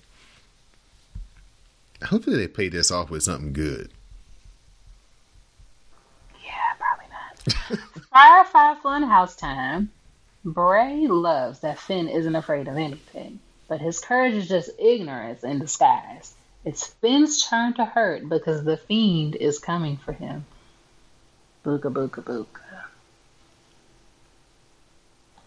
[2.04, 3.90] Hopefully they pay this off with something good.
[6.44, 7.78] Yeah, probably not.
[8.10, 9.90] Firefly Funhouse time.
[10.44, 13.38] Bray loves that Finn isn't afraid of anything,
[13.68, 16.34] but his courage is just ignorance in disguise.
[16.64, 20.44] It's Finn's turn to hurt because the fiend is coming for him.
[21.64, 22.84] Booga booga booga.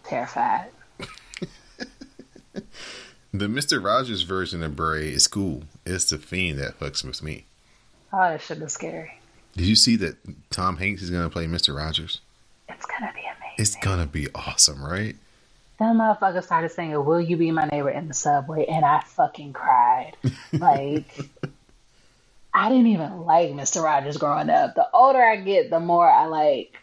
[0.04, 0.70] Terrified.
[3.34, 5.64] The Mister Rogers version of Bray is cool.
[5.84, 7.44] It's the fiend that fucks with me.
[8.10, 9.12] Oh, that shit is scary.
[9.54, 10.16] Did you see that
[10.50, 12.20] Tom Hanks is gonna play Mister Rogers?
[12.68, 13.54] It's gonna be amazing.
[13.58, 15.16] It's gonna be awesome, right?
[15.78, 19.52] That motherfucker started singing "Will You Be My Neighbor" in the subway, and I fucking
[19.52, 20.16] cried.
[20.52, 21.04] Like,
[22.54, 24.76] I didn't even like Mister Rogers growing up.
[24.76, 26.74] The older I get, the more I like.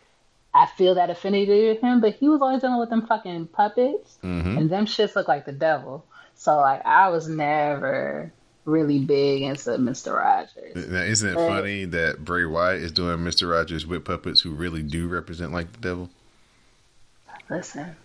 [0.53, 4.17] I feel that affinity with him, but he was always dealing with them fucking puppets,
[4.23, 4.57] Mm-hmm.
[4.57, 6.05] and them shits look like the devil.
[6.35, 8.31] So like, I was never
[8.65, 10.75] really big into Mister Rogers.
[10.89, 11.47] Now, isn't it Right.
[11.47, 15.71] funny that Bray Wyatt is doing Mister Rogers with puppets who really do represent like
[15.73, 16.09] the devil?
[17.49, 17.95] Listen,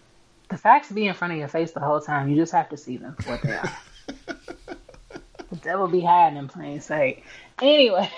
[0.49, 2.29] the facts be in front of your face the whole time.
[2.29, 3.73] You just have to see them for what they are.
[5.51, 7.23] the devil be hiding in plain sight.
[7.63, 8.11] Anyway,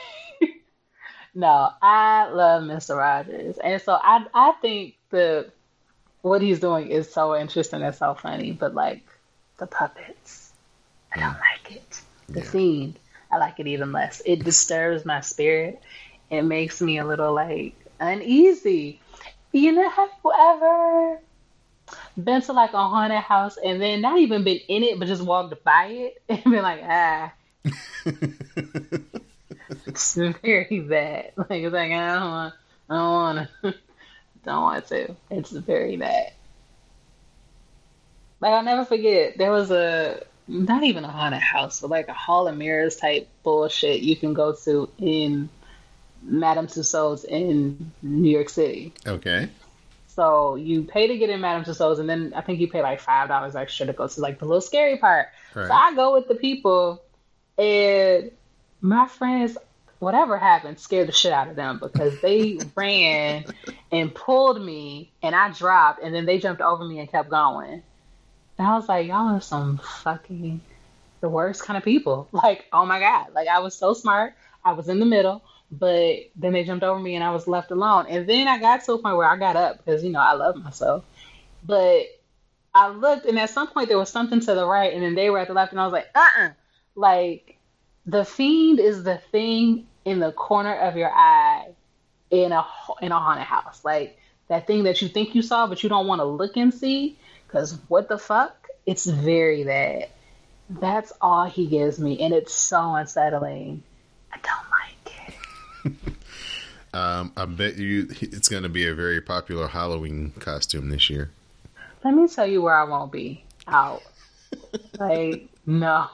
[1.35, 2.97] no, I love Mr.
[2.97, 5.52] Rogers, and so I I think the
[6.23, 8.52] what he's doing is so interesting and so funny.
[8.52, 9.05] But like
[9.59, 10.52] the puppets,
[11.15, 12.02] I don't like it.
[12.28, 12.51] The Yeah.
[12.51, 12.98] fiend,
[13.31, 14.23] I like it even less.
[14.24, 15.81] It disturbs my spirit.
[16.31, 19.01] It makes me a little like uneasy.
[19.52, 21.19] You know, have you ever
[22.23, 25.23] been to like a haunted house and then not even been in it, but just
[25.23, 27.32] walked by it and been like, ah,
[29.91, 31.33] it's very bad.
[31.37, 32.55] Like it's like I don't want,
[32.89, 33.75] I don't want to,
[34.45, 35.17] don't want to.
[35.31, 36.33] It's very bad.
[38.41, 39.37] Like I'll never forget.
[39.37, 43.29] There was a not even a haunted house, but like a Hall of Mirrors type
[43.43, 45.49] bullshit you can go to in
[46.23, 48.93] Madame Tussauds in New York City.
[49.07, 49.49] Okay.
[50.09, 53.01] So you pay to get in Madame Tussauds, and then I think you pay like
[53.01, 55.29] five dollars extra to go to like the little scary part.
[55.55, 55.67] Right.
[55.67, 57.03] So I go with the people,
[57.59, 58.31] and
[58.81, 59.57] my friends,
[60.01, 63.44] whatever happened, scared the shit out of them because they ran
[63.93, 67.82] and pulled me, and I dropped, and then they jumped over me and kept going.
[68.59, 70.60] And I was like, y'all are some fucking
[71.20, 72.28] the worst kind of people.
[72.32, 76.16] Like, oh my god, like I was so smart, I was in the middle, but
[76.35, 78.06] then they jumped over me and I was left alone.
[78.09, 80.32] And then I got to a point where I got up because you know I
[80.32, 81.05] love myself,
[81.64, 82.06] but
[82.74, 85.28] I looked and at some point there was something to the right and then they
[85.28, 86.48] were at the left and I was like, uh uh
[86.94, 87.59] Like
[88.06, 91.68] the fiend is the thing in the corner of your eye
[92.31, 92.64] in a
[93.02, 93.85] in a haunted house.
[93.85, 94.18] Like
[94.48, 97.18] that thing that you think you saw but you don't want to look and see
[97.47, 98.68] because what the fuck?
[98.86, 100.09] It's very bad.
[100.68, 103.82] That's all he gives me and it's so unsettling.
[104.32, 106.14] I don't like it.
[106.93, 111.31] Um, I bet you it's going to be a very popular Halloween costume this year.
[112.05, 114.02] Let me tell you where I won't be out.
[114.98, 116.09] like, no.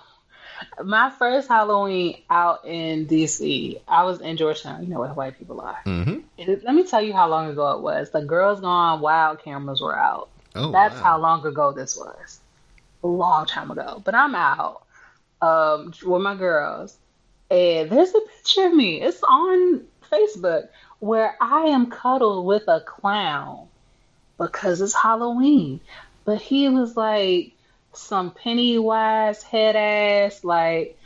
[0.82, 4.82] My first Halloween out in DC, I was in Georgetown.
[4.82, 5.78] You know where white people are.
[5.86, 6.20] Mm-hmm.
[6.38, 8.10] It- let me tell you how long ago it was.
[8.10, 10.28] The Girls Gone Wild cameras were out.
[10.54, 11.02] Oh, That's wow.
[11.02, 12.40] how long ago this was.
[13.04, 14.00] A long time ago.
[14.04, 14.82] But I'm out
[15.42, 16.96] um, with my girls.
[17.50, 19.00] And there's a picture of me.
[19.02, 20.68] It's on Facebook
[20.98, 23.68] where I am cuddled with a clown
[24.38, 25.80] because it's Halloween.
[26.24, 27.52] But he was like
[27.96, 30.44] some Pennywise head ass.
[30.44, 30.98] Like,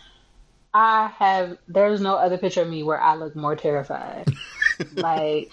[0.72, 4.28] I have, there's no other picture of me where I look more terrified.
[4.94, 5.52] like,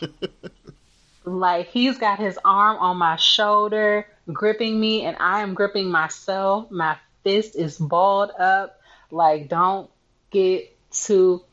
[1.26, 6.72] like he's got his arm on my shoulder, gripping me, and I am gripping myself.
[6.72, 8.80] My fist is balled up.
[9.12, 9.90] Like, don't
[10.32, 11.44] get too.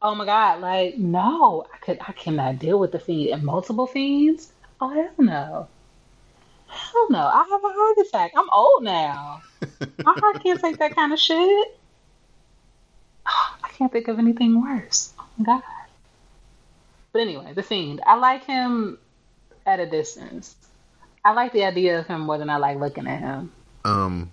[0.00, 0.60] Oh my god!
[0.60, 4.52] Like, no, I could, I cannot deal with the fiend and multiple fiends.
[4.80, 5.68] Oh hell no,
[6.68, 7.18] hell no!
[7.18, 8.32] I have a heart attack.
[8.36, 9.42] I'm old now.
[10.04, 11.78] My heart can't take that kind of shit.
[13.26, 15.12] I can't think of anything worse.
[15.18, 15.62] Oh my god.
[17.12, 18.00] But anyway, the fiend.
[18.06, 18.98] I like him
[19.66, 20.56] at a distance.
[21.24, 23.52] I like the idea of him more than I like looking at him.
[23.84, 24.32] Um,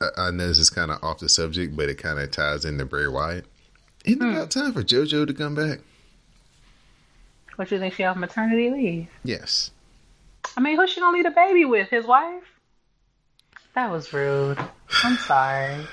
[0.00, 2.64] I, I know this is kind of off the subject, but it kind of ties
[2.64, 3.46] into Bray Wyatt.
[4.04, 5.80] Isn't it about time for JoJo to come back?
[7.56, 9.08] What you think she off maternity leave?
[9.24, 9.72] Yes.
[10.56, 11.88] I mean, who's she gonna leave the baby with?
[11.88, 12.42] His wife?
[13.74, 14.58] That was rude.
[15.04, 15.86] I'm sorry.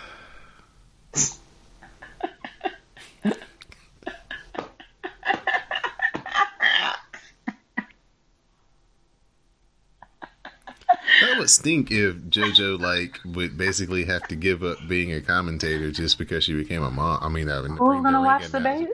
[11.21, 15.91] That would stink if JoJo like would basically have to give up being a commentator
[15.91, 17.19] just because she became a mom.
[17.21, 18.91] I mean, I who's gonna watch the baby?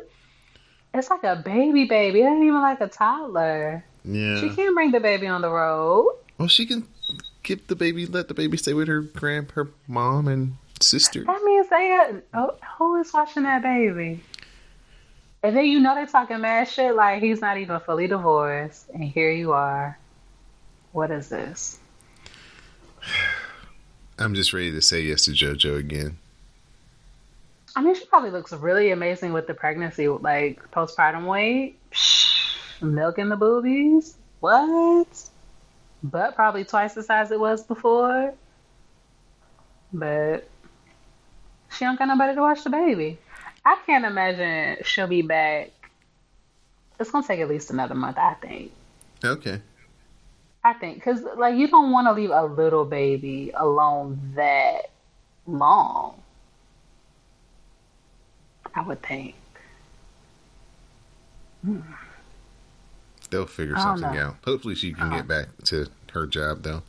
[0.94, 2.22] It's like a baby baby.
[2.22, 3.86] It ain't even like a toddler.
[4.04, 4.40] Yeah.
[4.40, 6.16] She can't bring the baby on the road.
[6.38, 6.88] Well, she can
[7.44, 11.24] give the baby, let the baby stay with her grand, her mom and sister.
[11.24, 14.22] That means they got, oh, who is watching that baby?
[15.44, 19.04] And then you know they're talking mad shit like he's not even fully divorced, and
[19.04, 19.98] here you are.
[20.92, 21.80] What is this?
[24.20, 26.18] I'm just ready to say yes to JoJo again.
[27.76, 32.51] I mean, she probably looks really amazing with the pregnancy, like postpartum weight, Psh,
[32.82, 34.16] milk in the boobies.
[34.40, 35.08] What?
[36.04, 38.34] But probably twice the size it was before.
[39.94, 40.48] But
[41.72, 43.20] she don't got nobody to watch the baby.
[43.64, 45.72] I can't imagine she'll be back.
[47.00, 48.72] It's gonna take at least another month, I think.
[49.24, 49.62] Okay.
[50.64, 54.92] I think because like you don't want to leave a little baby alone that
[55.48, 56.22] long.
[58.74, 59.36] I would think.
[61.64, 61.82] Hmm.
[63.32, 64.28] They'll figure something know.
[64.28, 64.36] out.
[64.46, 66.84] Hopefully, she can get back to her job though.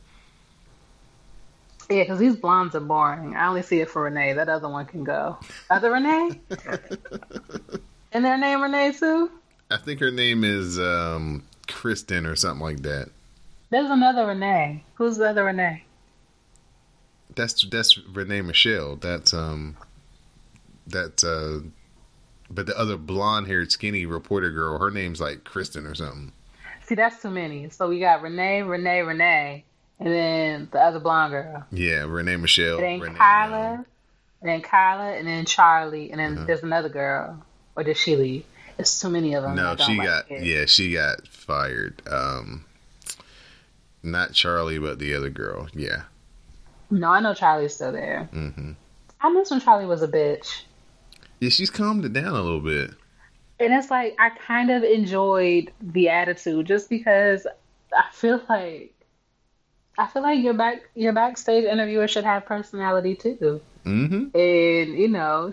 [1.89, 3.35] Yeah, because these blondes are boring.
[3.35, 4.33] I only see it for Renee.
[4.33, 5.37] That other one can go.
[5.69, 6.39] Other Renee?
[8.11, 9.31] and their name Renee too?
[9.71, 13.09] I think her name is um, Kristen or something like that.
[13.69, 14.83] There's another Renee.
[14.95, 15.83] Who's the other Renee?
[17.35, 18.97] That's that's Renee Michelle.
[18.97, 19.77] That's um,
[20.85, 21.61] that's uh,
[22.49, 26.31] but the other blonde-haired, skinny reporter girl, her name's like Kristen or something.
[26.85, 27.69] See, that's too many.
[27.69, 29.63] So we got Renee, Renee, Renee,
[29.99, 31.65] and then the other blonde girl.
[31.71, 32.75] Yeah, Renee Michelle.
[32.75, 33.85] And then Renee Kyla, Young.
[34.41, 36.45] and then Kyla, and then Charly, and then Uh-huh.
[36.45, 37.43] there's another girl.
[37.75, 38.45] Or did she leave?
[38.77, 39.55] It's too many of them.
[39.55, 40.43] No, she like got it.
[40.43, 42.01] yeah, she got fired.
[42.07, 42.65] Um,
[44.01, 45.67] not Charly, but the other girl.
[45.73, 46.03] Yeah.
[46.91, 48.25] No, I know Charly's still there.
[48.31, 48.71] hmm
[49.21, 50.63] I miss when Charly was a bitch.
[51.43, 52.91] Yeah, she's calmed it down a little bit.
[53.59, 57.45] And it's like I kind of enjoyed the attitude just because
[57.93, 58.93] I feel like
[59.97, 63.59] I feel like your back your backstage interviewer should have personality too.
[63.83, 65.51] hmm And you know,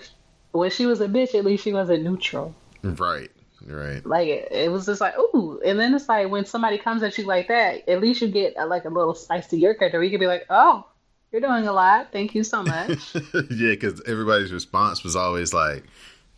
[0.53, 2.55] when she was a bitch, at least she wasn't neutral.
[2.85, 3.33] Right.
[3.67, 4.07] Right.
[4.07, 7.19] Like it, it was just like ooh, and then it's like when somebody comes at
[7.19, 10.05] you like that, at least you get a, like a little spice to your character.
[10.05, 10.87] You could be like, oh,
[11.33, 12.13] you're doing a lot.
[12.13, 13.15] Thank you so much.
[13.15, 15.85] yeah, because everybody's response was always like,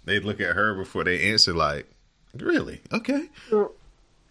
[0.04, 1.86] they'd look at her before they answer, like,
[2.34, 2.80] really?
[2.92, 3.28] Okay.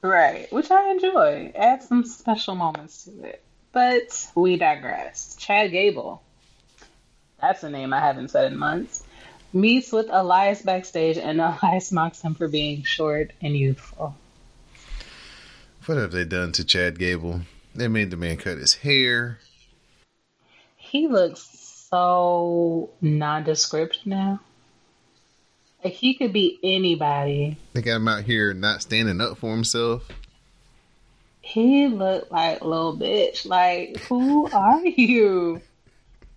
[0.02, 1.52] Right, which I enjoy.
[1.56, 3.44] Add some special moments to it.
[3.72, 5.36] But we digress.
[5.40, 6.22] Chad Gable,
[7.40, 9.04] that's a name I haven't said in months,
[9.54, 14.16] meets with Elias backstage, and Elias mocks him for being short and youthful.
[15.86, 17.42] What have they done to Chad Gable?
[17.74, 19.40] They made the man cut his hair.
[20.92, 24.42] He looks so nondescript now.
[25.82, 27.56] Like he could be anybody.
[27.72, 30.06] They got him out here not standing up for himself.
[31.40, 33.46] He looked like a little bitch.
[33.46, 35.62] Like, who are you?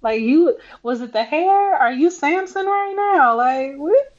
[0.03, 1.75] Like you was it the hair?
[1.75, 3.37] Are you Samson right now?
[3.37, 4.15] Like what?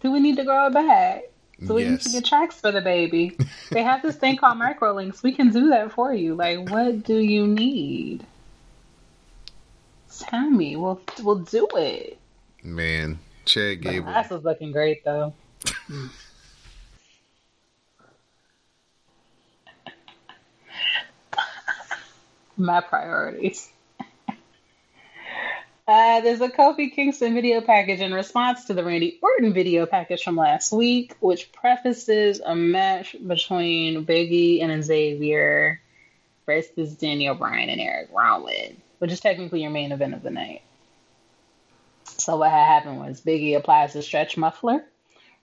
[0.00, 1.22] Do we need to grow it back?
[1.64, 3.38] Do we need to get tracks for the baby?
[3.70, 5.22] they have this thing called microlinks.
[5.22, 6.34] We can do that for you.
[6.34, 8.26] Like, what do you need?
[10.20, 10.76] Tell me.
[10.76, 12.18] We'll we'll do it.
[12.62, 14.08] Man, Chad The Gable.
[14.08, 15.32] ass is looking great though.
[22.56, 23.70] My priorities.
[25.88, 30.20] Uh, there's a Kofi Kingston video package in response to the Randy Orton video package
[30.24, 35.80] from last week, which prefaces a match between Biggie and Xavier
[36.44, 40.62] versus Daniel Bryan and Eric Rowan, which is technically your main event of the night.
[42.04, 44.84] So what had happened was Biggie applies the stretch muffler.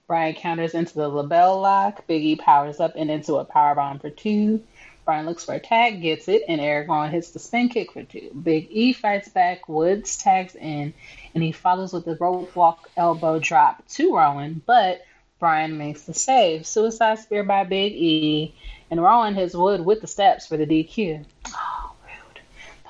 [0.08, 2.08] Bryan counters into the LeBell Lock.
[2.08, 4.64] Biggie powers up and into a powerbomb for two.
[5.06, 8.32] Bryan looks for a tag, gets it, and Rowan hits the spin kick for two.
[8.42, 9.68] Big E fights back.
[9.68, 10.94] Woods tags in,
[11.34, 15.02] and he follows with the rope walk elbow drop to Rowan, but
[15.40, 16.66] Bryan makes the save.
[16.66, 18.56] Suicide spear by Big E,
[18.90, 21.26] and Rowan hits Wood with the steps for the DQ.
[21.48, 21.93] Oh.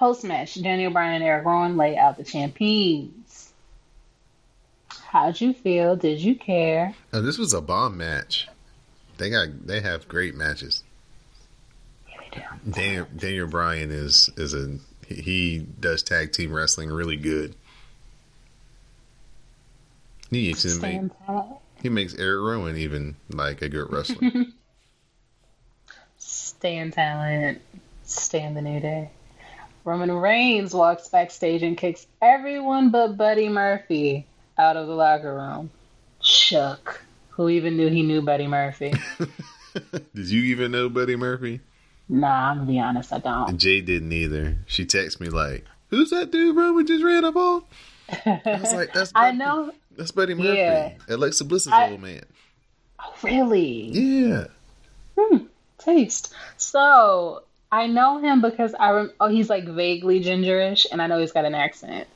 [0.04, 3.54] Post match, Daniel Bryan and Eric Rowan lay out the champions.
[4.90, 5.96] How'd you feel?
[5.96, 6.94] Did you care?
[7.14, 8.50] Oh, this was a bomb match.
[9.18, 10.84] They got they have great matches.
[12.10, 12.72] Yeah, they damn.
[12.72, 14.78] Daniel, Daniel Bryan is is a
[15.08, 17.56] he- does tag team wrestling really good.
[20.32, 21.02] He to make,
[21.82, 24.32] he makes Eric Rowan even like a good wrestler.
[26.18, 27.62] Stand talent.
[28.04, 29.10] Stand the new day.
[29.86, 34.26] Roman Reigns walks backstage and kicks everyone but Buddy Murphy
[34.58, 35.70] out of the locker room.
[36.22, 37.02] Chuck,
[37.32, 38.94] who even knew he knew Buddy Murphy?
[40.16, 41.60] Did you even know Buddy Murphy?
[42.08, 43.58] nah, I'm gonna be honest, I don't.
[43.58, 44.58] Jay didn't either.
[44.68, 47.64] She texted me like, "Who's that dude Roman just ran up on?"
[48.26, 49.72] I was like, "That's I know.
[49.98, 50.94] that's Buddy Murphy, Yeah.
[51.10, 52.24] Alexa Bliss's I- old man."
[53.22, 53.90] Really?
[53.90, 54.46] Yeah,
[55.18, 55.38] Hmm.
[55.78, 56.34] taste.
[56.58, 57.44] So
[57.74, 61.32] I know him because I rem- oh he's like vaguely gingerish, and I know he's
[61.32, 62.08] got an accent,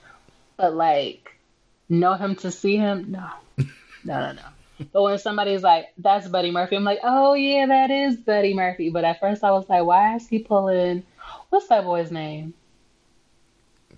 [0.56, 1.36] but like
[1.90, 3.28] know him to see him, no,
[3.58, 3.66] no,
[4.04, 4.86] no, no.
[4.94, 8.92] But when somebody's like, "That's Buddy Murphy," I'm like, "Oh yeah, that is Buddy Murphy."
[8.92, 11.02] But at first I was like, "Why is he pulling?
[11.50, 12.54] What's that boy's name?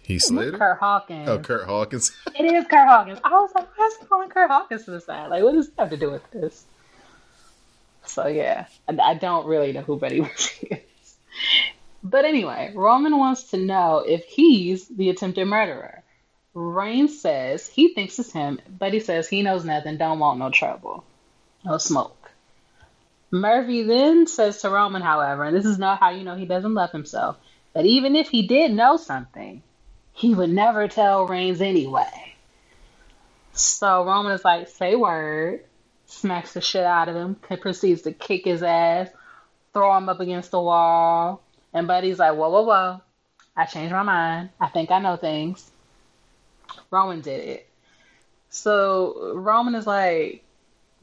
[0.04, 0.58] Heath Slater.
[0.58, 2.16] Curt Hawkins." Oh, Curt Hawkins.
[2.40, 3.20] It is Curt Hawkins.
[3.22, 5.30] I was like, why is he calling Curt Hawkins to the side?
[5.30, 6.64] Like, what does that have to do with this?
[8.06, 10.89] So yeah, I, I don't really know who Buddy Murphy is.
[12.04, 16.04] But anyway, Roman wants to know if he's the attempted murderer.
[16.54, 20.50] Reigns says he thinks it's him, but he says he knows nothing, don't want no
[20.50, 21.04] trouble,
[21.64, 22.32] no smoke.
[23.32, 26.74] Murphy then says to Roman, however, and this is not how you know he doesn't
[26.74, 27.38] love himself,
[27.74, 29.62] that even if he did know something,
[30.14, 32.36] he would never tell Reigns anyway.
[33.54, 35.64] So Roman is like, say word,
[36.08, 39.10] smacks the shit out of him, proceeds to kick his ass,
[39.74, 41.42] throw him up against the wall.
[41.74, 43.02] And Buddy's like, whoa, whoa, whoa.
[43.56, 44.50] I changed my mind.
[44.60, 45.70] I think I know things.
[46.92, 47.70] Roman did it.
[48.50, 50.44] So Roman is like,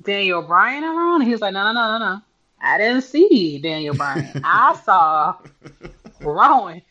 [0.02, 1.22] Daniel Bryan and?
[1.24, 2.20] He's like, no, no, no, no, no.
[2.60, 4.42] I didn't see Daniel Bryan.
[4.44, 5.36] I saw
[6.20, 6.82] Rowan.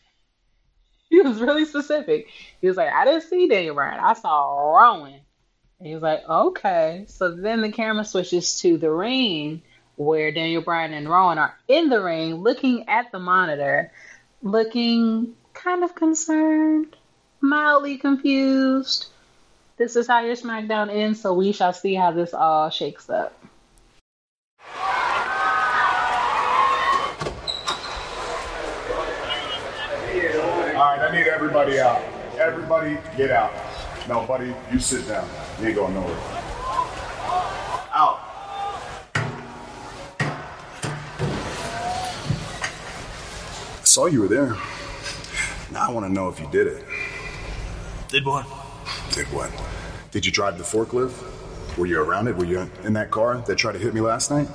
[1.08, 2.28] He was really specific.
[2.60, 4.00] He was like, I didn't see Daniel Bryan.
[4.00, 5.20] I saw Rowan.
[5.78, 7.04] And he was like, okay.
[7.08, 9.62] So then the camera switches to the ring
[9.96, 13.90] where Daniel Bryan and Rowan are in the ring looking at the monitor,
[14.42, 16.94] looking kind of concerned,
[17.40, 19.06] mildly confused.
[19.78, 23.38] This is how your SmackDown ends, so we shall see how this all shakes up.
[30.76, 32.02] All right, I need everybody out.
[32.38, 33.50] Everybody get out.
[34.08, 35.28] No, buddy, you sit down.
[35.60, 36.45] You ain't going nowhere.
[43.96, 44.54] Saw you were there.
[45.72, 46.84] Now I want to know if you did it.
[48.08, 48.44] Did what?
[49.12, 49.50] Did what?
[50.10, 51.16] Did you drive the forklift?
[51.78, 52.36] Were you around it?
[52.36, 54.48] Were you in that car that tried to hit me last night?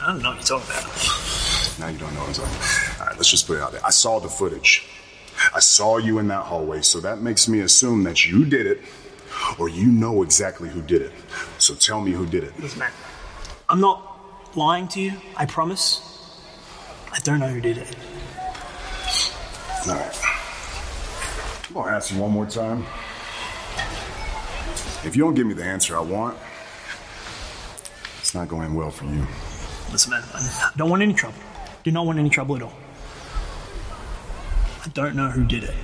[0.00, 1.78] I don't know what you're talking about.
[1.78, 3.00] Now you don't know what I'm talking about.
[3.00, 3.86] All right, let's just put it out there.
[3.86, 4.84] I saw the footage.
[5.54, 8.80] I saw you in that hallway, so that makes me assume that you did it,
[9.60, 11.12] or you know exactly who did it.
[11.58, 12.58] So tell me who did it.
[12.58, 12.90] Listen, man.
[13.68, 15.12] I'm not lying to you.
[15.36, 16.00] I promise.
[17.12, 17.94] I don't know who did it.
[19.88, 20.20] All right.
[21.68, 22.84] I'm gonna ask you one more time.
[25.04, 26.36] If you don't give me the answer I want,
[28.18, 29.24] it's not going well for you.
[29.92, 30.24] Listen, man.
[30.34, 31.38] I don't want any trouble.
[31.84, 32.72] Do not want any trouble at all.
[34.84, 35.74] I don't know who did it.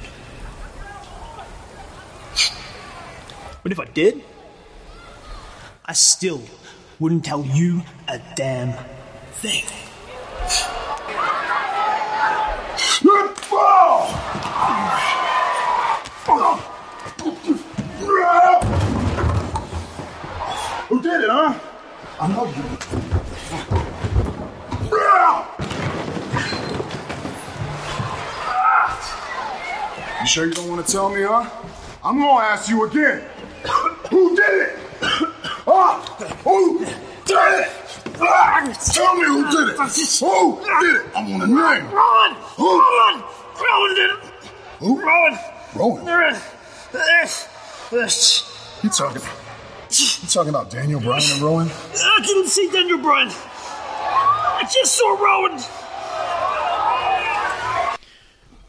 [3.62, 4.24] But if I did,
[5.86, 6.42] I still
[6.98, 8.72] wouldn't tell you a damn
[9.34, 9.64] thing.
[20.88, 21.58] Who did it, huh?
[22.20, 22.62] I know you.
[30.20, 31.48] You sure you don't want to tell me, huh?
[32.04, 33.22] I'm gonna ask you again.
[34.10, 34.78] Who did it?
[35.00, 36.00] Huh?
[36.44, 36.96] Who did it?
[38.92, 39.76] Tell me who did it.
[40.20, 41.06] Who did it?
[41.16, 41.90] I want a name.
[41.90, 42.34] Rowan!
[42.56, 42.70] Who?
[43.94, 44.31] Did it!
[44.82, 45.00] Who?
[45.00, 45.38] Rowan!
[45.76, 46.04] Rowan.
[46.04, 46.34] There it
[47.22, 47.48] is.
[48.82, 49.22] You talking?
[49.22, 51.68] You talking about Daniel Bryan and Rowan?
[51.70, 53.28] I didn't see Daniel Bryan.
[53.28, 55.62] I just saw Rowan.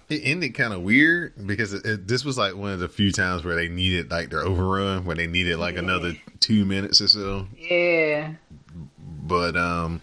[0.07, 3.11] It ended kind of weird because it, it, this was like one of the few
[3.11, 7.07] times where they needed like their overrun, where they needed like another two minutes or
[7.07, 7.47] so.
[7.57, 8.33] Yeah.
[8.99, 10.01] But um,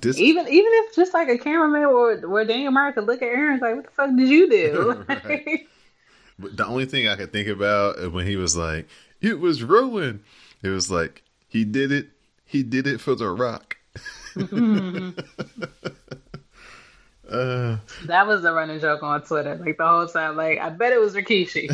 [0.00, 3.28] this Even even if just like a cameraman where where Daniel Bryan could look at
[3.28, 5.04] Aaron's like, what the fuck did you do?
[5.08, 5.66] Right.
[6.36, 8.88] But the only thing I could think about when he was like,
[9.20, 10.24] "It was Rowan,"
[10.64, 12.08] it was like he did it.
[12.44, 13.76] He did it for the Rock.
[17.26, 20.36] Uh, That was the running joke on Twitter, like the whole time.
[20.36, 21.70] Like, I bet it was Rikishi.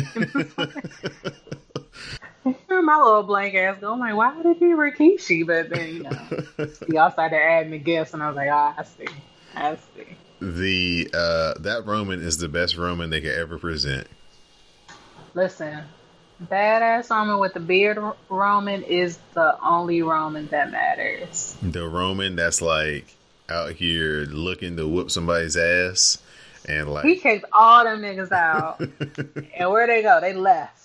[2.45, 5.45] My little blank ass going like, why would it be Rikishi?
[5.45, 8.83] But then, you know, y'all started adding the gifts, and I was like, oh, I
[8.83, 9.07] see.
[9.55, 10.17] I see.
[10.39, 14.07] the uh, that Roman is the best Roman they could ever present.
[15.33, 15.83] Listen,
[16.43, 17.99] badass Roman with the beard
[18.29, 21.55] Roman is the only Roman that matters.
[21.61, 23.15] The Roman that's like
[23.49, 26.17] out here looking to whoop somebody's ass,
[26.67, 28.79] and like He kicked all them niggas out.
[29.57, 30.19] and where they go?
[30.21, 30.80] They left.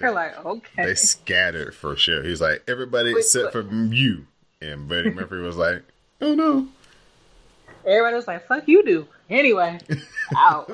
[0.00, 0.84] They're like, okay.
[0.84, 2.22] they scattered for sure.
[2.22, 4.26] He's like everybody Quick, except for you,
[4.60, 5.82] and Buddy Murphy was like,
[6.20, 6.68] oh no.
[7.84, 9.06] Everybody was like, fuck you do.
[9.28, 9.78] Anyway,
[10.36, 10.70] out.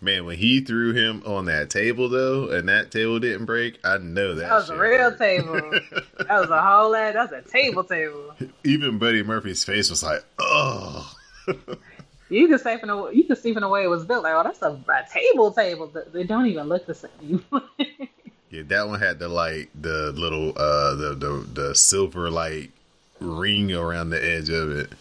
[0.00, 3.98] Man, when he threw him on that table though, and that table didn't break, I
[3.98, 4.48] know that.
[4.48, 5.18] That was a real hurt.
[5.18, 5.60] table.
[6.26, 6.92] That was a whole.
[6.92, 8.34] That was a table table.
[8.64, 11.14] Even Buddy Murphy's face was like, oh.
[12.30, 14.24] You can say from the you can see from the way it was built.
[14.24, 15.92] Like, oh, that's a, a table table.
[16.12, 17.44] They don't even look the same.
[18.50, 22.70] Yeah, that one had the like the little uh the the, the silver like
[23.18, 24.92] ring around the edge of it.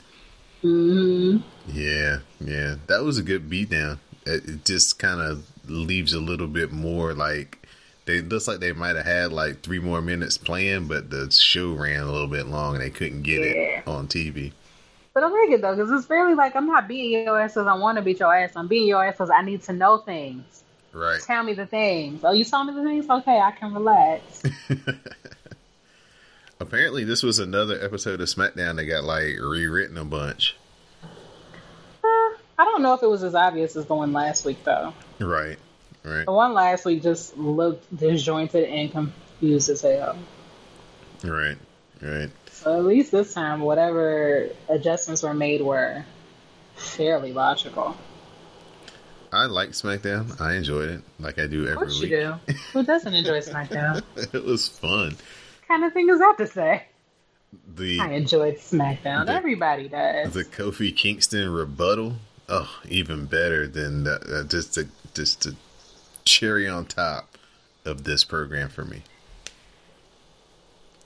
[0.62, 1.38] hmm
[1.72, 4.00] Yeah, yeah, that was a good beatdown.
[4.26, 7.68] It, it just kind of leaves a little bit more like
[8.06, 11.74] they looks like they might have had like three more minutes playing, but the show
[11.74, 13.82] ran a little bit long and they couldn't get Yeah.
[13.82, 14.52] it on TV.
[15.14, 17.68] But I like it though, because it's really like I'm not beating your ass because
[17.68, 18.54] I want to beat your ass.
[18.56, 20.64] I'm beating your ass because I need to know things.
[20.92, 21.22] Right.
[21.22, 22.22] Tell me the things.
[22.24, 23.10] Oh, you told me the things.
[23.10, 24.44] Okay, I can relax.
[26.60, 30.56] Apparently, this was another episode of SmackDown that got like rewritten a bunch.
[31.04, 32.08] Uh,
[32.58, 34.94] I don't know if it was as obvious as the one last week though.
[35.20, 35.58] Right.
[36.04, 36.26] Right.
[36.26, 40.18] The one last week just looked disjointed and confused as hell.
[41.24, 41.58] Right.
[42.02, 42.30] Right.
[42.66, 46.04] At least this time, whatever adjustments were made were
[46.76, 47.96] fairly logical.
[49.32, 50.40] I like SmackDown.
[50.40, 52.12] I enjoyed it, like I do Of every course week.
[52.12, 52.54] you do.
[52.74, 54.04] Who doesn't enjoy SmackDown?
[54.34, 55.18] it was fun.
[55.68, 56.84] kind of thing is that to say?
[57.76, 59.26] The I enjoyed SmackDown.
[59.26, 60.34] The- Everybody does.
[60.34, 62.16] the Kofi Kingston rebuttal.
[62.50, 65.56] Oh, even better than the, uh, just the just the
[66.26, 67.38] cherry on top
[67.86, 69.02] of this program for me.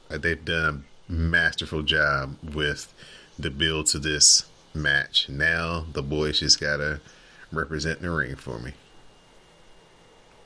[0.09, 2.93] Uh, They've done a masterful job with
[3.39, 5.29] the build to this match.
[5.29, 7.01] Now the boys just gotta
[7.51, 8.73] represent the ring for me,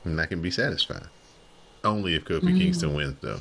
[0.04, 1.08] and I can be satisfied.
[1.84, 2.58] Only if Kofi mm.
[2.58, 3.40] Kingston wins, though.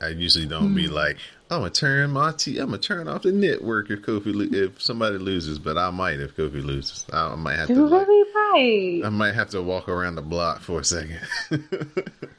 [0.00, 0.92] I usually don't be mm.
[0.92, 1.18] like,
[1.52, 4.80] I'm gonna turn my t- I'm gonna turn off the network if Kofi lo- if
[4.80, 7.04] somebody loses, but I might if Kofi loses.
[7.12, 9.06] I might have to You like, really right.
[9.06, 11.20] I might have to walk around the block for a second.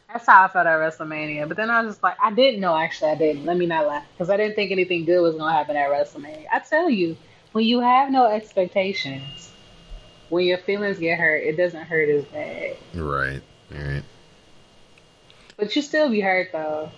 [0.08, 1.46] That's how I felt at WrestleMania.
[1.46, 2.78] But then I was just like, I didn't know.
[2.78, 3.46] Actually, I didn't.
[3.46, 6.46] Let me not lie, because I didn't think anything good was gonna happen at WrestleMania.
[6.50, 7.18] I tell you,
[7.52, 9.52] when you have no expectations,
[10.30, 12.78] when your feelings get hurt, it doesn't hurt as bad.
[12.94, 14.04] right, right.
[15.58, 16.90] But you still be hurt though.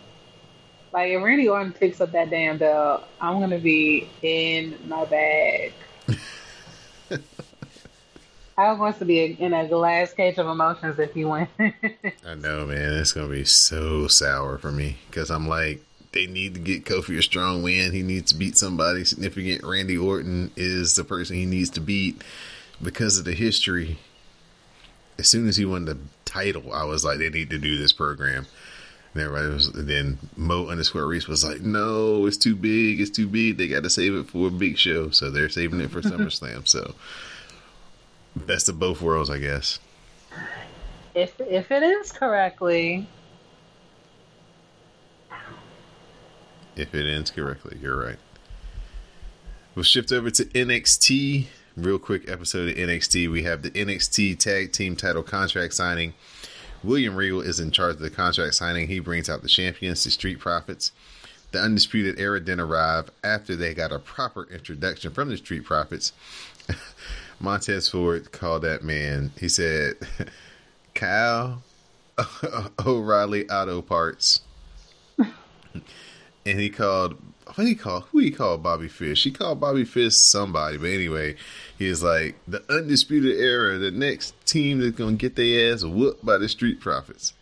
[0.93, 5.73] Like if Randy Orton picks up that damn belt, I'm gonna be in my bag.
[8.55, 11.49] I want to be in a glass cage of emotions if he wins.
[11.59, 12.93] I know, man.
[12.93, 17.17] It's gonna be so sour for me because I'm like, they need to get Kofi
[17.17, 17.91] a strong win.
[17.91, 19.63] He needs to beat somebody significant.
[19.63, 22.21] Randy Orton is the person he needs to beat
[22.83, 23.97] because of the history.
[25.17, 27.93] As soon as he won the title, I was like, they need to do this
[27.93, 28.45] program.
[29.13, 32.99] And everybody was, and then Mo underscore Reese was like, no, it's too big.
[32.99, 33.57] It's too big.
[33.57, 35.11] They got to save it for a big show.
[35.11, 36.67] So they're saving it for SummerSlam.
[36.67, 36.95] So
[38.35, 39.79] best of both worlds, I guess.
[41.13, 43.07] if if it is correctly,
[46.75, 47.77] if it ends correctly.
[47.81, 48.17] You're right.
[49.75, 51.47] We'll shift over to NXT.
[51.75, 53.31] Real quick episode of NXT.
[53.31, 56.13] We have the NXT Tag Team Title contract signing.
[56.83, 58.87] William Regal is in charge of the contract signing.
[58.87, 60.91] He brings out the champions, the Street Profits.
[61.51, 66.11] The Undisputed Era then arrive after they got a proper introduction from the Street Profits.
[67.39, 69.31] Montez Ford called that man.
[69.39, 69.95] He said,
[70.95, 71.63] Kyle
[72.85, 74.41] O'Reilly Auto Parts
[76.45, 77.15] and he called
[77.55, 79.23] what he called who he called Bobby Fish.
[79.23, 81.35] He called Bobby Fish somebody, but anyway,
[81.77, 86.25] he was like the undisputed era, the next team that's gonna get their ass whooped
[86.25, 87.33] by the Street Profits.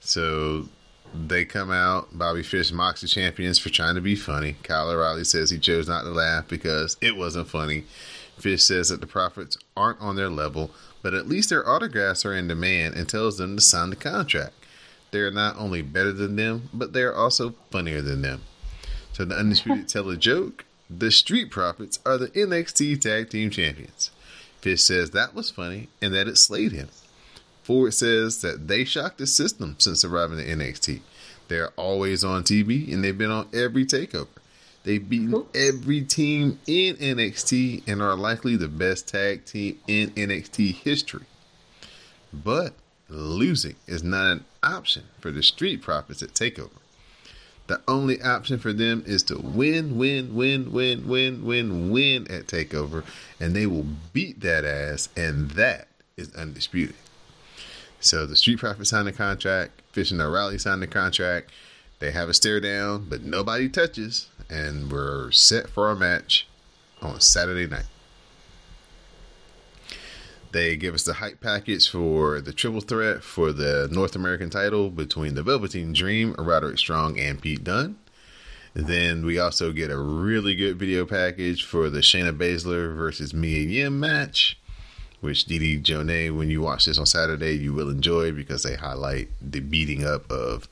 [0.00, 0.68] So
[1.14, 2.16] they come out.
[2.16, 4.56] Bobby Fish mocks the champions for trying to be funny.
[4.62, 7.84] Kyle O'Reilly says he chose not to laugh because it wasn't funny.
[8.38, 10.70] Fish says that the Profits aren't on their level,
[11.02, 14.54] but at least their autographs are in demand and tells them to sign the contract.
[15.10, 18.42] They're not only better than them, but they're also funnier than them.
[19.20, 24.10] So the Undisputed tell a joke, The Street Profits are the NXT Tag Team Champions.
[24.62, 26.88] Fish says that was funny and that it slayed him.
[27.62, 31.00] Ford says that they shocked the system since arriving at NXT.
[31.48, 34.28] They're always on TV and they've been on every takeover.
[34.84, 40.76] They've beaten every team in NXT and are likely the best tag team in NXT
[40.76, 41.26] history.
[42.32, 42.72] But
[43.10, 46.79] losing is not an option for the Street Profits at TakeOver.
[47.70, 52.48] The only option for them is to win, win, win, win, win, win, win at
[52.48, 53.04] TakeOver,
[53.38, 55.86] and they will beat that ass, and that
[56.16, 56.96] is undisputed.
[58.00, 61.52] So the Street Profits signed a contract, Fish and O'Reilly signed a contract.
[62.00, 66.48] They have a stare down, but nobody touches, and we're set for a match
[67.00, 67.86] on Saturday night.
[70.52, 74.90] They give us the hype package for the triple threat for the North American title
[74.90, 77.96] between the Velveteen Dream, Roderick Strong, and Pete Dunne.
[78.74, 83.60] Then we also get a really good video package for the Shayna Baszler versus Mia
[83.60, 84.58] Yim match,
[85.20, 88.74] which Dee Dee Jonee, when you watch this on Saturday, you will enjoy because they
[88.74, 90.68] highlight the beating up of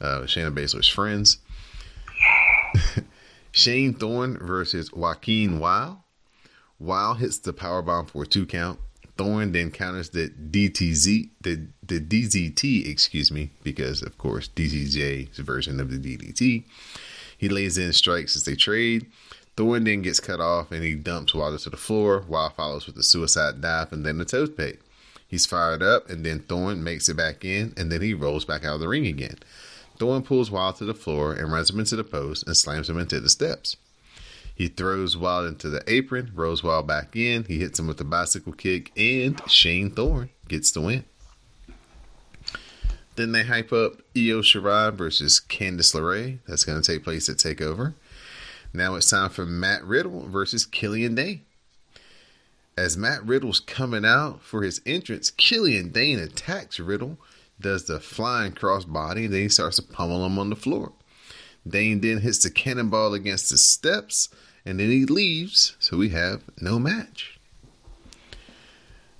[0.00, 1.38] uh, Shayna Baszler's friends.
[3.52, 5.98] Shane Thorne versus Joaquin Wilde.
[6.78, 8.78] Wilde hits the power bomb for a two count.
[9.16, 15.80] Thorne then counters the DTZ, the the DZT, excuse me, because of course DZJ's version
[15.80, 16.64] of the DDT.
[17.36, 19.06] He lays in strikes as they trade.
[19.56, 22.24] Thorne then gets cut off and he dumps Wilder to the floor.
[22.26, 24.78] Wilde follows with the suicide dive and then the toes peg.
[25.28, 28.64] He's fired up and then Thorne makes it back in and then he rolls back
[28.64, 29.38] out of the ring again.
[29.98, 32.98] Thorne pulls Wilder to the floor and runs him into the post and slams him
[32.98, 33.76] into the steps.
[34.54, 37.44] He throws Wilde into the apron, rolls Wilde back in.
[37.44, 41.04] He hits him with the bicycle kick, and Shane Thorne gets the win.
[43.16, 46.38] Then they hype up Io Shirai versus Candice LeRae.
[46.46, 47.94] That's going to take place at TakeOver.
[48.72, 51.42] Now it's time for Matt Riddle versus Killian Dain.
[52.76, 57.18] As Matt Riddle's coming out for his entrance, Killian Dain attacks Riddle,
[57.60, 60.92] does the flying crossbody, and then he starts to pummel him on the floor.
[61.66, 64.28] Dain then hits the cannonball against the steps,
[64.64, 67.38] and then he leaves, so we have no match.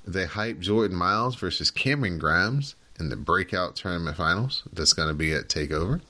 [0.07, 4.63] They hype Jordan Myles versus Cameron Grimes in the breakout tournament finals.
[4.73, 6.01] That's going to be at TakeOver.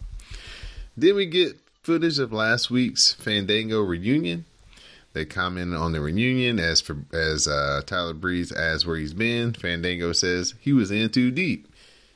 [0.97, 4.45] Then we get footage of last week's Fandango reunion.
[5.13, 9.53] They comment on the reunion as for as uh, Tyler Breeze asks where he's been.
[9.53, 11.69] Fandango says he was in too deep.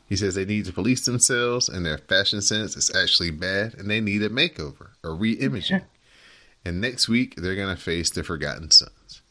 [0.09, 3.91] He says they need to police themselves and their fashion sense is actually bad and
[3.91, 5.83] they need a makeover, a re-imaging.
[6.65, 9.23] and next week they're gonna face the Forgotten Sons.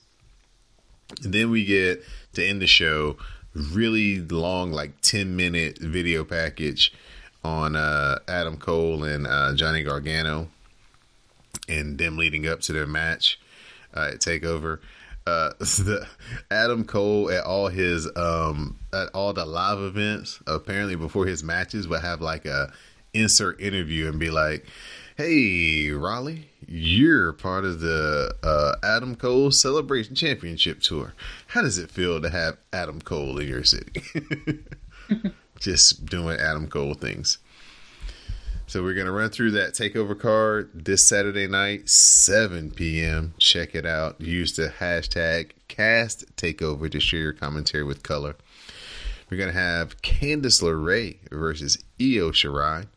[1.23, 2.03] And then we get
[2.33, 3.17] to end the show
[3.53, 6.93] really long, like ten minute video package
[7.43, 10.49] on uh, Adam Cole and uh, Johnny Gargano,
[11.69, 13.39] and them leading up to their match
[13.95, 14.79] uh, at Takeover.
[15.27, 16.07] Uh, the
[16.51, 21.87] Adam Cole at all his um at all the live events apparently before his matches
[21.87, 22.71] would have like a
[23.15, 24.67] insert interview and be like,
[25.17, 31.13] "Hey Raleigh, you're part of the uh, Adam Cole Celebration Championship tour.
[31.47, 34.03] How does it feel to have Adam Cole in your city?"
[35.59, 37.39] Just doing Adam Cole things.
[38.67, 43.35] So we're gonna run through that takeover card this Saturday night, 7 p.m.
[43.37, 44.19] Check it out.
[44.19, 48.35] Use the hashtag cast takeover to share your commentary with color.
[49.29, 52.87] We're gonna have Candice LeRae versus Io Shirai.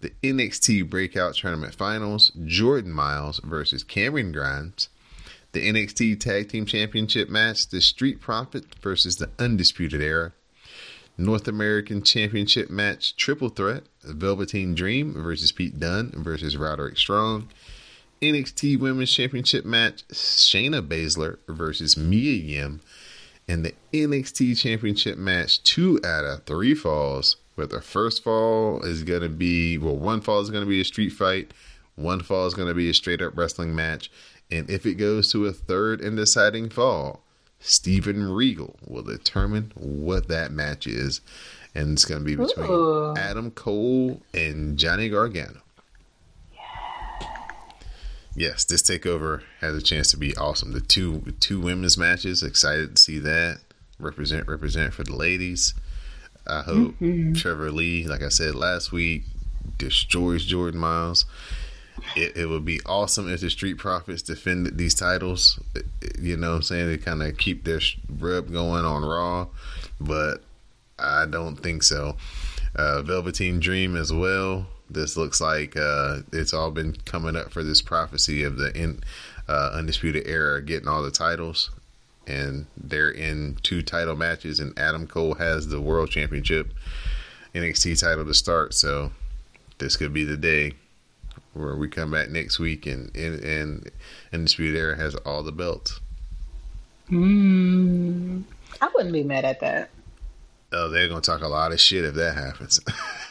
[0.00, 4.90] The NXT Breakout Tournament Finals, Jordan Myles versus Cameron Grimes.
[5.52, 10.32] The NXT Tag Team Championship match, The Street Profit versus the Undisputed Era.
[11.16, 17.48] North American Championship match triple threat Velveteen Dream versus Pete Dunne versus Roderick Strong.
[18.20, 22.80] NXT Women's Championship match Shayna Baszler versus Mia Yim.
[23.46, 27.36] And the NXT Championship match two out of three falls.
[27.54, 30.80] Where the first fall is going to be, well, one fall is going to be
[30.80, 31.54] a street fight,
[31.94, 34.10] one fall is going to be a straight up wrestling match.
[34.50, 37.22] And if it goes to a third and deciding fall,
[37.66, 41.22] Steven Regal will determine what that match is.
[41.74, 43.14] And it's going to be between Ooh.
[43.16, 45.60] Adam Cole and Johnny Gargano.
[48.36, 50.72] Yes, this takeover has a chance to be awesome.
[50.72, 53.60] The two two women's matches, excited to see that.
[53.98, 55.72] Represent represent for the ladies.
[56.46, 57.32] I hope mm-hmm.
[57.32, 59.24] Trevor Lee, like I said last week,
[59.78, 61.24] destroys Jordan Myles.
[62.16, 65.58] It, it would be awesome if the Street Profits defended these titles.
[65.74, 66.88] It- it- You know what I'm saying?
[66.88, 67.80] They kind of keep their
[68.18, 69.48] rub going on Raw,
[70.00, 70.42] but
[70.98, 72.16] I don't think so.
[72.74, 74.66] Uh, Velveteen Dream as well.
[74.90, 79.02] This looks like uh, it's all been coming up for this prophecy of the in,
[79.48, 81.70] uh, undisputed era getting all the titles,
[82.26, 86.72] and they're in two title matches, and Adam Cole has the world championship
[87.54, 88.74] NXT title to start.
[88.74, 89.12] So
[89.78, 90.72] this could be the day
[91.54, 93.90] where we come back next week and and, and
[94.32, 96.00] undisputed era has all the belts.
[97.10, 98.44] Mm,
[98.80, 99.90] I wouldn't be mad at that.
[100.72, 102.80] Oh, they're gonna talk a lot of shit if that happens.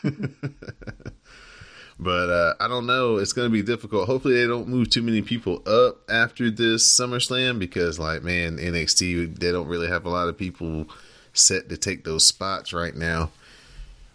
[2.00, 3.18] but uh, I don't know.
[3.18, 4.08] It's gonna be difficult.
[4.08, 9.40] Hopefully, they don't move too many people up after this SummerSlam because, like, man, NXT
[9.40, 10.88] they don't really have a lot of people
[11.34, 13.32] set to take those spots right now.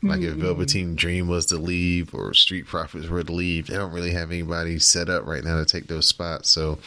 [0.03, 0.43] Like if mm-hmm.
[0.43, 4.31] Velveteen Dream was to leave or Street Profits were to leave, they don't really have
[4.31, 6.49] anybody set up right now to take those spots.
[6.51, 6.79] So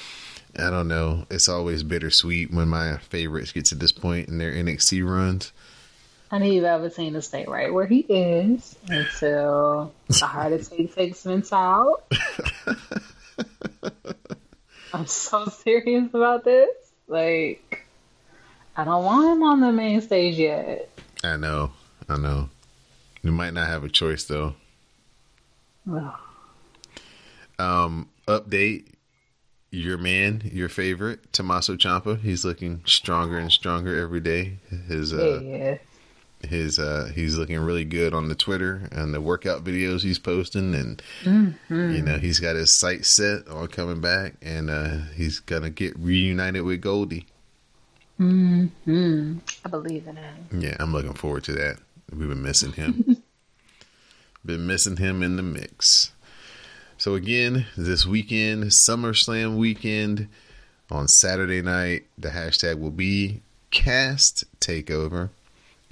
[0.58, 1.26] I don't know.
[1.30, 5.52] It's always bittersweet when my favorites get to this point in their NXT runs.
[6.34, 11.52] I need Velveteen to stay right where he is until the heart attack takes Vince
[11.52, 12.04] out.
[14.94, 16.70] I'm so serious about this.
[17.10, 17.86] Like,
[18.78, 20.90] I don't want him on the main stage yet.
[21.22, 21.72] I know.
[22.08, 22.50] I know.
[23.24, 24.56] You might not have a choice though.
[25.92, 26.14] Ugh.
[27.60, 28.86] Um, update.
[29.74, 32.20] Your man, your favorite, Tommaso Ciampa.
[32.20, 34.58] He's looking stronger and stronger every day.
[34.90, 35.78] His uh, yeah.
[36.46, 40.76] his uh, he's looking really good on the Twitter and the workout videos he's posting,
[40.76, 41.56] and Mhm.
[41.96, 45.98] you know he's got his sights set on coming back, and uh, he's gonna get
[45.98, 47.28] reunited with Goldie.
[48.18, 48.66] hmm
[49.64, 50.34] I believe in it.
[50.60, 51.78] Yeah, I'm looking forward to that.
[52.12, 53.24] We've been missing him.
[54.46, 56.12] been missing him in the mix.
[56.98, 60.28] So again, this weekend, SummerSlam weekend,
[60.92, 65.30] on Saturday night, the hashtag will be Cast Takeover.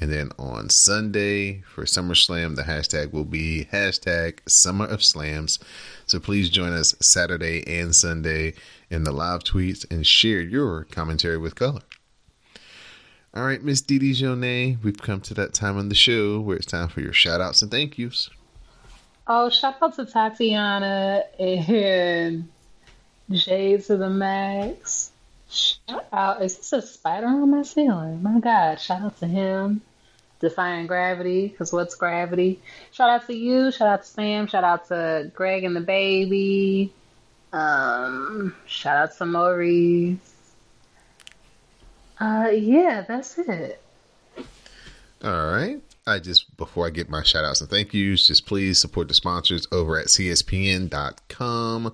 [0.02, 5.60] And then on Sunday for SummerSlam, the hashtag will be hashtag Summer of Slams.
[6.06, 8.54] So please join us Saturday and Sunday
[8.90, 11.82] in the live tweets and share your commentary with color.
[13.34, 16.56] All right, Miss Dee Dee Jonee, we've come to that time on the show where
[16.56, 18.30] it's time for your shout outs and thank yous.
[19.28, 22.50] Oh, shout out to Tatiana and
[23.32, 25.12] Jade to the max.
[25.48, 26.42] Shout out.
[26.42, 28.24] Is this a spider on my ceiling?
[28.24, 28.80] My God.
[28.80, 29.82] Shout out to him.
[30.40, 32.60] Defying gravity, because what's gravity?
[32.92, 33.72] Shout out to you.
[33.72, 34.48] Shout out to Sam.
[34.48, 36.92] Shout out to Greg and the baby.
[37.54, 40.18] Um, shout out to Maurice.
[42.20, 43.82] Uh, yeah, that's it.
[45.24, 45.82] All right.
[46.08, 49.14] I just, before I get my shout outs and thank yous, just please support the
[49.14, 51.94] sponsors over at CSPN.com,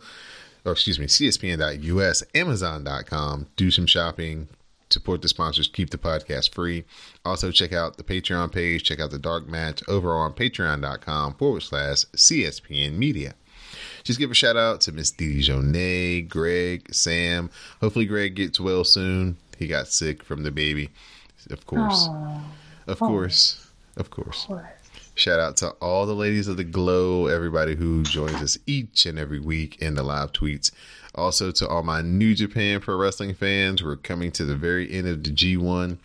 [0.64, 3.48] or excuse me, CSPN.us, Amazon.com.
[3.58, 4.48] Do some shopping,
[4.90, 6.86] support the sponsors, keep the podcast free.
[7.26, 11.64] Also, check out the Patreon page, check out the Dark Match over on patreon.com forward
[11.64, 13.34] slash CSPN Media.
[14.04, 17.50] Just give a shout out to Miss Dee Dee Greg, Sam.
[17.82, 19.38] Hopefully, Greg gets well soon.
[19.58, 20.90] He got sick from the baby,
[21.50, 22.08] of course.
[22.10, 22.42] Aw.
[22.88, 23.08] Of Oh.
[23.08, 23.68] course.
[23.98, 24.44] Of course.
[24.44, 24.66] Of course.
[25.16, 29.18] Shout out to all the ladies of the glow, everybody who joins us each and
[29.18, 30.72] every week in the live tweets.
[31.16, 35.08] Also to all my New Japan Pro Wrestling fans, we're coming to the very end
[35.08, 35.98] of the G1.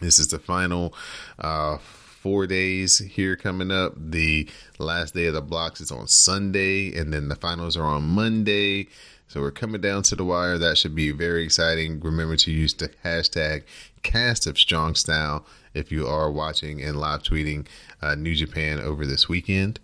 [0.00, 0.92] This is the final
[1.38, 3.92] uh, four days here coming up.
[3.96, 4.48] The
[4.80, 8.88] last day of the blocks is on Sunday, and then the finals are on Monday.
[9.36, 10.56] So we're coming down to the wire.
[10.56, 12.00] That should be very exciting.
[12.00, 13.64] Remember to use the hashtag
[14.02, 15.44] cast of strong style
[15.74, 17.66] if you are watching and live tweeting
[18.00, 19.78] uh, New Japan over this weekend.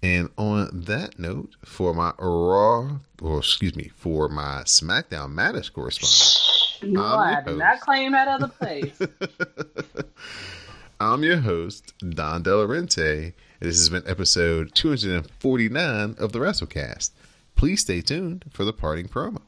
[0.00, 6.94] And on that note, for my Raw, or excuse me, for my SmackDown Matters correspondent,
[6.94, 8.96] your I did not claim that other place.
[11.00, 13.32] I'm your host, Don Delarente.
[13.58, 17.10] This has been episode 249 of the WrassleCast.
[17.56, 19.42] Please stay tuned for the parting promo.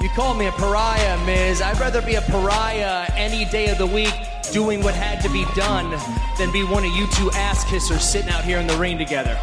[0.00, 1.60] You call me a pariah, Miz.
[1.60, 4.14] I'd rather be a pariah any day of the week
[4.52, 5.90] doing what had to be done
[6.38, 9.38] than be one of you two ass kissers sitting out here in the rain together.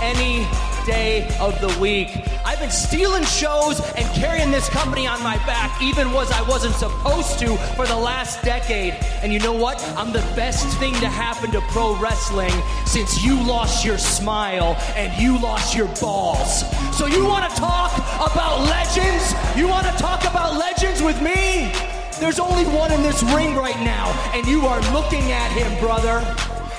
[0.00, 0.46] Any
[0.86, 2.08] day of the week.
[2.62, 7.40] Been stealing shows and carrying this company on my back, even was I wasn't supposed
[7.40, 8.92] to for the last decade.
[9.20, 9.82] And you know what?
[9.96, 12.52] I'm the best thing to happen to pro wrestling
[12.86, 16.62] since you lost your smile and you lost your balls.
[16.96, 17.96] So you want to talk
[18.30, 19.34] about legends?
[19.56, 21.72] You want to talk about legends with me?
[22.20, 26.20] There's only one in this ring right now, and you are looking at him, brother.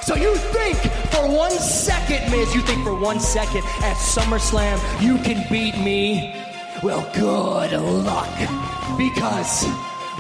[0.06, 0.78] So you think
[1.14, 6.36] for one second, Miz, you think for one second at SummerSlam you can beat me?
[6.84, 8.38] Well, good luck.
[8.98, 9.64] Because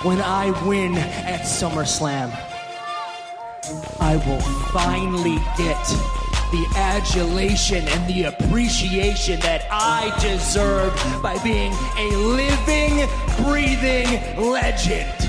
[0.04, 2.32] when I win at SummerSlam,
[4.00, 4.40] I will
[4.72, 5.84] finally get
[6.54, 13.06] the adulation and the appreciation that I deserve by being a living,
[13.44, 15.23] breathing legend.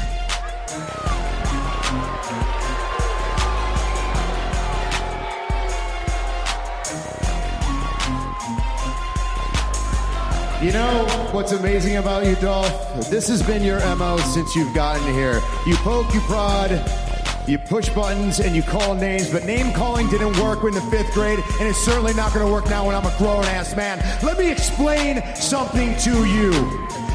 [10.65, 13.11] You know what's amazing about you, Dolph?
[13.11, 15.43] This has been your MO since you've gotten here.
[15.67, 16.71] You poke, you prod,
[17.47, 21.13] you push buttons, and you call names, but name calling didn't work in the fifth
[21.13, 23.99] grade, and it's certainly not going to work now when I'm a grown ass man.
[24.23, 26.53] Let me explain something to you.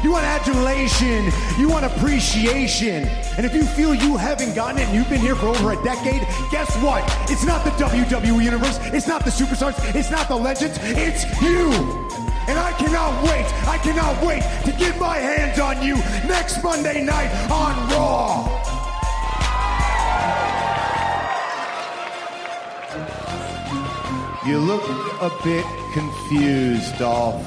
[0.04, 3.08] You want adulation, you want appreciation.
[3.36, 5.82] And if you feel you haven't gotten it and you've been here for over a
[5.82, 6.20] decade,
[6.52, 7.02] guess what?
[7.28, 12.09] It's not the WWE Universe, it's not the superstars, it's not the legends, it's you.
[12.48, 15.96] And I cannot wait, I cannot wait to get my hands on you
[16.26, 18.60] next Monday night on Raw.
[24.46, 24.82] You look
[25.20, 27.46] a bit confused, Dolph.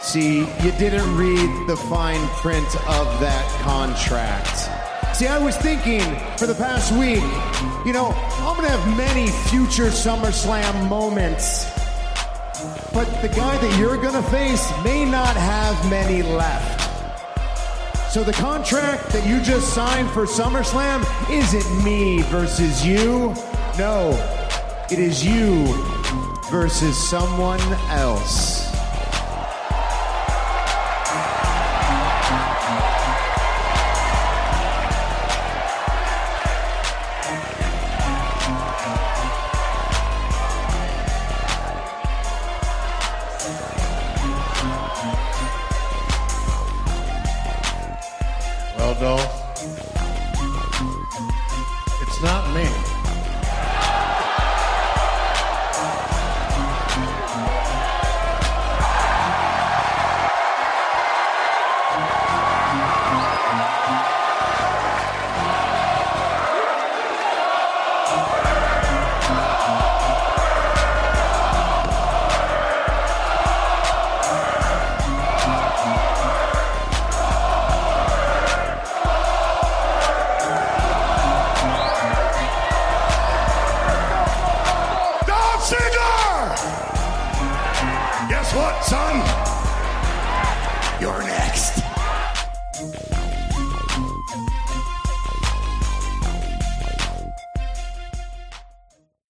[0.00, 4.70] See, you didn't read the fine print of that contract.
[5.16, 6.02] See, I was thinking
[6.36, 7.24] for the past week,
[7.86, 8.12] you know,
[8.46, 11.75] I'm gonna have many future SummerSlam moments.
[12.96, 16.80] But the guy that you're gonna face may not have many left.
[18.10, 23.34] So the contract that you just signed for SummerSlam isn't me versus you.
[23.76, 24.16] No,
[24.90, 25.66] it is you
[26.50, 27.60] versus someone
[27.90, 28.65] else.